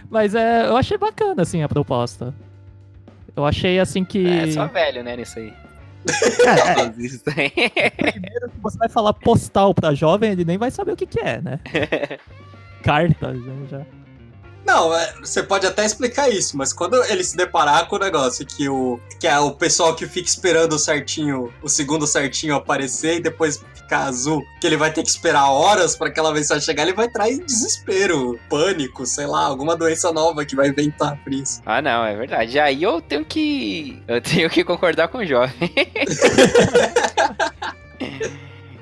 Mas 0.09 0.33
é, 0.33 0.67
eu 0.67 0.77
achei 0.77 0.97
bacana, 0.97 1.41
assim, 1.41 1.61
a 1.61 1.67
proposta. 1.67 2.33
Eu 3.35 3.45
achei, 3.45 3.79
assim, 3.79 4.05
que... 4.05 4.25
É 4.27 4.51
só 4.51 4.65
velho, 4.67 5.03
né, 5.03 5.15
nisso 5.17 5.37
aí. 5.37 5.53
É, 7.35 7.89
primeiro 7.91 8.49
que 8.49 8.59
você 8.61 8.77
vai 8.77 8.87
falar 8.89 9.13
postal 9.13 9.73
pra 9.73 9.93
jovem, 9.93 10.31
ele 10.31 10.45
nem 10.45 10.57
vai 10.57 10.71
saber 10.71 10.93
o 10.93 10.95
que 10.95 11.05
que 11.05 11.19
é, 11.19 11.41
né? 11.41 11.59
Carta, 12.81 13.35
já, 13.35 13.77
já. 13.77 13.85
Não, 14.67 14.93
é, 14.93 15.13
você 15.21 15.41
pode 15.41 15.65
até 15.65 15.85
explicar 15.85 16.29
isso, 16.29 16.57
mas 16.57 16.73
quando 16.73 17.01
ele 17.05 17.23
se 17.23 17.37
deparar 17.37 17.87
com 17.87 17.95
o 17.95 17.99
negócio 17.99 18.45
que 18.45 18.67
o 18.67 18.99
que 19.17 19.25
é 19.25 19.39
o 19.39 19.51
pessoal 19.51 19.95
que 19.95 20.05
fica 20.05 20.27
esperando 20.27 20.73
o 20.73 20.79
certinho, 20.79 21.53
o 21.63 21.69
segundo 21.69 22.05
certinho 22.05 22.53
aparecer 22.53 23.15
e 23.15 23.21
depois 23.21 23.63
ficar 23.73 23.99
azul, 24.07 24.43
que 24.59 24.67
ele 24.67 24.75
vai 24.75 24.91
ter 24.91 25.03
que 25.03 25.09
esperar 25.09 25.49
horas 25.49 25.95
para 25.95 26.09
aquela 26.09 26.33
mensagem 26.33 26.65
chegar, 26.65 26.83
ele 26.83 26.91
vai 26.91 27.05
entrar 27.05 27.29
em 27.31 27.39
desespero, 27.39 28.37
pânico, 28.49 29.05
sei 29.05 29.25
lá, 29.25 29.45
alguma 29.45 29.73
doença 29.73 30.11
nova 30.11 30.43
que 30.43 30.53
vai 30.53 30.67
inventar 30.67 31.15
por 31.23 31.31
isso. 31.33 31.61
Ah, 31.65 31.81
não, 31.81 32.03
é 32.03 32.13
verdade. 32.13 32.59
Aí 32.59 32.83
eu 32.83 32.99
tenho 32.99 33.23
que. 33.23 34.03
Eu 34.05 34.19
tenho 34.21 34.49
que 34.49 34.65
concordar 34.65 35.07
com 35.07 35.19
o 35.19 35.25
jovem. 35.25 35.71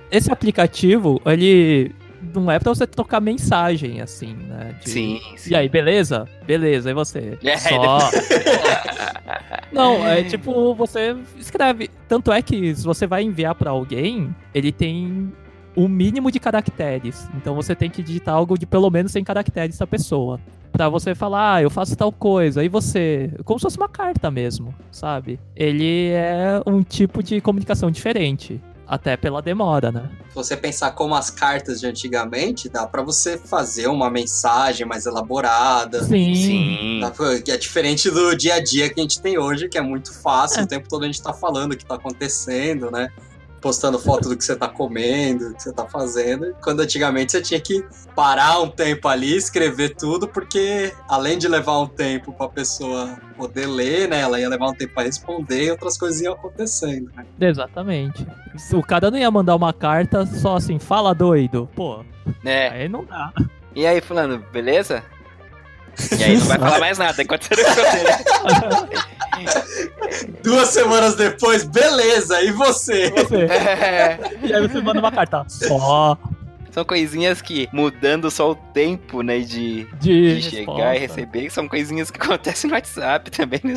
Esse 0.10 0.32
aplicativo, 0.32 1.22
ele 1.28 1.94
não 2.36 2.52
é 2.52 2.60
pra 2.60 2.74
você 2.74 2.86
trocar 2.86 3.20
mensagem, 3.22 4.02
assim, 4.02 4.34
né? 4.36 4.76
de- 4.84 4.90
Sim, 4.90 5.22
sim. 5.38 5.52
E 5.52 5.56
aí, 5.56 5.68
beleza? 5.70 6.28
Beleza, 6.46 6.92
e 6.92 6.94
você? 6.94 7.38
É, 7.44 7.58
Só. 7.58 7.98
Não, 9.72 10.06
é 10.08 10.24
tipo, 10.24 10.74
você 10.74 11.16
escreve. 11.38 11.90
Tanto 12.08 12.32
é 12.32 12.42
que 12.42 12.74
se 12.76 12.84
você 12.84 13.06
vai 13.08 13.24
enviar 13.24 13.56
pra 13.56 13.72
alguém, 13.72 14.34
ele 14.54 14.72
tem 14.72 15.32
um 15.76 15.88
mínimo 15.88 16.32
de 16.32 16.40
caracteres. 16.40 17.28
Então 17.36 17.54
você 17.56 17.76
tem 17.76 17.90
que 17.90 18.02
digitar 18.02 18.36
algo 18.36 18.58
de 18.58 18.66
pelo 18.66 18.90
menos 18.90 19.12
100 19.12 19.24
caracteres 19.24 19.78
da 19.78 19.88
pessoa. 19.88 20.40
Pra 20.72 20.90
você 20.90 21.16
falar, 21.16 21.56
ah, 21.56 21.62
eu 21.62 21.70
faço 21.70 21.96
tal 21.96 22.12
coisa. 22.12 22.62
Aí 22.62 22.68
você. 22.70 23.32
Como 23.44 23.60
se 23.60 23.64
fosse 23.64 23.78
uma 23.78 23.88
carta 23.90 24.30
mesmo, 24.30 24.74
sabe? 24.92 25.40
Ele 25.56 26.10
é 26.12 26.62
um 26.66 26.82
tipo 26.84 27.24
de 27.24 27.40
comunicação 27.42 27.90
diferente. 27.90 28.62
Até 28.88 29.18
pela 29.18 29.42
demora, 29.42 29.92
né? 29.92 30.10
Se 30.30 30.36
você 30.36 30.56
pensar 30.56 30.92
como 30.92 31.16
as 31.16 31.30
cartas 31.30 31.80
de 31.80 31.88
antigamente, 31.88 32.70
dá 32.70 32.86
pra 32.86 33.02
você 33.02 33.38
fazer 33.38 33.88
uma 33.88 34.10
mensagem 34.10 34.86
mais 34.86 35.06
elaborada. 35.06 36.04
Sim. 36.04 37.00
Que 37.44 37.52
é 37.52 37.58
diferente 37.58 38.12
do 38.12 38.36
dia 38.36 38.56
a 38.56 38.64
dia 38.64 38.88
que 38.94 39.00
a 39.00 39.04
gente 39.04 39.20
tem 39.22 39.38
hoje, 39.40 39.68
que 39.70 39.78
é 39.78 39.82
muito 39.82 40.14
fácil, 40.14 40.60
É. 40.62 40.64
o 40.64 40.68
tempo 40.68 40.88
todo 40.88 41.04
a 41.04 41.08
gente 41.08 41.22
tá 41.22 41.34
falando 41.34 41.72
o 41.74 41.78
que 41.78 41.86
tá 41.86 41.96
acontecendo, 41.96 42.92
né? 42.92 43.10
Postando 43.66 43.98
foto 43.98 44.30
do 44.30 44.38
que 44.38 44.44
você 44.44 44.56
tá 44.56 44.68
comendo, 44.70 45.50
do 45.50 45.56
que 45.56 45.64
você 45.64 45.74
tá 45.74 45.88
fazendo. 45.88 46.56
Quando 46.62 46.82
antigamente 46.82 47.32
você 47.32 47.42
tinha 47.42 47.60
que 47.60 47.84
parar 48.16 48.60
um 48.62 48.70
tempo 48.70 49.08
ali, 49.08 49.36
escrever 49.36 49.96
tudo, 49.96 50.28
porque 50.28 50.94
além 51.10 51.36
de 51.40 51.48
levar 51.48 51.80
um 51.80 51.88
tempo 51.88 52.32
pra 52.32 52.48
pessoa 52.48 53.18
poder 53.36 53.66
ler, 53.66 54.08
né? 54.08 54.20
Ela 54.22 54.40
ia 54.40 54.48
levar 54.48 54.68
um 54.68 54.74
tempo 54.76 54.94
pra 54.94 55.02
responder 55.02 55.64
e 55.64 55.72
outras 55.72 55.98
coisas 55.98 56.22
iam 56.22 56.34
acontecendo, 56.34 57.10
né? 57.16 57.26
Exatamente. 57.42 58.24
O 58.72 58.84
cara 58.84 59.10
não 59.10 59.18
ia 59.18 59.32
mandar 59.32 59.56
uma 59.56 59.74
carta 59.74 60.28
só 60.28 60.58
assim, 60.58 60.78
fala 60.78 61.16
doido. 61.16 61.68
Pô, 61.76 62.06
É. 62.46 62.68
aí 62.68 62.88
não 62.88 63.04
dá. 63.04 63.34
E 63.74 63.88
aí, 63.88 64.00
fulano, 64.00 64.46
beleza? 64.54 65.02
E 66.20 66.24
aí 66.24 66.38
não 66.38 66.46
vai 66.46 66.60
falar 66.60 66.80
mais 66.80 67.00
nada 67.00 67.20
enquanto 67.20 67.46
você 67.46 67.56
não. 67.56 69.06
Duas 70.44 70.70
semanas 70.70 71.16
depois, 71.16 71.64
beleza, 71.64 72.42
e 72.42 72.52
você? 72.52 73.10
Você. 73.12 73.46
É. 73.56 74.20
E 74.44 74.54
aí 74.54 74.68
você 74.68 74.82
manda 74.82 75.00
uma 75.00 75.12
carta 75.12 75.44
só 75.48 76.18
São 76.72 76.84
coisinhas 76.84 77.42
que, 77.42 77.68
mudando 77.72 78.30
só 78.30 78.52
o 78.52 78.56
tempo, 78.56 79.22
né, 79.22 79.40
de, 79.40 79.86
de, 80.00 80.36
de 80.36 80.42
chegar 80.42 80.96
e 80.96 81.00
receber, 81.00 81.50
são 81.50 81.68
coisinhas 81.68 82.12
que 82.12 82.20
acontecem 82.22 82.70
no 82.70 82.76
WhatsApp 82.76 83.32
também. 83.32 83.62
né? 83.64 83.74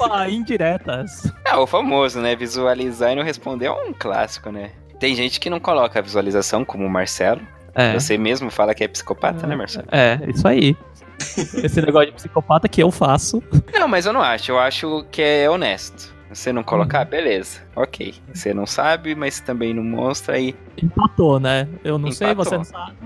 Opa, 0.00 0.28
indiretas. 0.28 1.32
É, 1.44 1.56
o 1.56 1.66
famoso, 1.66 2.20
né, 2.20 2.34
visualizar 2.34 3.12
e 3.12 3.16
não 3.16 3.22
responder 3.22 3.66
é 3.66 3.72
um 3.72 3.92
clássico, 3.92 4.50
né? 4.50 4.70
Tem 4.98 5.14
gente 5.14 5.40
que 5.40 5.50
não 5.50 5.58
coloca 5.58 5.98
a 5.98 6.02
visualização, 6.02 6.64
como 6.64 6.86
o 6.86 6.90
Marcelo. 6.90 7.40
É. 7.74 7.92
Você 7.94 8.18
mesmo 8.18 8.50
fala 8.50 8.74
que 8.74 8.84
é 8.84 8.88
psicopata, 8.88 9.46
né, 9.46 9.56
Marcelo? 9.56 9.88
É, 9.90 10.18
isso 10.28 10.46
aí. 10.46 10.76
Esse 11.64 11.80
negócio 11.80 12.08
de 12.10 12.16
psicopata 12.16 12.68
que 12.68 12.82
eu 12.82 12.90
faço. 12.90 13.42
Não, 13.72 13.88
mas 13.88 14.06
eu 14.06 14.12
não 14.12 14.20
acho. 14.20 14.50
Eu 14.52 14.58
acho 14.58 15.04
que 15.10 15.22
é 15.22 15.48
honesto. 15.50 16.12
Você 16.32 16.50
não 16.52 16.62
colocar, 16.62 17.04
Uhum. 17.04 17.10
beleza. 17.10 17.60
Ok. 17.76 18.14
Você 18.32 18.54
não 18.54 18.66
sabe, 18.66 19.14
mas 19.14 19.38
também 19.40 19.74
não 19.74 19.84
mostra 19.84 20.36
aí. 20.36 20.54
Empatou, 20.82 21.38
né? 21.38 21.68
Eu 21.84 21.98
não 21.98 22.10
sei, 22.10 22.30
Empatou. 22.30 22.44
você 22.44 22.56
não 22.56 22.64
sabe. 22.64 22.96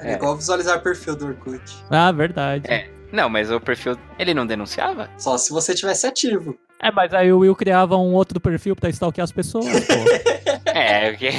É, 0.00 0.12
É. 0.12 0.14
igual 0.16 0.36
visualizar 0.36 0.82
perfil 0.82 1.14
do 1.16 1.26
Orkut. 1.28 1.62
Ah, 1.90 2.10
verdade. 2.10 2.68
É. 2.68 2.88
Não, 3.12 3.28
mas 3.28 3.48
o 3.50 3.60
perfil. 3.60 3.96
Ele 4.18 4.34
não 4.34 4.44
denunciava? 4.44 5.08
Só 5.16 5.38
se 5.38 5.52
você 5.52 5.72
tivesse 5.72 6.04
ativo. 6.06 6.56
É, 6.84 6.90
mas 6.92 7.14
aí 7.14 7.32
o 7.32 7.38
Will 7.38 7.56
criava 7.56 7.96
um 7.96 8.12
outro 8.12 8.38
perfil 8.38 8.76
pra 8.76 8.90
stalkear 8.90 9.24
as 9.24 9.32
pessoas, 9.32 9.64
pô. 9.86 9.94
É, 10.76 11.12
que- 11.12 11.30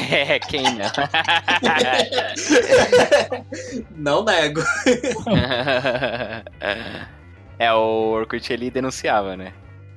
quem 0.47 0.63
não? 0.63 0.89
Não 3.95 4.23
nego. 4.23 4.61
é, 7.59 7.73
o 7.73 8.11
Orkut 8.11 8.51
ele 8.51 8.69
denunciava, 8.71 9.35
né? 9.35 9.53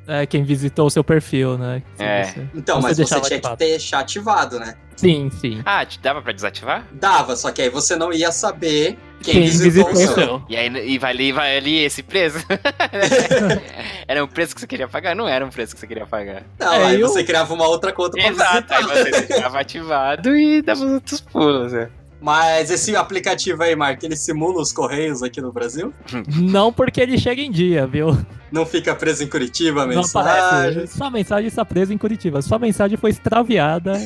É, 0.06 0.24
quem 0.26 0.42
visitou 0.42 0.86
o 0.86 0.90
seu 0.90 1.04
perfil, 1.04 1.58
né? 1.58 1.82
Se 1.96 2.02
É. 2.02 2.24
você- 2.24 2.48
Então, 2.54 2.80
Você 2.80 2.88
mas 2.88 2.96
você 2.96 3.04
tinha 3.04 3.20
que 3.20 3.34
ativado. 3.34 3.56
deixar 3.58 3.98
ativado, 4.00 4.58
né? 4.58 4.74
Sim, 4.96 5.30
sim. 5.30 5.60
Ah, 5.64 5.84
te 5.84 6.00
dava 6.00 6.22
pra 6.22 6.32
desativar? 6.32 6.86
Dava, 6.92 7.36
só 7.36 7.52
que 7.52 7.62
aí 7.62 7.68
você 7.68 7.94
não 7.94 8.12
ia 8.12 8.32
saber 8.32 8.98
quem, 9.22 9.34
Quem 9.34 9.42
visitou, 9.42 9.88
visitou 9.92 10.12
o 10.12 10.14
seu. 10.14 10.42
E 10.48 10.56
aí 10.56 10.68
e 10.94 10.98
vai 10.98 11.10
ali, 11.12 11.32
vai 11.32 11.56
ali 11.56 11.78
esse 11.84 12.02
preço? 12.02 12.38
era 14.06 14.24
um 14.24 14.28
preço 14.28 14.54
que 14.54 14.60
você 14.60 14.66
queria 14.66 14.88
pagar? 14.88 15.14
Não 15.14 15.28
era 15.28 15.44
um 15.44 15.50
preço 15.50 15.74
que 15.74 15.80
você 15.80 15.86
queria 15.86 16.06
pagar. 16.06 16.42
Não, 16.58 16.72
É, 16.72 16.84
aí 16.86 17.00
eu- 17.00 17.08
você 17.08 17.22
criava 17.24 17.52
uma 17.52 17.66
outra 17.66 17.92
conta 17.92 18.12
pra 18.12 18.26
Exato, 18.28 18.72
aí 18.74 18.82
você 18.84 19.10
deixava 19.26 19.60
ativado 19.60 20.36
e 20.36 20.62
dava 20.62 20.84
os 20.84 20.92
outros 20.92 21.20
pulos. 21.20 21.72
né? 21.72 21.88
Mas 22.20 22.68
esse 22.68 22.96
aplicativo 22.96 23.62
aí, 23.62 23.76
Mark, 23.76 24.02
ele 24.02 24.16
simula 24.16 24.60
os 24.60 24.72
correios 24.72 25.22
aqui 25.22 25.40
no 25.40 25.52
Brasil? 25.52 25.94
Não 26.36 26.72
porque 26.72 27.00
ele 27.00 27.16
chega 27.16 27.40
em 27.40 27.50
dia, 27.50 27.86
viu? 27.86 28.18
Não 28.50 28.66
fica 28.66 28.92
preso 28.94 29.22
em 29.22 29.28
Curitiba 29.28 29.82
a 29.82 29.86
Não 29.86 29.96
mensagem? 29.96 30.32
aparece. 30.72 30.96
Sua 30.96 31.10
mensagem 31.10 31.46
está 31.46 31.64
presa 31.64 31.94
em 31.94 31.98
Curitiba. 31.98 32.42
Sua 32.42 32.58
mensagem 32.58 32.96
foi 32.96 33.10
extraviada. 33.10 33.92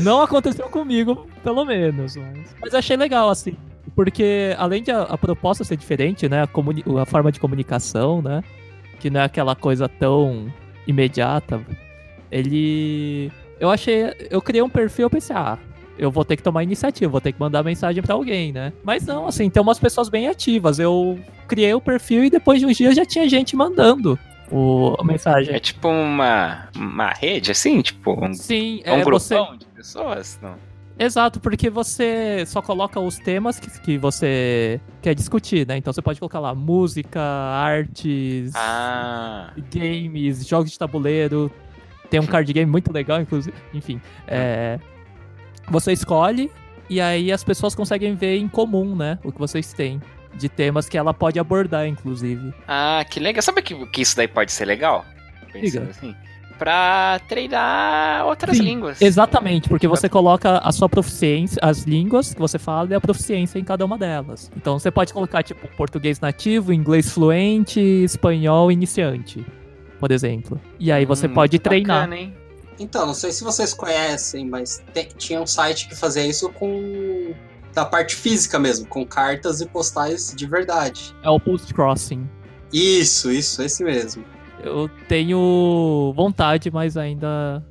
Não 0.00 0.22
aconteceu 0.22 0.68
comigo, 0.68 1.26
pelo 1.42 1.64
menos. 1.64 2.16
Mas, 2.16 2.56
mas 2.60 2.74
achei 2.74 2.96
legal, 2.96 3.28
assim. 3.28 3.56
Porque 3.94 4.54
além 4.58 4.82
de 4.82 4.90
a, 4.90 5.02
a 5.02 5.18
proposta 5.18 5.64
ser 5.64 5.76
diferente, 5.76 6.28
né? 6.28 6.42
A, 6.42 6.48
a 7.02 7.06
forma 7.06 7.30
de 7.32 7.40
comunicação, 7.40 8.22
né? 8.22 8.42
Que 9.00 9.10
não 9.10 9.20
é 9.20 9.24
aquela 9.24 9.54
coisa 9.54 9.88
tão 9.88 10.52
imediata. 10.86 11.60
Ele. 12.30 13.30
Eu 13.60 13.70
achei. 13.70 14.14
Eu 14.30 14.40
criei 14.40 14.62
um 14.62 14.70
perfil, 14.70 15.06
eu 15.06 15.10
pensei, 15.10 15.36
ah. 15.36 15.58
Eu 15.98 16.10
vou 16.10 16.24
ter 16.24 16.36
que 16.36 16.42
tomar 16.42 16.62
iniciativa, 16.62 17.10
vou 17.10 17.20
ter 17.20 17.32
que 17.32 17.40
mandar 17.40 17.62
mensagem 17.62 18.02
pra 18.02 18.14
alguém, 18.14 18.50
né? 18.50 18.72
Mas 18.82 19.04
não, 19.04 19.26
assim, 19.26 19.50
tem 19.50 19.62
umas 19.62 19.78
pessoas 19.78 20.08
bem 20.08 20.26
ativas. 20.26 20.78
Eu 20.78 21.20
criei 21.46 21.74
o 21.74 21.80
perfil 21.80 22.24
e 22.24 22.30
depois 22.30 22.58
de 22.60 22.66
uns 22.66 22.76
dias 22.76 22.96
já 22.96 23.04
tinha 23.04 23.28
gente 23.28 23.54
mandando 23.54 24.18
o, 24.52 24.94
a 24.98 25.04
mensagem. 25.04 25.54
É 25.54 25.58
tipo 25.58 25.88
uma, 25.88 26.68
uma 26.76 27.10
rede, 27.10 27.50
assim? 27.50 27.80
Tipo 27.80 28.24
um, 28.24 28.34
Sim, 28.34 28.82
um 28.86 28.90
é 28.90 29.04
você. 29.04 29.34
grupão 29.34 29.56
de 29.56 29.66
pessoas? 29.82 30.38
Não. 30.42 30.54
Exato, 30.98 31.40
porque 31.40 31.68
você 31.70 32.44
só 32.46 32.60
coloca 32.62 33.00
os 33.00 33.18
temas 33.18 33.58
que, 33.58 33.70
que 33.80 33.98
você 33.98 34.80
quer 35.00 35.14
discutir, 35.14 35.66
né? 35.66 35.76
Então 35.76 35.92
você 35.92 36.02
pode 36.02 36.18
colocar 36.20 36.38
lá 36.38 36.54
música, 36.54 37.20
artes, 37.20 38.52
Ah, 38.54 39.52
games, 39.74 40.46
jogos 40.46 40.70
de 40.70 40.78
tabuleiro. 40.78 41.50
Tem 42.10 42.20
um 42.20 42.26
card 42.26 42.52
game 42.52 42.70
muito 42.70 42.92
legal, 42.92 43.20
inclusive. 43.20 43.56
Enfim, 43.72 44.00
é, 44.28 44.78
você 45.68 45.92
escolhe 45.92 46.50
e 46.90 47.00
aí 47.00 47.32
as 47.32 47.42
pessoas 47.42 47.74
conseguem 47.74 48.14
ver 48.14 48.36
em 48.36 48.46
comum, 48.46 48.94
né? 48.94 49.18
O 49.24 49.32
que 49.32 49.38
vocês 49.38 49.72
têm. 49.72 50.00
De 50.34 50.48
temas 50.48 50.88
que 50.88 50.96
ela 50.96 51.12
pode 51.12 51.38
abordar, 51.38 51.86
inclusive. 51.86 52.54
ah, 52.68 53.04
que 53.08 53.18
legal. 53.20 53.42
Sabe 53.42 53.60
que, 53.62 53.74
que 53.86 54.00
isso 54.02 54.16
daí 54.16 54.28
pode 54.28 54.52
ser 54.52 54.64
legal? 54.66 55.04
Pensando 55.52 55.86
Diga. 55.86 55.90
assim. 55.90 56.14
Pra 56.58 57.20
treinar 57.28 58.24
outras 58.26 58.56
Sim, 58.56 58.62
línguas. 58.62 59.00
Exatamente, 59.02 59.68
porque 59.68 59.88
você 59.88 60.08
coloca 60.08 60.58
a 60.58 60.70
sua 60.70 60.88
proficiência, 60.88 61.58
as 61.62 61.82
línguas 61.82 62.32
que 62.34 62.40
você 62.40 62.58
fala 62.58 62.88
e 62.90 62.94
a 62.94 63.00
proficiência 63.00 63.58
em 63.58 63.64
cada 63.64 63.84
uma 63.84 63.98
delas. 63.98 64.50
Então 64.56 64.78
você 64.78 64.90
pode 64.90 65.12
colocar, 65.12 65.42
tipo, 65.42 65.66
português 65.76 66.20
nativo, 66.20 66.72
inglês 66.72 67.10
fluente, 67.10 67.80
espanhol 67.80 68.70
iniciante, 68.70 69.44
por 69.98 70.12
exemplo. 70.12 70.60
E 70.78 70.92
aí 70.92 71.04
você 71.04 71.26
Hum, 71.26 71.34
pode 71.34 71.58
treinar. 71.58 72.08
bacana? 72.08 72.32
Então, 72.78 73.06
não 73.06 73.14
sei 73.14 73.32
se 73.32 73.44
vocês 73.44 73.74
conhecem, 73.74 74.46
mas 74.48 74.82
te- 74.94 75.08
tinha 75.16 75.40
um 75.40 75.46
site 75.46 75.88
que 75.88 75.94
fazia 75.96 76.26
isso 76.26 76.48
com 76.50 77.32
da 77.74 77.84
parte 77.84 78.14
física 78.14 78.58
mesmo, 78.58 78.86
com 78.86 79.04
cartas 79.06 79.60
e 79.60 79.66
postais 79.66 80.34
de 80.36 80.46
verdade. 80.46 81.14
É 81.22 81.30
o 81.30 81.40
post 81.40 81.72
crossing. 81.72 82.28
Isso, 82.72 83.30
isso, 83.30 83.62
esse 83.62 83.82
mesmo. 83.82 84.24
Eu 84.62 84.88
tenho 85.08 86.12
vontade, 86.16 86.70
mas 86.70 86.96
ainda 86.96 87.62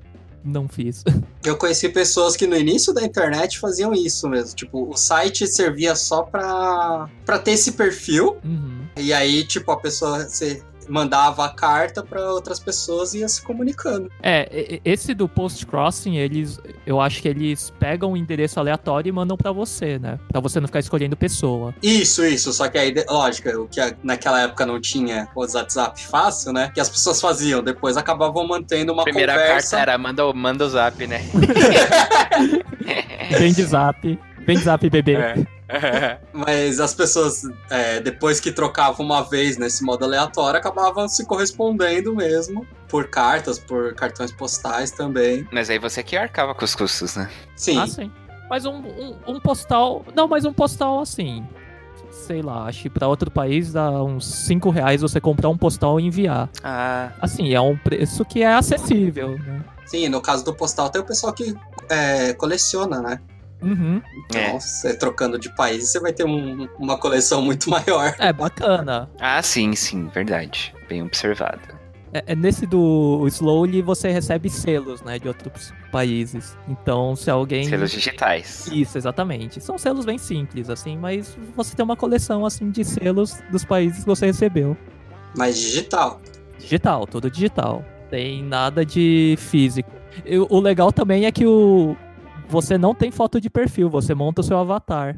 não 0.43 0.67
fiz. 0.67 1.03
Eu 1.43 1.57
conheci 1.57 1.89
pessoas 1.89 2.35
que 2.35 2.45
no 2.45 2.55
início 2.55 2.93
da 2.93 3.03
internet 3.03 3.59
faziam 3.59 3.93
isso 3.93 4.29
mesmo. 4.29 4.55
Tipo, 4.55 4.87
o 4.89 4.95
site 4.95 5.47
servia 5.47 5.95
só 5.95 6.21
pra, 6.21 7.09
pra 7.25 7.39
ter 7.39 7.51
esse 7.51 7.71
perfil. 7.71 8.37
Uhum. 8.43 8.85
E 8.95 9.11
aí, 9.11 9.43
tipo, 9.43 9.71
a 9.71 9.77
pessoa 9.77 10.27
você 10.27 10.61
mandava 10.91 11.45
a 11.45 11.49
carta 11.49 12.03
pra 12.03 12.21
outras 12.31 12.59
pessoas 12.59 13.13
e 13.13 13.19
ia 13.19 13.29
se 13.29 13.41
comunicando. 13.41 14.11
É, 14.21 14.79
esse 14.83 15.13
do 15.13 15.27
post 15.27 15.65
crossing, 15.65 16.17
eles, 16.17 16.59
eu 16.85 16.99
acho 16.99 17.21
que 17.21 17.27
eles 17.27 17.71
pegam 17.79 18.11
um 18.11 18.17
endereço 18.17 18.59
aleatório 18.59 19.09
e 19.09 19.11
mandam 19.11 19.37
pra 19.37 19.51
você, 19.51 19.97
né? 19.97 20.19
Pra 20.31 20.41
você 20.41 20.59
não 20.59 20.67
ficar 20.67 20.79
escolhendo 20.79 21.15
pessoa. 21.15 21.73
Isso, 21.81 22.25
isso. 22.25 22.51
Só 22.51 22.67
que 22.67 22.77
aí, 22.77 22.93
lógico, 23.09 23.49
o 23.49 23.67
que 23.67 23.79
naquela 24.03 24.41
época 24.41 24.65
não 24.65 24.79
tinha 24.81 25.27
o 25.33 25.39
WhatsApp 25.41 26.01
fácil, 26.05 26.51
né? 26.51 26.69
Que 26.73 26.81
as 26.81 26.89
pessoas 26.89 27.21
faziam. 27.21 27.63
Depois 27.63 27.95
acabavam 27.97 28.45
mantendo 28.45 28.91
uma 28.91 29.03
Primeira 29.03 29.33
conversa. 29.33 29.77
carta 29.77 29.91
era 29.91 29.97
manda, 29.97 30.25
o- 30.25 30.33
manda 30.33 30.65
o 30.65 30.69
zap, 30.69 31.07
né? 31.07 31.21
Vem 33.37 33.53
de 33.53 33.63
zap. 33.63 34.19
Vem 34.45 34.57
de 34.57 34.63
zap, 34.63 34.89
bebê. 34.89 35.13
É. 35.13 35.35
Mas 36.33 36.79
as 36.79 36.93
pessoas, 36.93 37.43
é, 37.69 37.99
depois 37.99 38.39
que 38.39 38.51
trocavam 38.51 39.05
uma 39.05 39.21
vez 39.21 39.57
nesse 39.57 39.83
modo 39.83 40.05
aleatório, 40.05 40.59
acabavam 40.59 41.07
se 41.07 41.25
correspondendo 41.25 42.15
mesmo. 42.15 42.65
Por 42.87 43.07
cartas, 43.07 43.57
por 43.57 43.93
cartões 43.95 44.31
postais 44.31 44.91
também. 44.91 45.47
Mas 45.51 45.69
aí 45.69 45.79
você 45.79 46.03
que 46.03 46.17
arcava 46.17 46.53
com 46.53 46.65
os 46.65 46.75
custos, 46.75 47.15
né? 47.15 47.29
Sim. 47.55 47.77
Ah, 47.79 47.87
sim. 47.87 48.11
Mas 48.49 48.65
um, 48.65 48.75
um, 48.75 49.15
um 49.27 49.39
postal. 49.39 50.05
Não, 50.13 50.27
mas 50.27 50.43
um 50.43 50.51
postal 50.51 50.99
assim. 50.99 51.47
Sei 52.09 52.41
lá, 52.41 52.65
acho 52.65 52.81
que 52.81 52.89
pra 52.89 53.07
outro 53.07 53.31
país 53.31 53.71
dá 53.71 53.89
uns 54.03 54.25
5 54.25 54.69
reais 54.69 55.01
você 55.01 55.21
comprar 55.21 55.47
um 55.47 55.57
postal 55.57 55.99
e 55.99 56.05
enviar. 56.05 56.49
Ah, 56.61 57.11
Assim, 57.21 57.53
é 57.53 57.61
um 57.61 57.77
preço 57.77 58.25
que 58.25 58.43
é 58.43 58.53
acessível, 58.53 59.37
né? 59.39 59.63
Sim, 59.85 60.09
no 60.09 60.21
caso 60.21 60.43
do 60.43 60.53
postal 60.53 60.89
tem 60.89 61.01
o 61.01 61.05
pessoal 61.05 61.31
que 61.31 61.55
é, 61.89 62.33
coleciona, 62.33 63.01
né? 63.01 63.21
Uhum. 63.61 64.01
É. 64.33 64.53
você 64.53 64.95
trocando 64.95 65.37
de 65.37 65.53
país, 65.55 65.89
você 65.91 65.99
vai 65.99 66.11
ter 66.13 66.25
um- 66.25 66.67
uma 66.79 66.97
coleção 66.97 67.41
muito 67.41 67.69
maior. 67.69 68.15
É 68.19 68.31
bacana. 68.33 69.09
ah, 69.19 69.41
sim, 69.41 69.75
sim, 69.75 70.07
verdade. 70.07 70.73
Bem 70.89 71.03
observado. 71.03 71.59
É, 72.13 72.23
é 72.33 72.35
nesse 72.35 72.65
do 72.65 73.25
Slowly 73.27 73.81
você 73.81 74.11
recebe 74.11 74.49
selos, 74.49 75.01
né, 75.01 75.17
de 75.17 75.27
outros 75.29 75.73
países. 75.91 76.57
Então, 76.67 77.15
se 77.15 77.29
alguém. 77.31 77.63
Selos 77.63 77.91
digitais. 77.91 78.67
Isso, 78.71 78.97
exatamente. 78.97 79.61
São 79.61 79.77
selos 79.77 80.03
bem 80.03 80.17
simples, 80.17 80.69
assim, 80.69 80.97
mas 80.97 81.37
você 81.55 81.73
tem 81.75 81.85
uma 81.85 81.95
coleção, 81.95 82.45
assim, 82.45 82.69
de 82.69 82.83
selos 82.83 83.41
dos 83.49 83.63
países 83.63 83.99
que 83.99 84.05
você 84.05 84.25
recebeu. 84.25 84.75
Mas 85.37 85.57
digital. 85.57 86.19
Digital, 86.59 87.07
tudo 87.07 87.31
digital. 87.31 87.83
Tem 88.09 88.43
nada 88.43 88.85
de 88.85 89.35
físico. 89.37 89.89
E 90.25 90.37
o 90.37 90.59
legal 90.59 90.91
também 90.91 91.25
é 91.25 91.31
que 91.31 91.45
o 91.47 91.95
você 92.51 92.77
não 92.77 92.93
tem 92.93 93.09
foto 93.11 93.39
de 93.39 93.49
perfil, 93.49 93.89
você 93.89 94.13
monta 94.13 94.41
o 94.41 94.43
seu 94.43 94.57
avatar. 94.57 95.15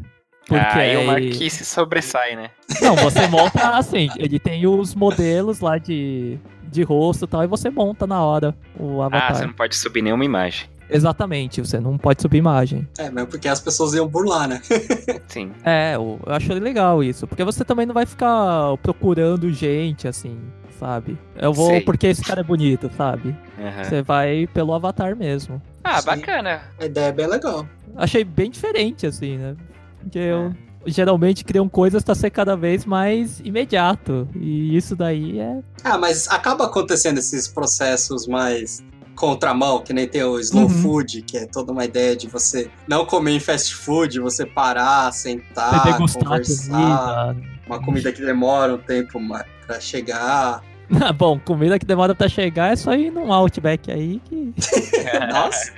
Porque 0.48 0.56
ah, 0.66 0.76
aí 0.76 0.96
o 0.96 1.00
aí- 1.00 1.06
Marquise 1.08 1.64
sobressai, 1.66 2.36
né? 2.36 2.50
Não, 2.82 2.96
você 2.98 3.28
monta 3.28 3.70
assim, 3.78 4.10
ele 4.18 4.38
tem 4.40 4.68
os 4.68 4.94
modelos 4.94 5.60
lá 5.62 5.78
de, 5.78 6.38
de 6.70 6.84
rosto 6.84 7.26
e 7.26 7.28
tal, 7.28 7.44
e 7.44 7.48
você 7.48 7.70
monta 7.70 8.06
na 8.06 8.22
hora 8.22 8.54
o 8.78 9.02
Ah, 9.02 9.06
avatar. 9.08 9.36
você 9.36 9.46
não 9.46 9.54
pode 9.54 9.76
subir 9.76 10.02
nenhuma 10.02 10.26
imagem. 10.26 10.68
Exatamente, 10.90 11.62
você 11.62 11.80
não 11.80 11.98
pode 11.98 12.22
subir 12.22 12.38
imagem. 12.40 12.88
É, 13.00 13.10
mesmo 13.10 13.30
porque 13.30 13.48
as 13.48 13.60
pessoas 13.62 13.94
iam 13.94 14.06
burlar, 14.08 14.48
né? 14.50 14.62
Sim. 15.28 15.52
É, 15.64 15.96
eu 15.96 16.20
eu 16.26 16.34
acho 16.36 16.54
legal 16.54 17.02
isso, 17.02 17.26
porque 17.26 17.44
você 17.44 17.64
também 17.64 17.86
não 17.86 17.94
vai 17.94 18.06
ficar 18.06 18.76
procurando 18.84 19.50
gente, 19.52 20.08
assim, 20.10 20.38
sabe? 20.78 21.18
Eu 21.38 21.54
vou 21.54 21.70
Sei. 21.70 21.82
porque 21.82 22.08
esse 22.08 22.22
cara 22.24 22.42
é 22.42 22.44
bonito, 22.44 22.92
sabe? 22.98 23.34
Aham. 23.58 23.84
Você 23.86 24.02
vai 24.02 24.46
pelo 24.54 24.74
avatar 24.74 25.16
mesmo. 25.16 25.60
Ah, 25.84 26.00
Sim. 26.00 26.06
bacana. 26.06 26.62
A 26.80 26.86
ideia 26.86 27.08
é 27.08 27.12
bem 27.12 27.28
legal. 27.28 27.68
Achei 27.96 28.24
bem 28.24 28.50
diferente, 28.50 29.06
assim, 29.06 29.38
né? 29.38 29.56
Porque 30.02 30.18
eu 30.20 30.54
geralmente 30.86 31.44
criam 31.46 31.68
coisas 31.70 32.04
pra 32.04 32.16
ser 32.16 32.30
cada 32.30 32.56
vez 32.56 32.86
mais 32.86 33.40
imediato. 33.42 34.28
E 34.36 34.76
isso 34.76 34.96
daí 34.96 35.40
é. 35.40 35.60
Ah, 35.84 35.98
mas 35.98 36.28
acaba 36.30 36.66
acontecendo 36.66 37.18
esses 37.20 37.48
processos 37.48 38.28
mais 38.28 38.84
contramão, 39.16 39.82
que 39.82 39.94
nem 39.94 40.08
tem 40.08 40.24
o 40.24 40.40
slow 40.40 40.64
Uhum. 40.64 40.70
food, 40.70 41.22
que 41.22 41.38
é 41.38 41.46
toda 41.46 41.72
uma 41.72 41.86
ideia 41.86 42.16
de 42.16 42.28
você 42.28 42.70
não 42.88 43.06
comer 43.06 43.32
em 43.32 43.40
fast 43.40 43.76
food, 43.76 44.20
você 44.20 44.44
parar, 44.46 45.12
sentar, 45.14 46.00
conversar. 46.00 47.36
comida. 47.36 47.54
Uma 47.68 47.80
comida 47.80 48.12
que 48.12 48.22
demora 48.26 48.74
um 48.74 48.78
tempo 48.80 49.20
pra 49.68 49.80
chegar. 49.80 50.64
Ah, 51.02 51.14
Bom, 51.14 51.40
comida 51.40 51.80
que 51.80 51.86
demora 51.86 52.14
pra 52.14 52.28
chegar 52.28 52.74
é 52.74 52.76
só 52.76 52.94
ir 52.94 53.12
num 53.12 53.32
Outback 53.32 53.92
aí 53.92 54.20
que. 54.26 54.54
Nossa, 55.32 55.72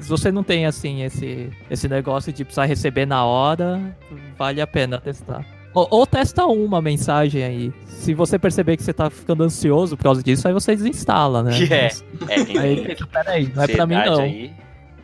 Se 0.00 0.08
você 0.08 0.30
não 0.32 0.42
tem, 0.42 0.66
assim, 0.66 1.02
esse, 1.02 1.50
esse 1.70 1.88
negócio 1.88 2.32
de 2.32 2.44
precisar 2.44 2.64
receber 2.66 3.06
na 3.06 3.24
hora, 3.24 3.96
vale 4.38 4.60
a 4.60 4.66
pena 4.66 4.98
testar. 5.00 5.44
Ou, 5.74 5.86
ou 5.90 6.06
testa 6.06 6.46
uma 6.46 6.80
mensagem 6.80 7.44
aí. 7.44 7.72
Se 7.86 8.14
você 8.14 8.38
perceber 8.38 8.76
que 8.76 8.82
você 8.82 8.92
tá 8.92 9.10
ficando 9.10 9.42
ansioso 9.44 9.96
por 9.96 10.04
causa 10.04 10.22
disso, 10.22 10.46
aí 10.48 10.54
você 10.54 10.74
desinstala, 10.74 11.42
né? 11.42 11.52
É. 11.70 11.86
É, 12.28 12.58
Aí 12.60 12.96
peraí, 13.12 13.52
não 13.54 13.62
é 13.62 13.66
pra 13.68 13.86
mim 13.86 13.94
não. 13.94 14.20
Aí. 14.20 14.52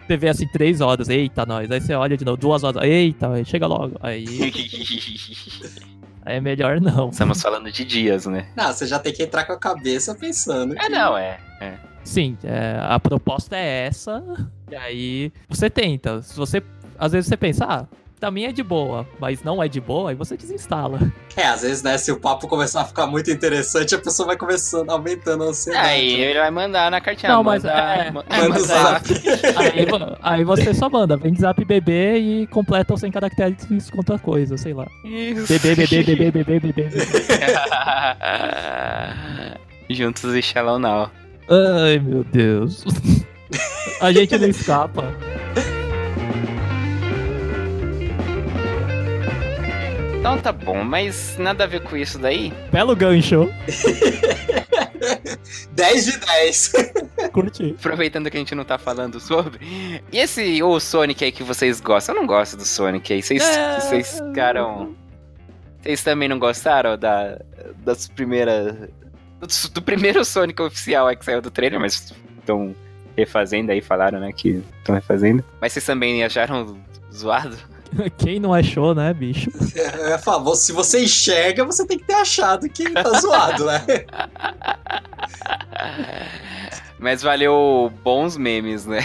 Você 0.06 0.16
vê 0.16 0.28
assim, 0.28 0.46
três 0.48 0.80
horas, 0.80 1.08
eita, 1.08 1.46
nós. 1.46 1.70
Aí 1.70 1.80
você 1.80 1.94
olha 1.94 2.16
de 2.16 2.24
novo, 2.24 2.36
duas 2.36 2.62
horas, 2.62 2.82
eita, 2.82 3.42
chega 3.44 3.66
logo. 3.66 3.96
Aí 4.00 4.24
é 6.24 6.40
melhor 6.40 6.80
não. 6.80 7.10
Estamos 7.10 7.40
falando 7.40 7.70
de 7.70 7.84
dias, 7.84 8.26
né? 8.26 8.46
não, 8.56 8.72
você 8.72 8.86
já 8.86 8.98
tem 8.98 9.12
que 9.12 9.22
entrar 9.22 9.44
com 9.44 9.52
a 9.52 9.58
cabeça 9.58 10.14
pensando. 10.14 10.74
É, 10.74 10.78
que- 10.80 10.88
não, 10.88 11.16
é. 11.16 11.38
é. 11.60 11.74
Sim, 12.04 12.36
é, 12.44 12.78
a 12.82 12.98
proposta 13.00 13.56
é 13.56 13.86
essa. 13.86 14.22
E 14.70 14.76
aí 14.76 15.32
você 15.48 15.70
tenta. 15.70 16.20
Se 16.22 16.36
você. 16.36 16.62
Às 16.98 17.12
vezes 17.12 17.28
você 17.28 17.36
pensa, 17.36 17.64
ah, 17.68 17.86
pra 18.24 18.30
mim 18.30 18.44
é 18.44 18.52
de 18.52 18.62
boa, 18.62 19.06
mas 19.20 19.42
não 19.42 19.62
é 19.62 19.68
de 19.68 19.82
boa, 19.82 20.08
aí 20.08 20.16
você 20.16 20.34
desinstala. 20.34 20.98
É, 21.36 21.46
às 21.46 21.60
vezes, 21.60 21.82
né, 21.82 21.98
se 21.98 22.10
o 22.10 22.18
papo 22.18 22.48
começar 22.48 22.80
a 22.80 22.84
ficar 22.86 23.06
muito 23.06 23.30
interessante, 23.30 23.94
a 23.94 23.98
pessoa 23.98 24.28
vai 24.28 24.36
começando, 24.36 24.88
aumentando 24.88 25.44
a 25.44 25.48
ansiedade. 25.48 25.86
Aí 25.86 26.22
ele 26.22 26.40
vai 26.40 26.50
mandar 26.50 26.90
na 26.90 27.02
cartinha. 27.02 27.32
Não, 27.32 27.44
mas 27.44 27.62
manda, 27.62 27.74
é- 27.76 28.10
ma- 28.10 28.24
é, 28.30 28.48
Manda 28.48 28.60
zap. 28.60 29.04
Aí, 29.56 29.84
vo- 29.84 30.16
aí 30.22 30.42
você 30.42 30.72
só 30.72 30.88
manda, 30.88 31.18
vem 31.18 31.34
de 31.34 31.40
zap 31.42 31.62
bebê 31.66 32.16
e 32.16 32.46
completa 32.46 32.94
os 32.94 33.00
100 33.00 33.10
caracteres 33.12 33.90
com 33.90 33.98
outra 33.98 34.18
coisa, 34.18 34.56
sei 34.56 34.72
lá. 34.72 34.86
Isso. 35.04 35.46
Bebê, 35.52 35.74
bebê, 35.74 36.02
bebê, 36.02 36.30
bebê, 36.30 36.60
bebê, 36.60 36.72
bebê. 36.72 36.88
Juntos 39.90 40.34
e 40.34 40.40
Shallow 40.40 40.78
Now. 40.78 41.10
Ai, 41.50 41.98
meu 41.98 42.24
Deus. 42.24 42.82
A 44.00 44.10
gente 44.12 44.38
não 44.38 44.48
escapa. 44.48 45.12
Então 50.24 50.38
tá 50.38 50.52
bom, 50.52 50.82
mas 50.82 51.36
nada 51.36 51.64
a 51.64 51.66
ver 51.66 51.82
com 51.82 51.94
isso 51.94 52.18
daí. 52.18 52.50
Belo 52.72 52.96
gancho. 52.96 53.44
10 55.72 56.04
de 56.06 56.16
10. 56.16 56.72
Curti. 57.30 57.76
Aproveitando 57.78 58.30
que 58.30 58.36
a 58.38 58.40
gente 58.40 58.54
não 58.54 58.64
tá 58.64 58.78
falando 58.78 59.20
sobre. 59.20 59.60
E 60.10 60.18
esse 60.18 60.62
o 60.62 60.80
Sonic 60.80 61.26
aí 61.26 61.30
que 61.30 61.42
vocês 61.42 61.78
gostam? 61.78 62.14
Eu 62.14 62.22
não 62.22 62.26
gosto 62.26 62.56
do 62.56 62.64
Sonic 62.64 63.12
aí. 63.12 63.22
Vocês, 63.22 63.42
É. 63.42 63.80
vocês 63.80 64.18
ficaram. 64.18 64.94
Vocês 65.82 66.02
também 66.02 66.26
não 66.26 66.38
gostaram 66.38 66.96
da, 66.96 67.38
das 67.84 68.08
primeiras. 68.08 68.76
Do, 69.38 69.70
do 69.74 69.82
primeiro 69.82 70.24
Sonic 70.24 70.62
oficial 70.62 71.06
aí 71.06 71.16
que 71.16 71.24
saiu 71.26 71.42
do 71.42 71.50
trailer, 71.50 71.78
mas 71.78 72.14
estão 72.38 72.74
refazendo 73.14 73.72
aí, 73.72 73.82
falaram, 73.82 74.20
né? 74.20 74.30
Que 74.34 74.62
estão 74.78 74.94
refazendo. 74.94 75.44
Mas 75.60 75.74
vocês 75.74 75.84
também 75.84 76.24
acharam 76.24 76.78
zoado? 77.12 77.73
Quem 78.18 78.38
não 78.38 78.52
achou, 78.52 78.94
né, 78.94 79.12
bicho? 79.12 79.50
Eu 79.74 80.10
ia 80.10 80.18
falar, 80.18 80.54
se 80.54 80.72
você 80.72 81.04
enxerga, 81.04 81.64
você 81.64 81.86
tem 81.86 81.98
que 81.98 82.04
ter 82.04 82.14
achado 82.14 82.68
que 82.68 82.90
tá 82.90 83.20
zoado, 83.20 83.66
né? 83.66 83.84
Mas 86.98 87.22
valeu 87.22 87.92
bons 88.02 88.36
memes, 88.36 88.86
né? 88.86 89.00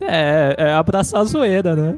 É, 0.00 0.54
é 0.58 0.72
abraçar 0.72 1.20
a 1.20 1.24
zoeira, 1.24 1.76
né? 1.76 1.96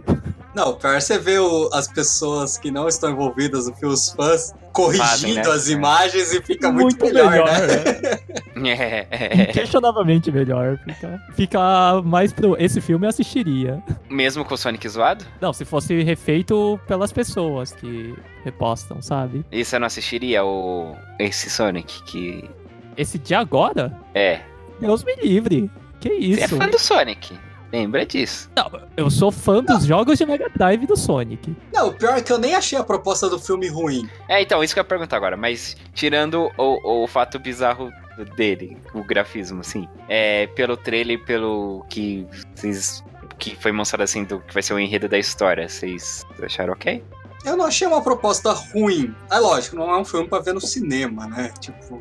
Não, 0.55 0.75
pior 0.75 0.95
é 0.95 1.01
você 1.01 1.19
ver 1.19 1.41
o- 1.41 1.69
as 1.73 1.89
pessoas 1.89 2.57
que 2.57 2.71
não 2.71 2.87
estão 2.89 3.11
envolvidas 3.11 3.67
no 3.69 3.75
filme, 3.75 3.93
os 3.95 4.11
fãs, 4.11 4.55
corrigindo 4.73 5.05
Fazem, 5.09 5.35
né? 5.35 5.43
as 5.49 5.69
imagens 5.69 6.33
e 6.33 6.41
fica 6.43 6.71
muito, 6.71 7.05
melhor, 7.05 7.35
né? 7.35 8.55
É. 8.57 9.51
Inquestionavelmente 9.51 10.31
melhor. 10.31 10.79
Fica, 10.85 11.21
fica 11.35 12.03
mais 12.05 12.33
pro. 12.33 12.57
Esse 12.61 12.81
filme 12.81 13.07
eu 13.07 13.11
assistiria. 13.11 13.83
Mesmo 14.09 14.45
com 14.45 14.55
o 14.55 14.57
Sonic 14.59 14.89
zoado? 14.89 15.25
Não, 15.41 15.53
se 15.53 15.65
fosse 15.65 16.03
refeito 16.03 16.79
pelas 16.87 17.13
pessoas 17.13 17.73
que 17.73 18.15
repostam, 18.45 19.01
sabe? 19.03 19.45
E 19.51 19.65
você 19.65 19.79
não 19.79 19.87
assistiria 19.87 20.45
o 20.45 20.95
esse 21.19 21.51
Sonic 21.51 22.03
que 22.05 22.49
Esse 22.97 23.19
de 23.19 23.35
agora, 23.35 23.93
é? 24.15 24.41
Deus 24.81 25.03
me 25.05 25.15
livre. 25.17 25.71
Que 26.01 26.09
Você 26.09 26.15
é 26.15 26.45
isso? 26.45 26.57
fã 26.57 26.69
do 26.69 26.79
Sonic? 26.79 27.39
Lembra 27.75 28.07
disso? 28.07 28.49
Não, 28.57 28.71
eu 28.97 29.11
sou 29.11 29.33
fã 29.33 29.61
dos 29.61 29.85
jogos 29.85 30.17
de 30.17 30.25
Mega 30.25 30.49
Drive 30.55 30.87
do 30.87 30.97
Sonic. 30.97 31.57
Não, 31.73 31.89
o 31.89 31.93
pior 31.93 32.17
é 32.17 32.23
que 32.23 32.33
eu 32.33 32.39
nem 32.39 32.55
achei 32.55 32.79
a 32.79 32.85
proposta 32.85 33.29
do 33.29 33.37
filme 33.37 33.67
ruim. 33.67 34.09
É, 34.29 34.41
então, 34.41 34.63
isso 34.63 34.73
que 34.73 34.79
eu 34.79 34.83
ia 34.83 34.89
perguntar 34.89 35.17
agora, 35.17 35.37
mas 35.37 35.77
tirando 35.93 36.53
o, 36.57 37.03
o 37.03 37.07
fato 37.09 37.37
bizarro 37.37 37.91
dele, 38.37 38.77
o 38.95 39.03
grafismo, 39.03 39.61
assim, 39.61 39.89
é, 40.09 40.47
pelo 40.47 40.77
trailer 40.77 41.19
e 41.19 41.25
pelo 41.25 41.85
que 41.91 42.25
vocês. 42.55 43.03
que 43.41 43.57
foi 43.57 43.73
mostrado 43.73 44.05
assim, 44.05 44.23
do 44.23 44.39
que 44.39 44.55
vai 44.55 44.63
ser 44.63 44.75
o 44.75 44.79
enredo 44.79 45.09
da 45.09 45.19
história, 45.19 45.69
vocês 45.69 46.25
acharam 46.41 46.75
ok? 46.75 47.03
Eu 47.45 47.57
não 47.57 47.65
achei 47.67 47.89
uma 47.89 48.01
proposta 48.01 48.53
ruim. 48.53 49.13
É 49.33 49.39
lógico, 49.41 49.75
não 49.75 49.91
é 49.91 49.99
um 49.99 50.05
filme 50.05 50.29
pra 50.29 50.39
ver 50.39 50.55
no 50.55 50.61
cinema, 50.61 51.27
né? 51.27 51.53
Tipo, 51.61 52.01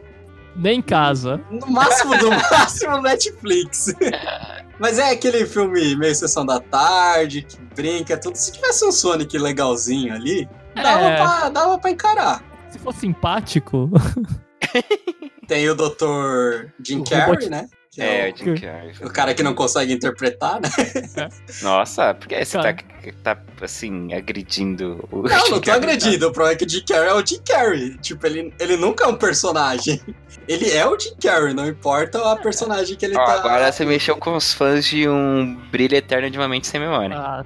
Nem 0.55 0.77
em 0.77 0.81
casa. 0.83 1.41
no 1.49 1.65
máximo 1.65 2.15
do 2.19 2.29
máximo 2.51 3.01
Netflix. 3.01 3.87
Mas 4.79 4.97
é 4.99 5.11
aquele 5.11 5.45
filme 5.45 5.95
meio 5.95 6.15
sessão 6.15 6.45
da 6.45 6.59
tarde, 6.59 7.43
que 7.43 7.57
brinca, 7.75 8.17
tudo. 8.17 8.35
Se 8.35 8.51
tivesse 8.51 8.83
um 8.85 8.91
Sonic 8.91 9.37
legalzinho 9.37 10.13
ali, 10.13 10.47
dava, 10.75 11.05
É. 11.05 11.15
pra, 11.15 11.49
dava 11.49 11.77
pra 11.77 11.91
encarar. 11.91 12.43
Se 12.69 12.79
for 12.79 12.93
simpático, 12.93 13.89
Tem 15.47 15.69
o 15.69 15.75
Dr. 15.75 16.69
Jim 16.83 17.01
O 17.01 17.03
Carrey, 17.03 17.25
robot- 17.27 17.49
né? 17.49 17.67
Que 17.91 18.01
É, 18.01 18.29
é, 18.29 18.33
o 18.33 18.35
Jim 18.35 18.55
Carrey. 18.55 18.93
o, 19.03 19.09
cara 19.11 19.33
que 19.35 19.43
não 19.43 19.53
consegue 19.53 19.93
interpretar, 19.93 20.59
né? 20.59 20.69
Nossa, 21.61 22.13
por 22.15 22.27
que 22.27 22.43
você 22.43 22.57
tá, 22.57 22.73
tá, 23.35 23.41
assim, 23.61 24.11
agredindo 24.13 25.07
o 25.11 25.21
Não, 25.21 25.27
Jim 25.29 25.35
não 25.51 25.59
tô 25.59 25.61
Carrey? 25.61 25.83
agredindo. 25.83 26.27
O 26.27 26.31
problema 26.31 26.55
é 26.55 26.57
que 26.57 26.65
o 26.65 26.69
Jim 26.69 26.83
Carrey 26.87 27.09
é 27.09 27.13
o 27.13 27.23
Jim 27.25 27.39
Carrey. 27.47 27.97
Tipo, 27.99 28.25
ele, 28.25 28.53
ele 28.59 28.77
nunca 28.77 29.03
é 29.03 29.07
um 29.07 29.15
personagem. 29.15 30.01
Ele 30.47 30.69
é 30.71 30.85
o 30.87 30.99
Jim 30.99 31.15
Carrey, 31.21 31.53
não 31.53 31.67
importa 31.67 32.31
a 32.31 32.35
personagem 32.35 32.95
que 32.97 33.05
ele 33.05 33.15
Ó, 33.17 33.23
tá. 33.25 33.33
agora 33.35 33.71
você 33.71 33.85
mexeu 33.85 34.17
com 34.17 34.35
os 34.35 34.53
fãs 34.53 34.85
de 34.85 35.07
um 35.07 35.55
brilho 35.71 35.95
eterno 35.95 36.29
de 36.29 36.37
uma 36.37 36.47
mente 36.47 36.67
sem 36.67 36.79
memória. 36.79 37.15
ah, 37.17 37.43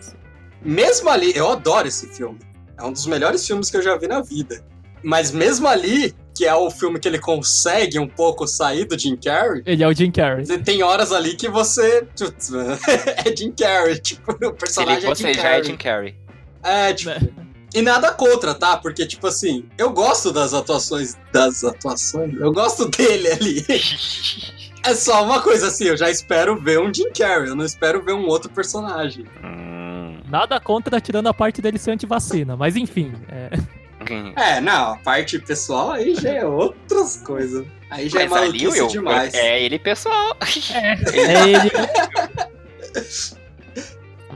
Mesmo 0.64 1.10
ali, 1.10 1.32
eu 1.36 1.52
adoro 1.52 1.88
esse 1.88 2.08
filme. 2.08 2.40
É 2.78 2.84
um 2.84 2.92
dos 2.92 3.06
melhores 3.06 3.46
filmes 3.46 3.70
que 3.70 3.78
eu 3.78 3.82
já 3.82 3.96
vi 3.98 4.08
na 4.08 4.22
vida. 4.22 4.64
Mas 5.04 5.32
mesmo 5.32 5.68
ali, 5.68 6.14
que 6.36 6.46
é 6.46 6.54
o 6.56 6.70
filme 6.72 7.00
que 7.00 7.08
ele 7.08 7.20
consegue 7.20 8.00
um 8.00 8.08
pouco 8.08 8.48
sair 8.48 8.86
do 8.86 8.98
Jim 8.98 9.16
Carrey, 9.16 9.62
ele 9.66 9.84
é 9.84 9.88
o 9.88 9.94
Jim 9.94 10.12
Carrey. 10.12 10.46
tem 10.64 10.82
horas 10.82 11.12
ali 11.12 11.36
que 11.36 11.48
você. 11.48 12.06
É 13.26 13.36
Jim 13.36 13.52
Carrey. 13.52 14.00
Tipo, 14.00 14.32
o 14.32 14.36
Se 14.36 14.44
ele, 14.46 14.54
personagem 14.54 15.06
é 15.06 15.16
você 15.16 15.28
Jim 15.28 15.34
já 15.36 15.42
Carrey. 15.44 15.60
é 15.60 15.64
Jim 15.64 15.78
Carrey. 15.78 16.16
É, 16.64 16.94
tipo. 16.94 17.12
E 17.74 17.82
nada 17.82 18.12
contra, 18.12 18.54
tá? 18.54 18.78
Porque, 18.78 19.06
tipo 19.06 19.28
assim, 19.28 19.66
eu 19.78 19.92
gosto 19.92 20.32
das 20.32 20.54
atuações. 20.54 21.18
Das 21.32 21.64
atuações? 21.64 22.34
Eu 22.40 22.52
gosto 22.52 22.88
dele 22.90 23.28
ali. 23.32 23.66
É 24.84 24.96
só 24.96 25.22
uma 25.22 25.42
coisa 25.42 25.68
assim, 25.68 25.86
eu 25.86 25.98
já 25.98 26.10
espero 26.10 26.56
ver 26.62 26.80
um 26.80 26.94
Jim 26.94 27.12
Carrey, 27.12 27.50
eu 27.50 27.56
não 27.58 27.66
espero 27.66 28.02
ver 28.02 28.14
um 28.14 28.26
outro 28.26 28.50
personagem. 28.50 29.26
Hum. 29.44 30.18
Nada 30.30 30.62
contra 30.62 31.02
tirando 31.02 31.28
a 31.28 31.34
parte 31.34 31.62
dele 31.62 31.78
ser 31.78 31.92
antivacina, 31.92 32.56
mas 32.56 32.78
enfim. 32.78 33.12
É... 33.28 33.50
É, 34.38 34.62
não, 34.62 34.94
a 34.94 34.98
parte 34.98 35.40
pessoal 35.40 35.92
aí 35.92 36.16
já 36.16 36.30
é 36.30 36.46
outras 36.46 37.18
coisas. 37.18 37.66
Aí 37.90 38.08
já 38.08 38.20
Mas 38.20 38.32
é 38.32 38.36
ali 38.36 38.60
maluquice 38.60 38.80
eu, 38.80 38.88
demais. 38.88 39.34
é 39.34 39.62
ele 39.62 39.80
pessoal. 39.80 40.38
É 40.74 40.94
ele. 41.50 41.72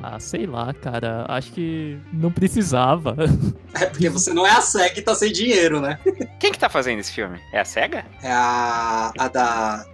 Ah, 0.03 0.19
sei 0.19 0.45
lá, 0.47 0.73
cara. 0.73 1.25
Acho 1.29 1.51
que 1.51 1.97
não 2.11 2.31
precisava. 2.31 3.15
É 3.73 3.85
porque 3.85 4.09
você 4.09 4.33
não 4.33 4.45
é 4.45 4.51
a 4.51 4.59
SEG 4.61 4.95
que 4.95 5.01
tá 5.01 5.15
sem 5.15 5.31
dinheiro, 5.31 5.79
né? 5.79 5.97
Quem 6.41 6.51
que 6.51 6.59
tá 6.59 6.67
fazendo 6.69 6.99
esse 6.99 7.11
filme? 7.13 7.39
É 7.53 7.61
a 7.61 7.65
SEGA? 7.65 8.03
É 8.21 8.29
a, 8.29 9.11
a 9.17 9.27
da. 9.29 9.85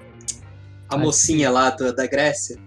A 0.89 0.95
Ai, 0.95 0.97
mocinha 0.99 1.51
lá 1.51 1.69
da, 1.69 1.91
da 1.91 2.07
Grécia. 2.07 2.57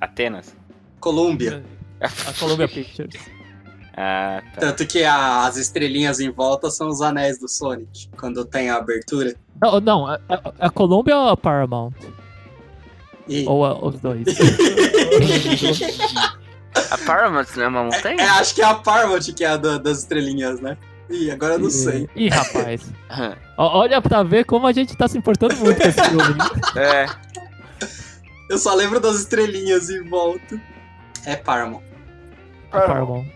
Atenas? 0.00 0.56
Colômbia. 0.98 1.62
A 2.00 2.32
Columbia 2.38 2.66
Pictures. 2.68 3.14
Ah, 4.00 4.40
tá. 4.54 4.60
Tanto 4.60 4.86
que 4.86 5.02
a- 5.02 5.44
as 5.44 5.56
estrelinhas 5.56 6.20
em 6.20 6.30
volta 6.30 6.70
são 6.70 6.86
os 6.88 7.00
anéis 7.02 7.40
do 7.40 7.48
Sonic, 7.48 8.08
quando 8.16 8.44
tem 8.44 8.70
a 8.70 8.76
abertura. 8.76 9.34
Não, 9.60 9.80
não 9.80 10.06
a, 10.06 10.20
a- 10.28 10.52
a 10.60 10.70
Columbia 10.70 11.16
ou 11.18 11.28
a 11.30 11.36
Paramount? 11.36 11.94
E 13.26 13.44
Ou 13.44 13.64
a- 13.64 13.84
os 13.84 13.98
dois? 14.00 14.24
A 16.90 16.98
Paramount 16.98 17.46
não 17.56 17.64
é 17.64 17.68
uma 17.68 17.80
é, 17.80 17.84
montanha? 17.84 18.20
é, 18.22 18.28
acho 18.28 18.54
que 18.54 18.62
é 18.62 18.64
a 18.64 18.74
Paramount 18.74 19.20
que 19.34 19.44
é 19.44 19.48
a 19.48 19.56
da- 19.56 19.78
das 19.78 19.98
estrelinhas, 19.98 20.60
né? 20.60 20.76
Ih, 21.10 21.30
agora 21.30 21.54
eu 21.54 21.58
não 21.60 21.70
sei. 21.70 22.08
Ih, 22.14 22.28
rapaz. 22.28 22.90
Ó, 23.56 23.78
Olha 23.80 24.00
pra 24.02 24.22
ver 24.22 24.44
como 24.44 24.66
a 24.66 24.72
gente 24.72 24.94
tá 24.96 25.08
se 25.08 25.16
importando 25.16 25.56
muito 25.56 25.80
com 25.80 25.88
esse 25.88 26.02
filme. 26.02 26.38
É. 26.76 27.06
Eu 28.50 28.58
só 28.58 28.74
lembro 28.74 28.98
das 29.00 29.16
estrelinhas 29.16 29.90
em 29.90 30.04
volta. 30.08 30.60
É 31.26 31.36
Paramount. 31.36 31.82
A 32.72 32.80
Paramount. 32.80 33.26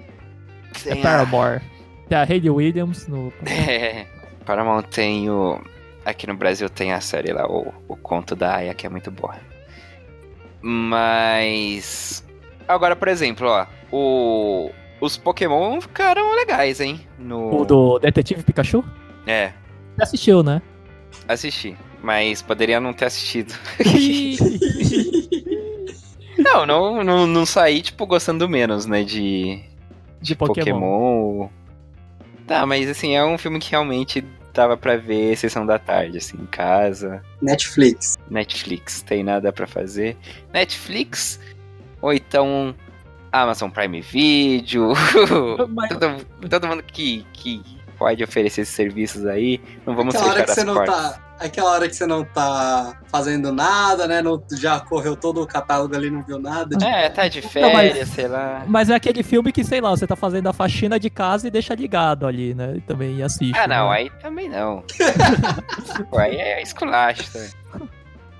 É 0.86 0.90
Tem 0.92 1.00
a- 1.00 1.02
Paramore. 1.02 1.60
Tem 2.08 2.18
a 2.18 2.22
Hayley 2.22 2.50
Williams 2.50 3.06
no. 3.06 3.32
É. 3.46 4.06
Paramount 4.44 4.82
tem 4.84 5.28
o. 5.30 5.60
Aqui 6.04 6.26
no 6.26 6.34
Brasil 6.34 6.68
tem 6.68 6.92
a 6.92 7.00
série 7.00 7.32
lá, 7.32 7.46
o, 7.46 7.72
o 7.88 7.96
Conto 7.96 8.34
da 8.34 8.56
Aya, 8.56 8.74
que 8.74 8.86
é 8.86 8.90
muito 8.90 9.10
boa. 9.10 9.36
Mas. 10.60 12.24
Agora, 12.72 12.96
por 12.96 13.08
exemplo, 13.08 13.46
ó. 13.48 13.66
O. 13.90 14.70
Os 15.00 15.16
Pokémon 15.16 15.80
ficaram 15.80 16.34
legais, 16.36 16.80
hein? 16.80 17.00
No. 17.18 17.60
O 17.62 17.64
do 17.64 17.98
Detetive 17.98 18.42
Pikachu? 18.44 18.84
É, 19.26 19.52
Você 19.96 20.02
assistiu, 20.02 20.42
né? 20.42 20.62
assisti. 21.28 21.76
Mas 22.02 22.40
poderia 22.42 22.80
não 22.80 22.92
ter 22.92 23.06
assistido. 23.06 23.52
Não, 26.38 26.66
não, 26.66 27.04
não, 27.04 27.26
não 27.26 27.46
saí, 27.46 27.82
tipo, 27.82 28.06
gostando 28.06 28.48
menos, 28.48 28.86
né, 28.86 29.04
de, 29.04 29.60
de 30.20 30.34
Pokémon. 30.34 30.64
Pokémon. 30.64 31.48
Tá, 32.46 32.66
mas 32.66 32.88
assim, 32.88 33.14
é 33.14 33.24
um 33.24 33.38
filme 33.38 33.58
que 33.58 33.70
realmente 33.70 34.24
dava 34.52 34.76
pra 34.76 34.96
ver 34.96 35.36
sessão 35.36 35.64
da 35.64 35.78
tarde, 35.78 36.18
assim, 36.18 36.36
em 36.38 36.46
casa. 36.46 37.22
Netflix. 37.40 38.16
Netflix, 38.30 39.02
tem 39.02 39.22
nada 39.22 39.52
pra 39.52 39.66
fazer. 39.66 40.16
Netflix, 40.52 41.38
ou 42.02 42.12
então 42.12 42.74
Amazon 43.32 43.70
Prime 43.70 44.00
Video. 44.02 44.92
Mas- 45.70 45.88
todo, 45.90 46.26
todo 46.50 46.66
mundo 46.68 46.82
que, 46.82 47.24
que 47.32 47.62
pode 47.98 48.22
oferecer 48.22 48.60
esses 48.62 48.74
serviços 48.74 49.24
aí. 49.24 49.58
Não 49.86 49.94
vamos 49.96 50.14
Aquela 50.14 50.32
hora 50.32 50.42
que 50.44 50.50
você 50.52 50.60
as 50.60 50.66
não 50.66 50.74
portas. 50.74 50.94
tá. 50.94 51.18
Aquela 51.40 51.70
hora 51.72 51.88
que 51.88 51.96
você 51.96 52.06
não 52.06 52.24
tá 52.24 53.00
fazendo 53.08 53.52
nada, 53.52 54.06
né? 54.06 54.22
Não, 54.22 54.40
já 54.52 54.78
correu 54.78 55.16
todo 55.16 55.42
o 55.42 55.46
catálogo 55.46 55.92
ali, 55.96 56.08
não 56.08 56.22
viu 56.22 56.38
nada. 56.38 56.76
É, 56.86 57.08
tá 57.08 57.26
de 57.26 57.40
Não, 57.42 57.48
férias, 57.48 57.98
mas- 57.98 58.08
sei 58.10 58.28
lá. 58.28 58.62
Mas 58.68 58.90
é 58.90 58.94
aquele 58.94 59.24
filme 59.24 59.50
que, 59.50 59.64
sei 59.64 59.80
lá, 59.80 59.90
você 59.90 60.06
tá 60.06 60.14
fazendo 60.14 60.48
a 60.48 60.52
faxina 60.52 61.00
de 61.00 61.10
casa 61.10 61.48
e 61.48 61.50
deixa 61.50 61.74
ligado 61.74 62.28
ali, 62.28 62.54
né? 62.54 62.74
E 62.76 62.80
também 62.82 63.20
assiste. 63.24 63.58
Ah, 63.58 63.66
não, 63.66 63.90
né? 63.90 63.96
aí 63.96 64.10
também 64.20 64.48
não. 64.48 64.84
Pô, 66.10 66.18
aí 66.18 66.36
é 66.36 66.62
esculacho, 66.62 67.24
tá? 67.32 67.40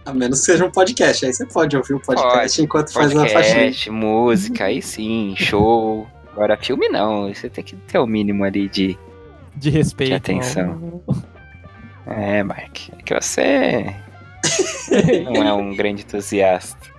A 0.05 0.13
menos 0.13 0.41
que 0.41 0.47
seja 0.47 0.65
um 0.65 0.71
podcast. 0.71 1.25
Aí 1.25 1.33
você 1.33 1.47
pode 1.47 1.77
ouvir 1.77 1.95
o 1.95 2.01
podcast 2.01 2.57
Pode. 2.57 2.63
enquanto 2.63 2.93
faz 2.93 3.17
a 3.17 3.21
faxina. 3.21 3.55
Podcast, 3.55 3.91
música, 3.91 4.65
aí 4.65 4.83
sim, 4.83 5.35
show. 5.37 6.09
Agora, 6.33 6.57
filme 6.57 6.89
não, 6.89 7.33
você 7.33 7.49
tem 7.49 7.63
que 7.63 7.77
ter 7.77 7.99
o 7.99 8.07
mínimo 8.07 8.45
ali 8.45 8.69
de. 8.69 8.99
De 9.55 9.71
respeito. 9.71 10.11
De 10.11 10.15
atenção. 10.17 11.03
É, 12.07 12.43
Mark, 12.43 12.89
é 12.99 13.03
que 13.03 13.15
você 13.15 13.95
não 15.25 15.47
é 15.47 15.53
um 15.53 15.75
grande 15.75 16.03
entusiasta. 16.03 16.91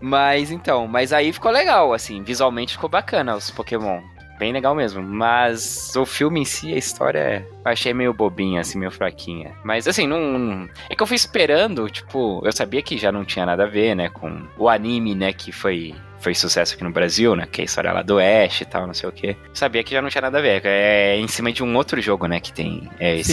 Mas 0.00 0.50
então, 0.50 0.86
mas 0.86 1.12
aí 1.12 1.32
ficou 1.32 1.50
legal, 1.50 1.92
assim, 1.92 2.22
visualmente 2.22 2.74
ficou 2.74 2.90
bacana 2.90 3.34
os 3.34 3.50
Pokémon. 3.50 4.00
Bem 4.44 4.52
legal 4.52 4.74
mesmo. 4.74 5.02
Mas 5.02 5.96
o 5.96 6.04
filme 6.04 6.38
em 6.40 6.44
si, 6.44 6.70
a 6.74 6.76
história, 6.76 7.48
eu 7.64 7.70
achei 7.72 7.94
meio 7.94 8.12
bobinha, 8.12 8.60
assim, 8.60 8.78
meio 8.78 8.90
fraquinha. 8.90 9.52
Mas 9.64 9.88
assim, 9.88 10.06
não. 10.06 10.38
não- 10.38 10.68
É 10.90 10.94
que 10.94 11.02
eu 11.02 11.06
fui 11.06 11.16
esperando, 11.16 11.88
tipo, 11.88 12.42
eu 12.44 12.52
sabia 12.52 12.82
que 12.82 12.98
já 12.98 13.10
não 13.10 13.24
tinha 13.24 13.46
nada 13.46 13.62
a 13.62 13.66
ver, 13.66 13.94
né, 13.94 14.10
com 14.10 14.42
o 14.58 14.68
anime, 14.68 15.14
né, 15.14 15.32
que 15.32 15.50
foi. 15.50 15.94
Foi 16.18 16.34
sucesso 16.34 16.74
aqui 16.74 16.84
no 16.84 16.90
Brasil, 16.90 17.34
né? 17.34 17.46
Que 17.50 17.60
é 17.60 17.62
a 17.62 17.64
história 17.64 17.90
lá 17.92 18.02
do 18.02 18.18
Ash 18.18 18.60
e 18.60 18.64
tal, 18.66 18.86
não 18.86 18.92
sei 18.94 19.08
o 19.08 19.12
quê. 19.12 19.34
Sabia 19.54 19.82
que 19.82 19.92
já 19.92 20.00
não 20.02 20.08
tinha 20.10 20.20
nada 20.22 20.38
a 20.38 20.42
ver. 20.42 20.60
É 20.64 21.16
em 21.18 21.28
cima 21.28 21.50
de 21.50 21.62
um 21.62 21.74
outro 21.76 22.00
jogo, 22.02 22.26
né? 22.26 22.38
Que 22.40 22.52
tem 22.52 22.88
é, 22.98 23.16
esse 23.18 23.32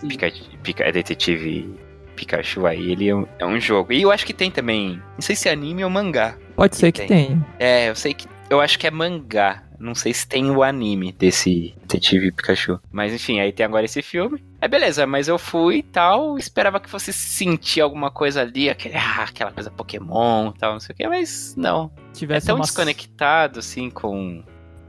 Sim. 0.00 0.08
Pika, 0.08 0.32
Pika, 0.62 0.84
é 0.84 0.90
detetive 0.92 1.72
Pikachu 2.16 2.66
aí, 2.66 2.90
ele 2.92 3.08
é 3.08 3.14
um, 3.14 3.26
é 3.40 3.46
um 3.46 3.60
jogo. 3.60 3.92
E 3.92 4.02
eu 4.02 4.10
acho 4.10 4.24
que 4.26 4.32
tem 4.34 4.50
também, 4.50 5.00
não 5.14 5.20
sei 5.20 5.34
se 5.36 5.48
é 5.48 5.52
anime 5.52 5.82
ou 5.84 5.90
mangá. 5.90 6.36
Pode 6.56 6.76
ser 6.76 6.90
que 6.92 7.00
Tem. 7.06 7.26
tenha. 7.26 7.46
É, 7.60 7.88
eu 7.90 7.94
sei 7.96 8.12
que, 8.14 8.26
eu 8.50 8.60
acho 8.60 8.78
que 8.78 8.86
é 8.86 8.90
mangá. 8.90 9.62
Não 9.82 9.96
sei 9.96 10.14
se 10.14 10.26
tem 10.28 10.48
o 10.48 10.62
anime 10.62 11.10
desse 11.10 11.74
detetive 11.80 12.30
Pikachu. 12.30 12.78
Mas 12.92 13.12
enfim, 13.12 13.40
aí 13.40 13.52
tem 13.52 13.66
agora 13.66 13.84
esse 13.84 14.00
filme. 14.00 14.42
É 14.60 14.68
beleza, 14.68 15.06
mas 15.08 15.26
eu 15.26 15.36
fui 15.38 15.78
e 15.78 15.82
tal, 15.82 16.38
esperava 16.38 16.78
que 16.78 16.88
fosse 16.88 17.12
sentir 17.12 17.80
alguma 17.80 18.08
coisa 18.10 18.42
ali, 18.42 18.70
aquele, 18.70 18.94
ah, 18.94 19.24
aquela 19.24 19.50
coisa 19.50 19.72
Pokémon 19.72 20.52
e 20.54 20.58
tal, 20.58 20.74
não 20.74 20.80
sei 20.80 20.92
o 20.92 20.96
que, 20.96 21.08
mas 21.08 21.54
não. 21.56 21.90
É 21.96 22.12
Tivesse 22.12 22.46
tão 22.46 22.56
uma 22.56 22.62
desconectado, 22.62 23.58
assim, 23.58 23.90
com, 23.90 24.44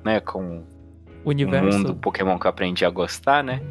né, 0.06 0.20
com 0.20 0.64
o 1.26 1.30
universo. 1.30 1.80
mundo 1.80 1.96
Pokémon 1.96 2.38
que 2.38 2.46
eu 2.46 2.50
aprendi 2.50 2.86
a 2.86 2.90
gostar, 2.92 3.44
né? 3.44 3.62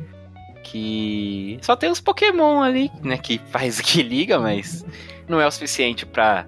Que 0.64 1.58
só 1.62 1.76
tem 1.76 1.90
os 1.90 2.00
Pokémon 2.00 2.62
ali, 2.62 2.90
né? 3.02 3.16
Que 3.16 3.38
faz 3.38 3.78
que 3.80 4.02
liga, 4.02 4.40
mas 4.40 4.84
não 5.28 5.40
é 5.40 5.46
o 5.46 5.50
suficiente 5.50 6.04
pra. 6.04 6.46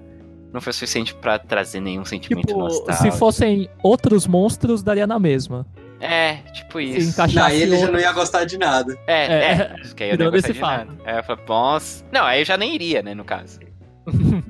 Não 0.55 0.61
foi 0.61 0.71
o 0.71 0.73
suficiente 0.73 1.13
pra 1.13 1.37
trazer 1.37 1.81
nenhum 1.81 2.05
sentimento 2.05 2.47
Tipo, 2.47 2.59
nostálgico. 2.61 3.11
se 3.11 3.19
fossem 3.19 3.69
outros 3.83 4.25
monstros, 4.25 4.81
daria 4.81 5.05
na 5.05 5.19
mesma. 5.19 5.67
É, 5.99 6.35
tipo 6.53 6.79
Se 6.79 6.85
isso. 6.97 7.09
encaixasse 7.09 7.35
Não, 7.35 7.43
aí 7.45 7.61
ele 7.61 7.77
já 7.77 7.91
não 7.91 7.99
ia 7.99 8.11
gostar 8.13 8.45
de 8.45 8.57
nada. 8.57 8.97
É, 9.05 9.25
É, 9.25 9.51
é, 9.51 9.75
acho 9.81 9.93
que 9.95 10.03
aí 10.03 10.11
eu 10.11 10.17
não 10.17 10.25
ia 10.25 10.31
gostar 10.31 10.53
de 10.53 10.59
fato. 10.59 10.87
nada. 10.87 10.97
Aí 11.05 11.17
eu 11.17 11.23
falei, 11.23 11.43
nossa. 11.47 12.05
Não, 12.11 12.23
aí 12.23 12.39
eu 12.41 12.45
já 12.45 12.55
nem 12.57 12.73
iria, 12.73 13.01
né, 13.03 13.13
no 13.13 13.23
caso. 13.25 13.59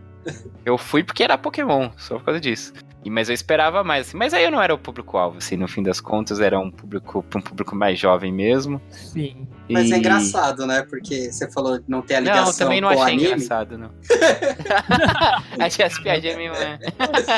eu 0.65 0.77
fui 0.77 1.03
porque 1.03 1.23
era 1.23 1.37
Pokémon, 1.37 1.89
só 1.97 2.17
por 2.19 2.25
causa 2.25 2.39
disso. 2.39 2.71
E, 3.05 3.09
mas 3.11 3.29
eu 3.29 3.35
esperava 3.35 3.83
mais, 3.83 4.07
assim. 4.07 4.17
Mas 4.17 4.33
aí 4.33 4.43
eu 4.43 4.49
não 4.49 4.59
era 4.59 4.73
o 4.73 4.79
público-alvo, 4.79 5.37
assim, 5.37 5.55
no 5.55 5.67
fim 5.67 5.83
das 5.83 6.01
contas, 6.01 6.39
era 6.39 6.59
um 6.59 6.71
público, 6.71 7.23
um 7.35 7.39
público 7.41 7.75
mais 7.75 7.99
jovem 7.99 8.33
mesmo. 8.33 8.81
Sim. 8.89 9.47
Mas 9.69 9.91
é 9.91 9.95
E- 9.95 9.99
engraçado, 9.99 10.65
né? 10.65 10.81
Porque 10.89 11.31
você 11.31 11.49
falou 11.51 11.77
que 11.77 11.85
não 11.87 12.01
tem 12.01 12.17
a 12.17 12.19
ligação 12.19 12.45
Não, 12.45 12.53
também 12.57 12.81
não 12.81 12.89
achei 12.89 13.03
anime. 13.03 13.25
engraçado, 13.25 13.77
não. 13.77 13.91
achei 15.59 15.85
as 15.85 15.99
piadinhas 15.99 16.35
mesmo, 16.37 16.55
né? 16.57 16.79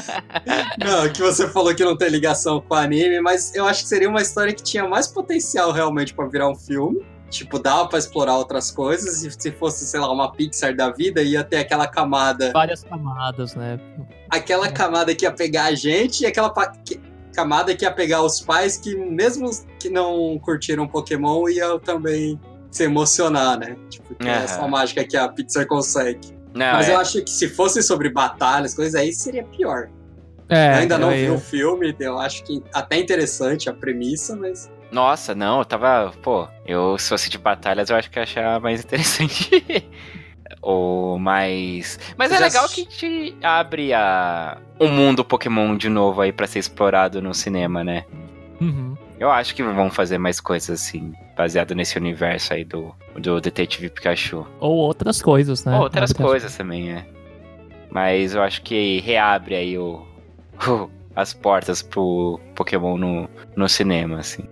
Não, 0.84 1.09
que 1.11 1.22
você 1.22 1.47
falou 1.49 1.74
que 1.76 1.84
não 1.84 1.97
tem 1.97 2.09
ligação 2.09 2.61
com 2.61 2.74
o 2.74 2.78
anime, 2.78 3.20
mas 3.22 3.53
eu 3.55 3.65
acho 3.68 3.84
que 3.84 3.89
seria 3.89 4.09
uma 4.09 4.22
história 4.22 4.53
que 4.53 4.63
tinha 4.63 4.88
mais 4.88 5.07
potencial 5.07 5.72
realmente 5.72 6.13
pra 6.13 6.26
virar 6.28 6.49
um 6.49 6.55
filme. 6.55 7.01
Tipo, 7.30 7.59
dava 7.59 7.88
pra 7.88 7.99
explorar 7.99 8.38
outras 8.38 8.71
coisas. 8.71 9.23
E 9.23 9.32
se 9.32 9.51
fosse, 9.51 9.86
sei 9.86 9.99
lá, 9.99 10.11
uma 10.11 10.32
Pixar 10.32 10.75
da 10.75 10.89
vida, 10.89 11.21
ia 11.21 11.43
ter 11.43 11.57
aquela 11.57 11.86
camada. 11.88 12.51
Várias 12.53 12.84
camadas, 12.84 13.53
né? 13.55 13.80
Aquela 14.30 14.71
camada 14.71 15.13
que 15.13 15.25
ia 15.25 15.32
pegar 15.32 15.65
a 15.65 15.75
gente 15.75 16.21
e 16.21 16.25
aquela 16.25 16.49
pa- 16.49 16.73
que- 16.86 16.99
camada 17.34 17.75
que 17.75 17.84
ia 17.86 17.91
pegar 17.91 18.23
os 18.23 18.41
pais 18.41 18.78
que, 18.78 18.95
mesmo 18.95 19.49
que 19.80 19.89
não 19.89 20.39
curtiram 20.39 20.88
Pokémon, 20.88 21.47
iam 21.49 21.78
também 21.80 22.39
se 22.71 22.84
emocionar, 22.84 23.59
né? 23.59 23.75
Tipo, 23.89 24.15
que 24.15 24.28
é 24.28 24.32
essa 24.43 24.67
mágica 24.67 25.03
que 25.03 25.15
a 25.17 25.28
Pixar 25.28 25.67
consegue. 25.67 26.36
Não, 26.53 26.73
Mas 26.73 26.89
é. 26.89 26.93
eu 26.93 26.97
acho 26.99 27.21
que 27.23 27.30
se 27.30 27.47
fosse 27.49 27.84
sobre 27.84 28.09
batalhas, 28.09 28.73
coisas 28.73 28.95
aí, 28.95 29.13
seria 29.13 29.43
pior. 29.43 29.89
É, 30.49 30.69
eu 30.71 30.75
ainda 30.78 30.97
não 30.97 31.11
eu- 31.11 31.34
vi 31.34 31.38
o 31.38 31.39
filme, 31.39 31.95
eu 31.99 32.17
acho 32.17 32.43
que 32.45 32.63
até 32.73 32.97
interessante 32.97 33.69
a 33.69 33.73
premissa, 33.73 34.36
mas. 34.36 34.71
Nossa, 34.91 35.35
não, 35.35 35.59
eu 35.59 35.65
tava. 35.65 36.11
Pô, 36.21 36.47
eu 36.65 36.97
se 36.97 37.09
fosse 37.09 37.29
de 37.29 37.38
batalhas, 37.38 37.89
eu 37.89 37.95
acho 37.95 38.09
que 38.09 38.17
ia 38.19 38.23
achar 38.23 38.59
mais 38.59 38.83
interessante. 38.83 39.49
Ou 40.61 41.19
mais. 41.19 41.99
Mas 42.17 42.31
é 42.31 42.38
Já 42.38 42.45
legal 42.45 42.65
assisti- 42.65 42.85
que 42.85 43.31
te 43.31 43.38
abre 43.45 43.93
a... 43.93 44.57
um 44.79 44.88
mundo 44.89 45.23
Pokémon 45.25 45.75
de 45.75 45.89
novo 45.89 46.21
aí 46.21 46.31
pra 46.31 46.47
ser 46.47 46.59
explorado 46.59 47.21
no 47.21 47.33
cinema, 47.33 47.83
né? 47.83 48.05
Uhum. 48.61 48.95
Eu 49.19 49.29
acho 49.31 49.53
que 49.55 49.63
vão 49.63 49.89
fazer 49.89 50.17
mais 50.17 50.39
coisas 50.39 50.79
assim, 50.81 51.13
baseado 51.35 51.73
nesse 51.75 51.97
universo 51.97 52.53
aí 52.53 52.63
do, 52.63 52.93
do 53.17 53.41
Detetive 53.41 53.89
Pikachu. 53.89 54.45
Ou 54.59 54.75
outras 54.77 55.21
coisas, 55.21 55.65
né? 55.65 55.75
Ou 55.75 55.81
outras 55.83 56.13
coisas 56.13 56.55
também, 56.55 56.91
é. 56.91 57.05
Mas 57.89 58.33
eu 58.35 58.41
acho 58.41 58.61
que 58.61 58.99
reabre 59.01 59.55
aí 59.55 59.77
o, 59.77 60.05
o- 60.67 60.89
as 61.15 61.33
portas 61.33 61.81
pro 61.81 62.39
Pokémon 62.55 62.97
no, 62.97 63.29
no 63.55 63.67
cinema, 63.67 64.19
assim. 64.19 64.43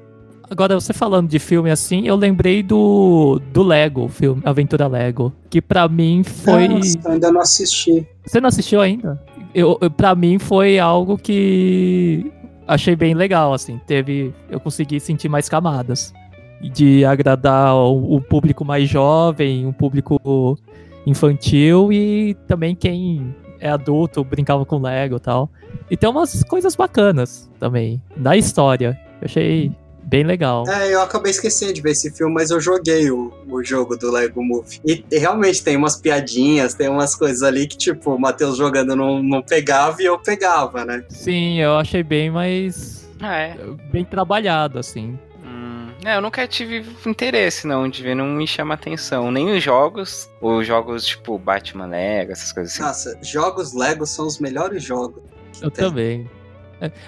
Agora, 0.49 0.75
você 0.75 0.93
falando 0.93 1.27
de 1.27 1.39
filme 1.39 1.71
assim, 1.71 2.07
eu 2.07 2.15
lembrei 2.15 2.61
do, 2.61 3.41
do 3.51 3.63
Lego, 3.63 4.07
filme 4.07 4.41
Aventura 4.45 4.87
Lego. 4.87 5.33
Que 5.49 5.61
pra 5.61 5.87
mim 5.87 6.23
foi. 6.23 6.67
Nossa, 6.67 6.99
eu 7.03 7.11
ainda 7.11 7.31
não 7.31 7.41
assisti. 7.41 8.07
Você 8.25 8.39
não 8.39 8.47
assistiu 8.47 8.81
ainda? 8.81 9.21
Eu, 9.53 9.77
eu, 9.81 9.89
pra 9.89 10.13
mim 10.13 10.37
foi 10.37 10.77
algo 10.77 11.17
que 11.17 12.31
achei 12.67 12.95
bem 12.95 13.13
legal, 13.13 13.53
assim. 13.53 13.79
Teve. 13.87 14.33
Eu 14.49 14.59
consegui 14.59 14.99
sentir 14.99 15.29
mais 15.29 15.49
camadas. 15.49 16.13
De 16.61 17.03
agradar 17.05 17.75
o, 17.75 18.15
o 18.15 18.21
público 18.21 18.63
mais 18.63 18.89
jovem, 18.89 19.65
um 19.65 19.73
público 19.73 20.57
infantil 21.05 21.91
e 21.91 22.33
também 22.47 22.75
quem 22.75 23.35
é 23.59 23.69
adulto 23.69 24.23
brincava 24.23 24.65
com 24.65 24.79
Lego 24.79 25.17
e 25.17 25.19
tal. 25.19 25.49
E 25.89 25.97
tem 25.97 26.09
umas 26.09 26.43
coisas 26.43 26.75
bacanas 26.75 27.49
também. 27.59 28.01
Na 28.15 28.35
história. 28.37 28.99
Eu 29.21 29.25
achei 29.25 29.71
bem 30.05 30.23
legal. 30.23 30.63
É, 30.67 30.93
eu 30.93 31.01
acabei 31.01 31.31
esquecendo 31.31 31.73
de 31.73 31.81
ver 31.81 31.91
esse 31.91 32.11
filme, 32.11 32.33
mas 32.33 32.51
eu 32.51 32.59
joguei 32.59 33.09
o, 33.09 33.33
o 33.49 33.63
jogo 33.63 33.97
do 33.97 34.11
Lego 34.11 34.43
Movie. 34.43 34.79
E 34.85 35.03
realmente 35.11 35.63
tem 35.63 35.75
umas 35.75 35.95
piadinhas, 35.95 36.73
tem 36.73 36.87
umas 36.87 37.15
coisas 37.15 37.43
ali 37.43 37.67
que, 37.67 37.77
tipo, 37.77 38.13
o 38.13 38.19
Matheus 38.19 38.57
jogando 38.57 38.95
não, 38.95 39.21
não 39.21 39.41
pegava 39.41 40.01
e 40.01 40.05
eu 40.05 40.17
pegava, 40.19 40.85
né? 40.85 41.03
Sim, 41.09 41.59
eu 41.59 41.75
achei 41.77 42.03
bem 42.03 42.29
mais. 42.29 43.05
É. 43.21 43.55
bem 43.91 44.05
trabalhado, 44.05 44.77
assim. 44.77 45.17
Hum, 45.43 45.87
é, 46.03 46.17
eu 46.17 46.21
nunca 46.21 46.47
tive 46.47 46.85
interesse, 47.05 47.65
não, 47.65 47.89
de 47.89 48.03
ver, 48.03 48.15
não 48.15 48.27
me 48.27 48.45
chama 48.45 48.73
atenção. 48.73 49.31
Nem 49.31 49.55
os 49.55 49.63
jogos, 49.63 50.29
os 50.41 50.67
jogos 50.67 51.05
tipo 51.05 51.37
Batman 51.39 51.87
Lego, 51.87 52.31
essas 52.31 52.51
coisas 52.51 52.73
assim. 52.73 52.83
Nossa, 52.83 53.17
jogos 53.21 53.73
Lego 53.73 54.05
são 54.05 54.27
os 54.27 54.39
melhores 54.39 54.83
jogos. 54.83 55.23
Eu 55.61 55.71
tem. 55.71 55.85
também. 55.85 56.29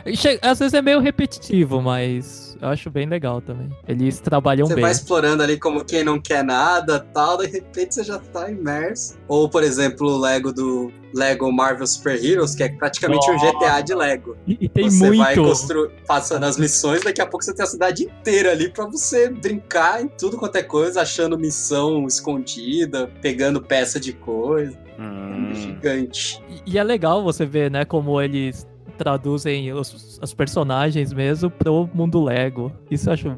É, 0.05 0.39
às 0.41 0.59
vezes 0.59 0.73
é 0.73 0.81
meio 0.81 0.99
repetitivo, 0.99 1.81
mas 1.81 2.57
eu 2.61 2.69
acho 2.69 2.89
bem 2.89 3.07
legal 3.07 3.41
também. 3.41 3.69
Eles 3.87 4.19
trabalham 4.19 4.67
Você 4.67 4.75
bem. 4.75 4.83
vai 4.83 4.91
explorando 4.91 5.43
ali 5.43 5.57
como 5.59 5.83
quem 5.83 6.03
não 6.03 6.19
quer 6.19 6.43
nada 6.43 6.99
tal, 7.13 7.37
de 7.37 7.47
repente 7.47 7.95
você 7.95 8.03
já 8.03 8.19
tá 8.19 8.49
imerso. 8.49 9.17
Ou, 9.27 9.49
por 9.49 9.63
exemplo, 9.63 10.07
o 10.07 10.17
Lego 10.17 10.51
do 10.51 10.91
Lego 11.13 11.51
Marvel 11.51 11.85
Super 11.87 12.23
Heroes, 12.23 12.55
que 12.55 12.63
é 12.63 12.69
praticamente 12.69 13.29
um 13.29 13.33
Nossa. 13.33 13.51
GTA 13.51 13.81
de 13.81 13.93
Lego. 13.93 14.35
E, 14.47 14.57
e 14.61 14.69
tem 14.69 14.89
você 14.89 15.09
vai 15.15 15.35
muito. 15.35 15.49
constru... 15.49 15.91
passando 16.05 16.43
as 16.43 16.57
missões, 16.57 17.01
daqui 17.01 17.21
a 17.21 17.25
pouco 17.25 17.43
você 17.45 17.53
tem 17.53 17.63
a 17.63 17.67
cidade 17.67 18.03
inteira 18.03 18.51
ali 18.51 18.69
pra 18.69 18.85
você 18.85 19.29
brincar 19.29 20.01
em 20.01 20.07
tudo 20.07 20.37
quanto 20.37 20.55
é 20.57 20.63
coisa, 20.63 21.01
achando 21.01 21.37
missão 21.37 22.05
escondida, 22.07 23.09
pegando 23.21 23.61
peça 23.61 23.99
de 23.99 24.13
coisa. 24.13 24.77
É 24.97 25.01
Hum, 25.01 25.53
gigante. 25.53 26.41
E, 26.65 26.73
e 26.73 26.77
é 26.77 26.83
legal 26.83 27.23
você 27.23 27.45
ver, 27.45 27.69
né, 27.69 27.85
como 27.85 28.19
eles 28.19 28.67
traduzem 28.97 29.71
os, 29.73 30.19
os 30.21 30.33
personagens 30.33 31.13
mesmo 31.13 31.49
pro 31.49 31.89
mundo 31.93 32.21
Lego. 32.23 32.71
Isso 32.91 33.09
eu 33.09 33.13
acho 33.13 33.29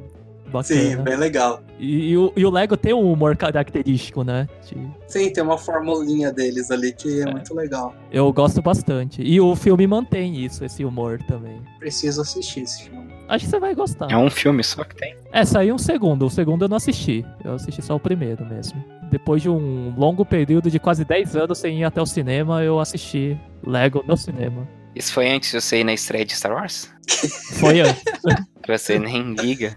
bacana. 0.51 0.63
Sim, 0.63 0.95
bem 1.03 1.15
legal. 1.15 1.61
E, 1.77 2.09
e 2.09 2.17
o, 2.17 2.33
e 2.35 2.43
o 2.45 2.49
Lego 2.49 2.75
tem 2.75 2.91
um 2.93 3.11
humor 3.11 3.37
característico, 3.37 4.23
né? 4.23 4.47
de- 4.65 4.75
Sim, 5.07 5.31
tem 5.31 5.43
uma 5.43 5.57
formulinha 5.59 6.31
deles 6.33 6.71
ali 6.71 6.91
que 6.91 7.21
é, 7.21 7.31
muito 7.31 7.53
legal. 7.53 7.93
eu 8.11 8.31
gosto 8.33 8.59
bastante. 8.61 9.21
E 9.21 9.39
o 9.39 9.55
filme 9.55 9.85
mantém 9.85 10.43
isso, 10.43 10.65
esse 10.65 10.83
humor 10.83 11.19
também. 11.27 11.61
Preciso 11.77 12.21
assistir 12.21 12.61
esse 12.61 12.83
filme. 12.89 13.09
Acho 13.27 13.45
que 13.45 13.51
você 13.51 13.59
vai 13.59 13.75
gostar. 13.75 14.11
é 14.11 14.17
um 14.17 14.27
filme 14.29 14.63
só 14.63 14.83
que 14.83 14.95
tem. 14.95 15.15
É, 15.31 15.45
saiu 15.45 15.75
um 15.75 15.77
segundo. 15.77 16.25
O 16.25 16.29
segundo 16.31 16.65
eu 16.65 16.69
não 16.69 16.77
assisti. 16.77 17.23
Eu 17.45 17.53
assisti 17.53 17.79
só 17.83 17.95
o 17.95 17.99
primeiro 17.99 18.43
mesmo. 18.43 18.83
Depois 19.11 19.43
de 19.43 19.49
um 19.51 19.93
longo 19.95 20.25
período 20.25 20.71
de 20.71 20.79
quase 20.79 21.05
10 21.05 21.35
anos 21.35 21.59
sem 21.59 21.81
ir 21.81 21.83
até 21.83 22.01
o 22.01 22.07
cinema, 22.07 22.63
eu 22.63 22.79
assisti 22.79 23.37
Lego 23.63 24.03
no 24.07 24.17
cinema. 24.17 24.67
Isso 24.99 25.13
foi 25.13 25.29
antes 25.29 25.51
de 25.51 25.61
você 25.61 25.79
ir 25.79 25.85
na 25.85 25.93
estreia 25.93 26.25
de 26.25 26.35
Star 26.35 26.51
Wars? 26.51 26.91
Foi 27.59 27.79
antes. 27.79 28.03
Que 28.61 28.77
você 28.77 28.99
nem 28.99 29.33
liga. 29.33 29.75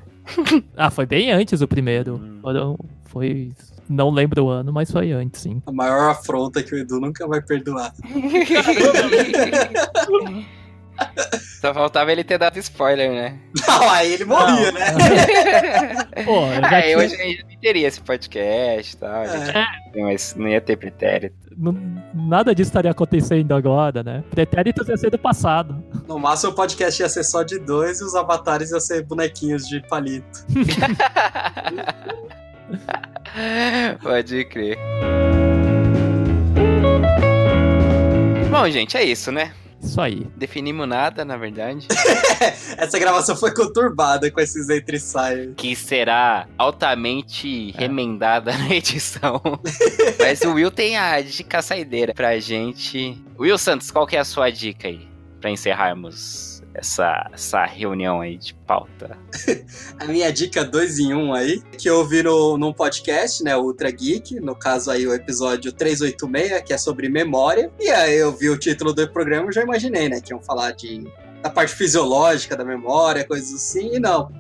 ah, 0.77 0.91
foi 0.91 1.07
bem 1.07 1.33
antes 1.33 1.63
o 1.63 1.69
primeiro. 1.69 2.17
Hum. 2.17 2.77
Foi. 3.05 3.51
Não 3.89 4.11
lembro 4.11 4.45
o 4.45 4.49
ano, 4.51 4.71
mas 4.71 4.91
foi 4.91 5.13
antes, 5.13 5.41
sim. 5.41 5.63
A 5.65 5.73
maior 5.73 6.11
afronta 6.11 6.63
que 6.63 6.75
o 6.75 6.79
Edu 6.79 7.01
nunca 7.01 7.27
vai 7.27 7.41
perdoar. 7.41 7.95
Só 11.61 11.73
faltava 11.73 12.11
ele 12.11 12.25
ter 12.25 12.39
dado 12.39 12.59
spoiler, 12.59 13.09
né? 13.11 13.39
Não, 13.69 13.89
aí 13.91 14.13
ele 14.15 14.25
morria, 14.25 14.73
né? 14.73 14.81
Pô, 16.25 16.47
eu 16.47 16.61
já 16.63 16.77
Aí 16.77 16.83
tinha- 16.83 16.99
hoje 16.99 17.15
a 17.15 17.19
gente 17.25 17.45
não 17.45 17.61
teria 17.61 17.87
esse 17.89 18.01
podcast 18.01 18.95
e 18.95 18.99
tal. 18.99 19.23
É. 19.25 19.67
Mas 19.97 20.35
não 20.37 20.49
ia 20.49 20.61
ter 20.61 20.77
pretérito. 20.77 21.37
não- 21.57 21.77
nada 22.15 22.53
disso 22.55 22.71
estaria 22.71 22.91
acontecendo 22.91 23.53
agora, 23.55 24.03
né? 24.03 24.25
Pretéritos 24.31 24.89
ia 24.89 24.97
ser 24.97 25.11
do 25.11 25.19
passado. 25.19 25.83
No 26.09 26.19
máximo 26.19 26.51
o 26.53 26.55
podcast 26.55 27.01
ia 27.01 27.09
ser 27.09 27.23
só 27.25 27.43
de 27.45 27.59
dois 27.61 28.01
e 28.01 28.05
os 28.05 28.15
avatares 28.17 28.71
iam 28.73 28.81
ser 28.81 29.05
bonequinhos 29.05 29.67
de 29.69 29.81
palito. 29.89 30.45
Pode 34.03 34.45
crer. 34.47 34.79
Bom, 38.51 38.69
gente, 38.71 38.97
é 38.97 39.03
isso, 39.05 39.31
né? 39.33 39.53
Isso 39.83 40.01
aí. 40.01 40.27
Definimos 40.37 40.87
nada, 40.89 41.25
na 41.25 41.37
verdade. 41.37 41.89
Essa 42.79 42.99
gravação 42.99 43.37
foi 43.37 43.53
conturbada 43.53 44.31
com 44.31 44.41
esses 44.41 44.69
entre 44.71 44.97
e 44.97 45.01
sai. 45.01 45.53
que 45.57 45.75
será 45.75 46.47
altamente 46.57 47.73
remendada 47.73 48.53
na 48.57 48.75
edição. 48.75 49.43
Mas 50.19 50.41
o 50.43 50.53
Will 50.53 50.71
tem 50.71 50.97
a 50.97 51.21
dica 51.21 51.61
saideira 51.61 52.15
pra 52.15 52.39
gente. 52.39 53.21
Will 53.39 53.59
Santos, 53.59 53.91
qual 53.91 54.07
que 54.07 54.17
é 54.17 54.21
a 54.21 54.25
sua 54.25 54.51
dica 54.51 54.87
aí? 54.89 55.09
Pra 55.41 55.51
encerrarmos 55.51 56.52
essa, 56.75 57.29
essa 57.33 57.65
reunião 57.65 58.21
aí 58.21 58.39
de 58.39 58.55
pauta. 58.55 59.19
A 59.99 60.05
minha 60.07 60.33
dica 60.33 60.65
2 60.65 60.99
em 60.99 61.15
1 61.15 61.19
um 61.19 61.35
aí, 61.35 61.63
que 61.79 61.89
eu 61.89 61.99
ouvi 61.99 62.23
no, 62.23 62.57
num 62.57 62.73
podcast, 62.73 63.43
né, 63.43 63.57
Ultra 63.57 63.91
Geek, 63.91 64.41
no 64.41 64.55
caso 64.55 64.91
aí 64.91 65.07
o 65.07 65.15
episódio 65.15 65.73
386, 65.73 66.63
que 66.63 66.73
é 66.73 66.79
sobre 66.79 67.09
memória. 67.09 67.71
E 67.79 67.89
aí 67.89 68.17
eu 68.17 68.33
vi 68.33 68.49
o 68.49 68.59
título 68.59 68.93
do 68.93 69.09
programa 69.11 69.51
e 69.51 69.53
já 69.53 69.63
imaginei, 69.63 70.09
né, 70.09 70.21
que 70.21 70.33
iam 70.33 70.41
falar 70.41 70.73
de 70.73 71.05
da 71.43 71.51
parte 71.51 71.75
fisiológica 71.75 72.57
da 72.57 72.65
memória, 72.65 73.27
coisas 73.27 73.53
assim, 73.53 73.97
e 73.97 73.99
não. 73.99 74.31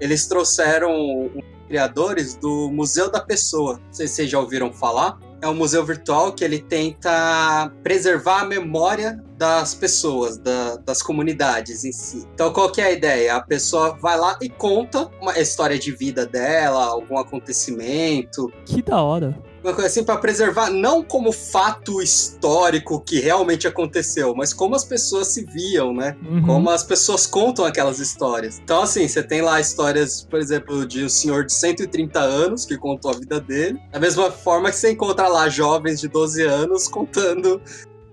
Eles 0.00 0.26
trouxeram 0.26 1.30
criadores 1.68 2.34
do 2.34 2.70
Museu 2.70 3.10
da 3.10 3.20
Pessoa. 3.20 3.74
Não 3.74 3.92
sei 3.92 4.08
se 4.08 4.14
vocês 4.14 4.30
já 4.30 4.40
ouviram 4.40 4.72
falar. 4.72 5.18
É 5.40 5.46
um 5.48 5.54
museu 5.54 5.84
virtual 5.84 6.32
que 6.32 6.42
ele 6.44 6.58
tenta 6.58 7.70
preservar 7.82 8.40
a 8.40 8.44
memória 8.44 9.22
das 9.36 9.72
pessoas, 9.72 10.36
da- 10.36 10.76
das 10.84 11.00
comunidades 11.00 11.84
em 11.84 11.92
si. 11.92 12.26
Então, 12.34 12.52
qual 12.52 12.72
que 12.72 12.80
é 12.80 12.84
a 12.86 12.90
ideia? 12.90 13.36
A 13.36 13.40
pessoa 13.40 13.96
vai 14.00 14.18
lá 14.18 14.36
e 14.42 14.48
conta 14.48 15.08
uma 15.20 15.38
história 15.38 15.78
de 15.78 15.92
vida 15.92 16.26
dela, 16.26 16.84
algum 16.86 17.16
acontecimento, 17.18 18.52
Que 18.66 18.82
da 18.82 19.00
hora. 19.00 19.38
Uma 19.62 19.72
coisa 19.72 19.88
assim 19.88 20.04
para 20.04 20.16
preservar 20.16 20.70
não 20.70 21.02
como 21.02 21.32
fato 21.32 22.00
histórico 22.00 23.00
que 23.00 23.20
realmente 23.20 23.66
aconteceu, 23.66 24.34
mas 24.34 24.52
como 24.52 24.74
as 24.74 24.84
pessoas 24.84 25.28
se 25.28 25.44
viam, 25.44 25.92
né? 25.92 26.16
Uhum. 26.28 26.46
Como 26.46 26.70
as 26.70 26.82
pessoas 26.82 27.26
contam 27.26 27.64
aquelas 27.64 27.98
histórias. 27.98 28.60
Então, 28.62 28.82
assim, 28.82 29.06
você 29.06 29.22
tem 29.22 29.42
lá 29.42 29.60
histórias, 29.60 30.22
por 30.22 30.38
exemplo, 30.38 30.86
de 30.86 31.04
um 31.04 31.08
senhor 31.08 31.44
de 31.44 31.52
130 31.52 32.20
anos 32.20 32.64
que 32.64 32.76
contou 32.76 33.10
a 33.10 33.14
vida 33.14 33.40
dele. 33.40 33.80
Da 33.90 33.98
mesma 33.98 34.30
forma 34.30 34.70
que 34.70 34.76
você 34.76 34.92
encontra 34.92 35.28
lá 35.28 35.48
jovens 35.48 36.00
de 36.00 36.08
12 36.08 36.42
anos 36.42 36.88
contando 36.88 37.60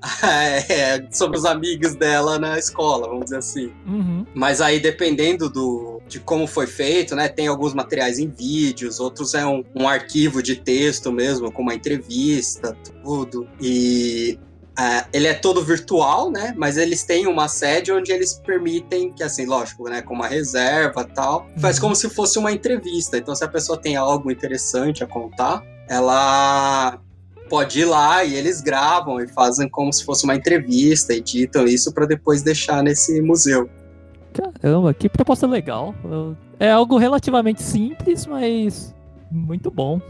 é, 0.69 1.07
sobre 1.11 1.37
os 1.37 1.45
amigos 1.45 1.95
dela 1.95 2.37
na 2.37 2.57
escola, 2.57 3.07
vamos 3.07 3.25
dizer 3.25 3.37
assim. 3.37 3.71
Uhum. 3.85 4.25
Mas 4.33 4.61
aí, 4.61 4.79
dependendo 4.79 5.49
do, 5.49 5.94
de 6.15 6.21
como 6.21 6.47
foi 6.47 6.65
feito, 6.65 7.13
né? 7.13 7.27
Tem 7.27 7.47
alguns 7.47 7.73
materiais 7.73 8.19
em 8.19 8.29
vídeos, 8.29 8.99
outros 9.01 9.33
é 9.33 9.45
um, 9.45 9.63
um 9.75 9.85
arquivo 9.87 10.41
de 10.41 10.55
texto 10.55 11.11
mesmo, 11.11 11.51
com 11.51 11.61
uma 11.61 11.73
entrevista, 11.73 12.73
tudo. 13.03 13.45
E 13.61 14.39
ah, 14.77 15.05
ele 15.11 15.27
é 15.27 15.33
todo 15.33 15.61
virtual, 15.61 16.31
né? 16.31 16.53
Mas 16.57 16.77
eles 16.77 17.03
têm 17.03 17.27
uma 17.27 17.49
sede 17.49 17.91
onde 17.91 18.13
eles 18.13 18.33
permitem, 18.45 19.11
que 19.11 19.23
assim, 19.23 19.45
lógico, 19.45 19.89
né? 19.89 20.01
Com 20.01 20.13
uma 20.13 20.27
reserva 20.27 21.01
e 21.09 21.13
tal. 21.13 21.47
Faz 21.57 21.75
Uhum. 21.75 21.81
como 21.81 21.95
se 21.95 22.09
fosse 22.09 22.39
uma 22.39 22.51
entrevista. 22.51 23.17
Então, 23.17 23.35
se 23.35 23.43
a 23.43 23.47
pessoa 23.49 23.77
tem 23.77 23.97
algo 23.97 24.31
interessante 24.31 25.03
a 25.03 25.07
contar, 25.07 25.61
ela 25.89 26.97
pode 27.49 27.81
ir 27.81 27.85
lá 27.85 28.23
e 28.23 28.35
eles 28.35 28.61
gravam 28.61 29.19
e 29.21 29.27
fazem 29.27 29.67
como 29.67 29.91
se 29.91 30.03
fosse 30.05 30.23
uma 30.23 30.35
entrevista, 30.35 31.13
editam 31.13 31.67
isso 31.67 31.93
para 31.93 32.05
depois 32.05 32.41
deixar 32.41 32.81
nesse 32.81 33.21
museu. 33.21 33.69
Caramba, 34.65 34.95
que 34.95 35.07
proposta 35.07 35.45
legal. 35.45 35.93
É 36.59 36.71
algo 36.71 36.97
relativamente 36.97 37.61
simples, 37.61 38.25
mas 38.25 38.95
muito 39.29 39.69
bom. 39.69 40.01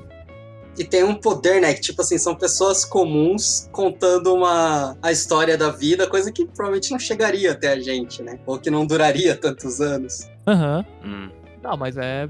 E 0.79 0.85
tem 0.85 1.03
um 1.03 1.13
poder, 1.13 1.59
né? 1.59 1.73
Que, 1.73 1.81
tipo 1.81 2.01
assim, 2.01 2.17
são 2.17 2.33
pessoas 2.33 2.85
comuns 2.85 3.67
contando 3.73 4.33
uma 4.33 4.95
a 5.01 5.11
história 5.11 5.57
da 5.57 5.71
vida, 5.71 6.07
coisa 6.07 6.31
que 6.31 6.45
provavelmente 6.45 6.89
não 6.89 6.99
chegaria 6.99 7.51
até 7.51 7.73
a 7.73 7.79
gente, 7.81 8.23
né? 8.23 8.39
Ou 8.45 8.57
que 8.57 8.69
não 8.69 8.85
duraria 8.85 9.35
tantos 9.39 9.81
anos. 9.81 10.29
Aham. 10.47 10.85
Hum. 11.03 11.29
Não, 11.61 11.75
mas 11.75 11.97
é 11.97 12.29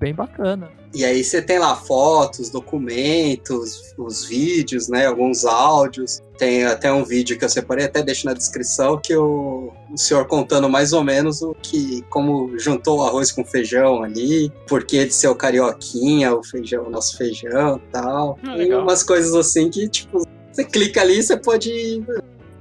bem 0.00 0.12
bacana. 0.12 0.68
E 0.92 1.04
aí 1.04 1.22
você 1.22 1.40
tem 1.40 1.58
lá 1.58 1.76
fotos, 1.76 2.50
documentos, 2.50 3.94
os 3.96 4.24
vídeos, 4.24 4.88
né? 4.88 5.06
Alguns 5.06 5.44
áudios. 5.44 6.20
Tem 6.36 6.64
até 6.64 6.92
um 6.92 7.04
vídeo 7.04 7.38
que 7.38 7.44
eu 7.44 7.48
separei, 7.48 7.84
até 7.84 8.02
deixo 8.02 8.26
na 8.26 8.32
descrição, 8.32 8.98
que 8.98 9.14
o, 9.14 9.70
o 9.92 9.96
senhor 9.96 10.26
contando 10.26 10.68
mais 10.68 10.92
ou 10.92 11.04
menos 11.04 11.42
o 11.42 11.54
que, 11.54 12.02
como 12.10 12.58
juntou 12.58 12.98
o 12.98 13.04
arroz 13.04 13.30
com 13.30 13.44
feijão 13.44 14.02
ali, 14.02 14.50
por 14.66 14.84
que 14.84 15.04
de 15.04 15.14
ser 15.14 15.28
o 15.28 15.34
carioquinha, 15.34 16.34
o 16.34 16.42
feijão, 16.42 16.86
o 16.86 16.90
nosso 16.90 17.16
feijão 17.16 17.76
e 17.76 17.92
tal. 17.92 18.38
Ah, 18.42 18.56
e 18.56 18.74
umas 18.74 19.04
coisas 19.04 19.34
assim 19.34 19.70
que, 19.70 19.88
tipo, 19.88 20.26
você 20.50 20.64
clica 20.64 21.02
ali, 21.02 21.22
você 21.22 21.36
pode. 21.36 22.02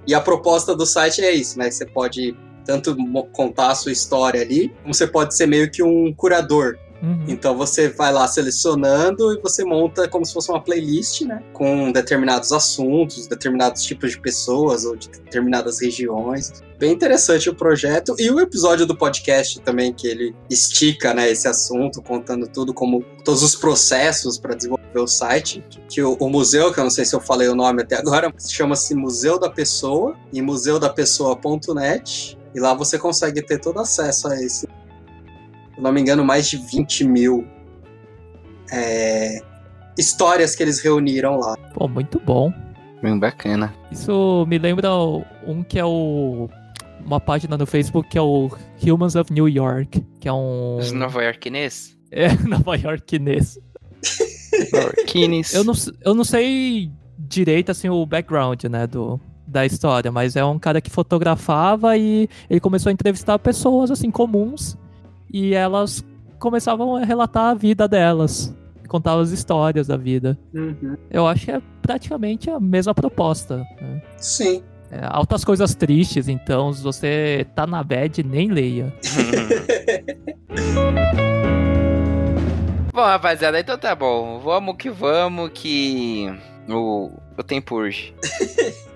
E 0.05 0.13
a 0.13 0.21
proposta 0.21 0.75
do 0.75 0.85
site 0.85 1.21
é 1.21 1.31
isso, 1.31 1.57
né? 1.57 1.71
Você 1.71 1.85
pode 1.85 2.35
tanto 2.65 2.95
contar 3.31 3.71
a 3.71 3.75
sua 3.75 3.91
história 3.91 4.41
ali, 4.41 4.69
como 4.83 4.93
você 4.93 5.07
pode 5.07 5.35
ser 5.35 5.47
meio 5.47 5.71
que 5.71 5.81
um 5.81 6.13
curador. 6.13 6.77
Uhum. 7.01 7.25
Então 7.27 7.55
você 7.55 7.89
vai 7.89 8.11
lá 8.11 8.27
selecionando 8.27 9.33
e 9.33 9.41
você 9.41 9.63
monta 9.63 10.07
como 10.07 10.25
se 10.25 10.33
fosse 10.33 10.49
uma 10.49 10.61
playlist, 10.61 11.21
né? 11.21 11.41
Com 11.53 11.91
determinados 11.91 12.51
assuntos, 12.51 13.27
determinados 13.27 13.83
tipos 13.83 14.11
de 14.11 14.19
pessoas 14.19 14.85
ou 14.85 14.95
de 14.95 15.09
determinadas 15.09 15.81
regiões. 15.81 16.63
Bem 16.77 16.93
interessante 16.93 17.49
o 17.49 17.55
projeto. 17.55 18.15
E 18.17 18.29
o 18.31 18.39
episódio 18.39 18.85
do 18.85 18.95
podcast 18.95 19.59
também, 19.61 19.93
que 19.93 20.07
ele 20.07 20.33
estica 20.49 21.13
né, 21.13 21.29
esse 21.29 21.45
assunto, 21.47 22.01
contando 22.01 22.47
tudo, 22.47 22.73
como 22.73 23.03
todos 23.25 23.43
os 23.43 23.53
processos 23.53 24.37
para 24.37 24.55
desenvolver 24.55 24.99
o 24.99 25.07
site. 25.07 25.63
Que 25.89 26.01
o, 26.01 26.13
o 26.13 26.29
museu, 26.29 26.71
que 26.73 26.79
eu 26.79 26.83
não 26.85 26.91
sei 26.91 27.03
se 27.03 27.13
eu 27.13 27.19
falei 27.19 27.49
o 27.49 27.55
nome 27.55 27.81
até 27.81 27.97
agora, 27.97 28.33
chama-se 28.39 28.95
Museu 28.95 29.37
da 29.37 29.49
Pessoa, 29.49 30.15
em 30.33 30.41
museudapesoa.net. 30.41 32.37
E 32.55 32.59
lá 32.59 32.73
você 32.73 32.97
consegue 32.97 33.41
ter 33.41 33.59
todo 33.59 33.79
acesso 33.79 34.27
a 34.29 34.41
esse 34.41 34.61
se 34.61 34.67
não 35.79 35.91
me 35.91 36.01
engano, 36.01 36.23
mais 36.23 36.49
de 36.49 36.57
20 36.57 37.03
mil 37.05 37.47
é, 38.71 39.41
histórias 39.97 40.55
que 40.55 40.63
eles 40.63 40.79
reuniram 40.79 41.39
lá. 41.39 41.55
Pô, 41.73 41.87
muito 41.87 42.19
bom. 42.19 42.53
Bem 43.01 43.17
bacana. 43.17 43.73
Isso 43.91 44.45
me 44.47 44.57
lembra 44.57 44.89
um 45.45 45.63
que 45.63 45.79
é 45.79 45.85
o. 45.85 46.49
Uma 47.05 47.19
página 47.19 47.57
no 47.57 47.65
Facebook 47.65 48.09
que 48.09 48.17
é 48.17 48.21
o 48.21 48.51
Humans 48.85 49.15
of 49.15 49.31
New 49.31 49.47
York, 49.47 50.05
que 50.19 50.27
é 50.27 50.33
um. 50.33 50.77
Os 50.77 50.91
Nova 50.91 51.23
Yorkines? 51.23 51.97
É, 52.11 52.33
Nova 52.45 52.75
Yorkinês. 52.75 53.57
Yorkines. 54.73 55.53
Eu 55.53 55.63
não, 55.63 55.73
eu 56.03 56.13
não 56.13 56.23
sei 56.23 56.91
direito 57.17 57.71
assim 57.71 57.89
o 57.89 58.05
background, 58.05 58.63
né, 58.65 58.85
do, 58.85 59.19
da 59.47 59.65
história, 59.65 60.11
mas 60.11 60.35
é 60.35 60.43
um 60.43 60.59
cara 60.59 60.81
que 60.81 60.89
fotografava 60.89 61.97
e 61.97 62.29
ele 62.49 62.59
começou 62.59 62.89
a 62.89 62.93
entrevistar 62.93 63.39
pessoas 63.39 63.91
assim 63.91 64.11
comuns 64.11 64.77
e 65.31 65.53
elas 65.53 66.03
começavam 66.37 66.95
a 66.95 67.03
relatar 67.03 67.51
a 67.51 67.53
vida 67.53 67.87
delas, 67.87 68.55
contar 68.87 69.19
as 69.19 69.31
histórias 69.31 69.87
da 69.87 69.97
vida. 69.97 70.37
Eu 71.09 71.27
acho 71.27 71.45
que 71.45 71.51
é 71.51 71.61
praticamente 71.81 72.49
a 72.49 72.59
mesma 72.59 72.93
proposta. 72.93 73.57
né? 73.81 74.01
Sim. 74.17 74.63
É, 74.91 75.01
altas 75.03 75.45
coisas 75.45 75.75
tristes, 75.75 76.27
então 76.27 76.73
se 76.73 76.81
você 76.81 77.45
tá 77.53 77.67
na 77.67 77.83
bad, 77.83 78.23
nem 78.23 78.49
leia. 78.49 78.91
bom, 82.91 83.01
rapaziada, 83.01 83.59
então 83.59 83.77
tá 83.77 83.93
bom. 83.93 84.39
Vamos 84.39 84.75
que 84.77 84.89
vamos, 84.89 85.51
que 85.53 86.25
o, 86.67 87.11
o 87.37 87.43
tempo 87.43 87.75
urge. 87.75 88.15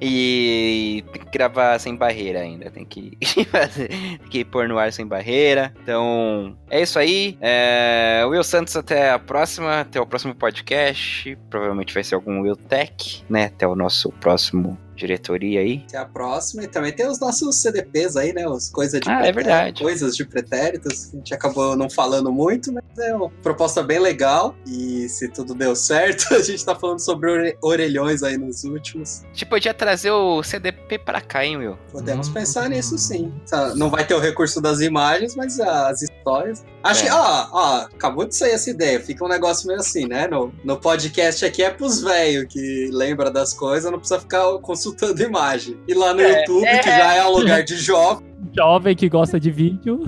E 0.00 1.04
tem 1.12 1.22
que 1.22 1.30
gravar 1.30 1.78
sem 1.78 1.94
barreira 1.96 2.40
ainda. 2.40 2.70
Tem 2.70 2.84
que, 2.84 3.16
fazer- 3.50 3.88
tem 3.88 4.18
que 4.30 4.44
pôr 4.44 4.68
no 4.68 4.78
ar 4.78 4.92
sem 4.92 5.06
barreira. 5.06 5.72
Então, 5.82 6.56
é 6.70 6.80
isso 6.82 6.98
aí. 6.98 7.36
É, 7.40 8.22
Will 8.26 8.44
Santos, 8.44 8.76
até 8.76 9.10
a 9.10 9.18
próxima. 9.18 9.80
Até 9.80 10.00
o 10.00 10.06
próximo 10.06 10.34
podcast. 10.34 11.36
Provavelmente 11.50 11.92
vai 11.92 12.04
ser 12.04 12.14
algum 12.14 12.40
Will 12.42 12.56
Tech, 12.56 13.24
né? 13.28 13.46
Até 13.46 13.66
o 13.66 13.74
nosso 13.74 14.10
próximo 14.12 14.78
diretoria 14.98 15.60
aí. 15.60 15.84
Até 15.88 15.98
a 15.98 16.04
próxima. 16.04 16.64
E 16.64 16.66
também 16.66 16.92
tem 16.92 17.06
os 17.06 17.18
nossos 17.18 17.56
CDPs 17.56 18.16
aí, 18.16 18.32
né? 18.32 18.46
Os 18.48 18.68
coisas 18.68 19.00
de 19.00 19.08
Ah, 19.08 19.24
é 19.24 19.32
verdade. 19.32 19.82
Coisas 19.82 20.16
de 20.16 20.24
pretéritos. 20.24 21.10
A 21.12 21.16
gente 21.16 21.32
acabou 21.34 21.76
não 21.76 21.88
falando 21.88 22.32
muito, 22.32 22.72
mas 22.72 22.84
é 22.98 23.14
uma 23.14 23.30
proposta 23.42 23.82
bem 23.82 23.98
legal. 23.98 24.54
E 24.66 25.08
se 25.08 25.28
tudo 25.28 25.54
deu 25.54 25.74
certo, 25.76 26.26
a 26.34 26.42
gente 26.42 26.64
tá 26.64 26.74
falando 26.74 26.98
sobre 27.00 27.30
ore- 27.30 27.58
orelhões 27.62 28.22
aí 28.22 28.36
nos 28.36 28.64
últimos. 28.64 29.22
A 29.24 29.28
gente 29.28 29.46
podia 29.46 29.72
trazer 29.72 30.10
o 30.10 30.42
CDP 30.42 30.98
pra 30.98 31.20
cá, 31.20 31.44
hein, 31.44 31.56
Will? 31.56 31.78
Podemos 31.92 32.28
Hum. 32.28 32.32
pensar 32.32 32.68
nisso 32.68 32.98
sim. 32.98 33.32
Tá, 33.48 33.74
Não 33.74 33.88
vai 33.90 34.06
ter 34.06 34.14
o 34.14 34.18
recurso 34.20 34.60
das 34.60 34.80
imagens, 34.80 35.34
mas 35.36 35.58
as 35.60 36.02
histórias. 36.02 36.64
Acho 36.90 37.02
É. 37.04 37.06
que, 37.06 37.12
ó, 37.12 37.46
ó, 37.52 37.76
acabou 37.82 38.24
de 38.26 38.34
sair 38.34 38.52
essa 38.52 38.70
ideia. 38.70 38.98
Fica 39.00 39.24
um 39.24 39.28
negócio 39.28 39.66
meio 39.66 39.78
assim, 39.80 40.06
né? 40.06 40.26
No, 40.26 40.52
no 40.64 40.76
podcast 40.76 41.44
aqui 41.44 41.62
é 41.62 41.70
pros 41.70 42.00
velhos 42.02 42.46
que 42.52 42.88
lembra 42.92 43.30
das 43.30 43.52
coisas, 43.52 43.90
não 43.90 43.98
precisa 43.98 44.20
ficar 44.20 44.44
consultando 44.58 45.22
imagem. 45.22 45.76
E 45.86 45.94
lá 45.94 46.12
no 46.14 46.20
É, 46.20 46.40
YouTube, 46.40 46.64
é. 46.66 46.78
que 46.78 46.88
já 46.88 47.14
é 47.14 47.24
um 47.26 47.30
lugar 47.30 47.62
de 47.62 47.76
jovem, 47.76 48.26
Jovem 48.56 48.96
que 48.96 49.08
gosta 49.08 49.38
de 49.38 49.50
vídeo. 49.50 50.04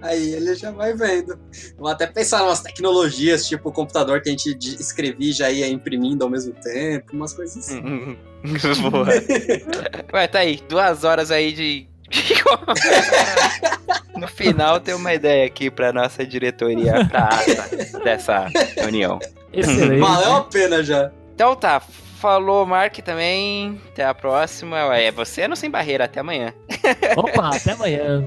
aí 0.00 0.32
ele 0.34 0.54
já 0.54 0.70
vai 0.70 0.94
vendo. 0.94 1.38
Vou 1.78 1.88
até 1.88 2.06
pensar 2.06 2.40
em 2.40 2.44
umas 2.46 2.60
tecnologias, 2.62 3.46
tipo 3.46 3.68
o 3.68 3.72
computador 3.72 4.20
que 4.22 4.28
a 4.28 4.32
gente 4.32 4.56
escrevia 4.80 5.30
e 5.30 5.32
já 5.32 5.50
ia 5.50 5.68
imprimindo 5.68 6.24
ao 6.24 6.30
mesmo 6.30 6.52
tempo, 6.54 7.12
umas 7.14 7.32
coisas 7.32 7.56
assim. 7.58 8.16
Boa. 8.90 9.06
Ué, 10.12 10.26
tá 10.26 10.40
aí. 10.40 10.60
Duas 10.68 11.04
horas 11.04 11.30
aí 11.30 11.52
de. 11.52 11.88
no 14.16 14.28
final 14.28 14.80
tem 14.80 14.94
uma 14.94 15.14
ideia 15.14 15.46
aqui 15.46 15.70
pra 15.70 15.92
nossa 15.92 16.26
diretoria 16.26 17.04
pra 17.06 17.24
ata 17.24 17.98
dessa 18.04 18.46
reunião. 18.76 19.18
Excelente. 19.52 20.00
Valeu 20.00 20.36
a 20.36 20.44
pena 20.44 20.82
já. 20.82 21.10
Então 21.34 21.54
tá. 21.56 21.80
Falou, 22.18 22.64
Mark, 22.64 22.96
também. 22.98 23.80
Até 23.88 24.04
a 24.04 24.14
próxima. 24.14 24.78
É 24.96 25.10
você 25.10 25.48
no 25.48 25.56
Sem 25.56 25.68
Barreira. 25.68 26.04
Até 26.04 26.20
amanhã. 26.20 26.54
Opa, 27.16 27.56
até 27.56 27.72
amanhã. 27.72 28.24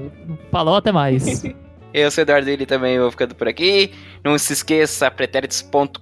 Falou, 0.52 0.76
até 0.76 0.92
mais. 0.92 1.42
Eu 1.94 2.10
sou 2.10 2.20
o 2.20 2.24
Eduardo 2.24 2.50
ele 2.50 2.66
também 2.66 2.98
vou 2.98 3.10
ficando 3.10 3.34
por 3.34 3.48
aqui. 3.48 3.94
Não 4.22 4.36
se 4.36 4.52
esqueça, 4.52 5.10
pretéritos.com.br. 5.10 5.96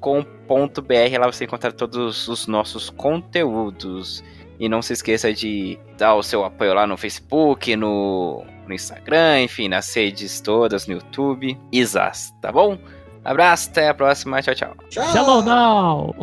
Lá 1.20 1.30
você 1.30 1.44
encontra 1.44 1.70
todos 1.70 2.26
os 2.26 2.48
nossos 2.48 2.90
conteúdos. 2.90 4.24
E 4.58 4.68
não 4.68 4.80
se 4.80 4.92
esqueça 4.92 5.32
de 5.32 5.78
dar 5.98 6.14
o 6.14 6.22
seu 6.22 6.44
apoio 6.44 6.74
lá 6.74 6.86
no 6.86 6.96
Facebook, 6.96 7.74
no, 7.74 8.44
no 8.66 8.74
Instagram, 8.74 9.42
enfim, 9.42 9.68
nas 9.68 9.92
redes 9.94 10.40
todas, 10.40 10.86
no 10.86 10.94
YouTube. 10.94 11.58
Isas, 11.72 12.32
tá 12.40 12.52
bom? 12.52 12.78
Abraço, 13.24 13.70
até 13.70 13.88
a 13.88 13.94
próxima. 13.94 14.40
Tchau, 14.42 14.54
tchau. 14.54 14.76
Tchau. 14.88 15.04
Shalom 15.12 15.42
now! 15.42 16.14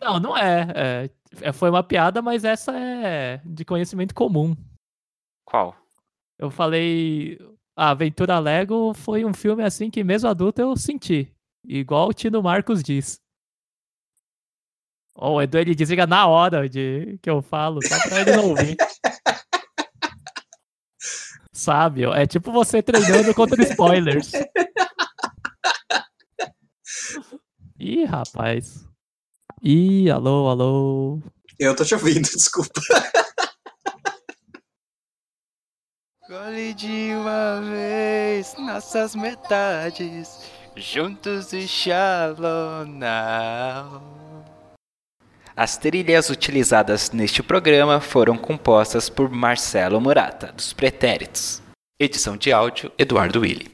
Não, 0.00 0.20
não 0.20 0.36
é. 0.36 0.68
é. 0.74 1.10
é, 1.42 1.52
Foi 1.52 1.70
uma 1.70 1.82
piada, 1.82 2.22
mas 2.22 2.44
essa 2.44 2.72
é 2.76 3.40
de 3.44 3.64
conhecimento 3.64 4.14
comum. 4.14 4.56
Qual? 5.44 5.74
Eu 6.38 6.50
falei. 6.50 7.38
A 7.76 7.90
Aventura 7.90 8.38
Lego 8.38 8.92
foi 8.92 9.24
um 9.24 9.32
filme 9.32 9.62
assim 9.62 9.88
que, 9.88 10.02
mesmo 10.02 10.28
adulto, 10.28 10.60
eu 10.60 10.76
senti. 10.76 11.32
Igual 11.64 12.08
o 12.08 12.12
Tino 12.12 12.42
Marcos 12.42 12.82
diz. 12.82 13.20
Ó, 15.14 15.34
o 15.34 15.42
Edu 15.42 15.58
ele 15.58 15.74
desliga 15.74 16.06
na 16.06 16.26
hora 16.26 16.68
de 16.68 17.18
que 17.20 17.28
eu 17.28 17.42
falo, 17.42 17.80
só 17.86 18.08
pra 18.08 18.20
ele 18.20 18.36
não 18.36 18.50
ouvir. 18.50 18.76
Sabe, 21.52 22.04
é 22.04 22.24
tipo 22.24 22.52
você 22.52 22.80
treinando 22.80 23.34
contra 23.34 23.60
spoilers. 23.64 24.30
Ih, 27.80 28.04
rapaz. 28.04 28.86
Ih, 29.60 30.08
alô, 30.08 30.48
alô. 30.48 31.20
Eu 31.58 31.74
tô 31.74 31.84
te 31.84 31.94
ouvindo, 31.94 32.22
desculpa. 32.30 32.80
Gole 36.28 36.74
de 36.74 37.14
uma 37.14 37.60
vez, 37.62 38.54
nossas 38.58 39.16
metades, 39.16 40.48
juntos 40.78 41.52
e 41.52 41.66
shalom. 41.66 43.00
As 45.56 45.76
trilhas 45.76 46.30
utilizadas 46.30 47.10
neste 47.10 47.42
programa 47.42 48.00
foram 48.00 48.38
compostas 48.38 49.08
por 49.08 49.28
Marcelo 49.28 50.00
Murata, 50.00 50.52
dos 50.52 50.72
Pretéritos. 50.72 51.60
Edição 52.00 52.36
de 52.36 52.52
áudio, 52.52 52.92
Eduardo 52.96 53.40
Willi. 53.40 53.72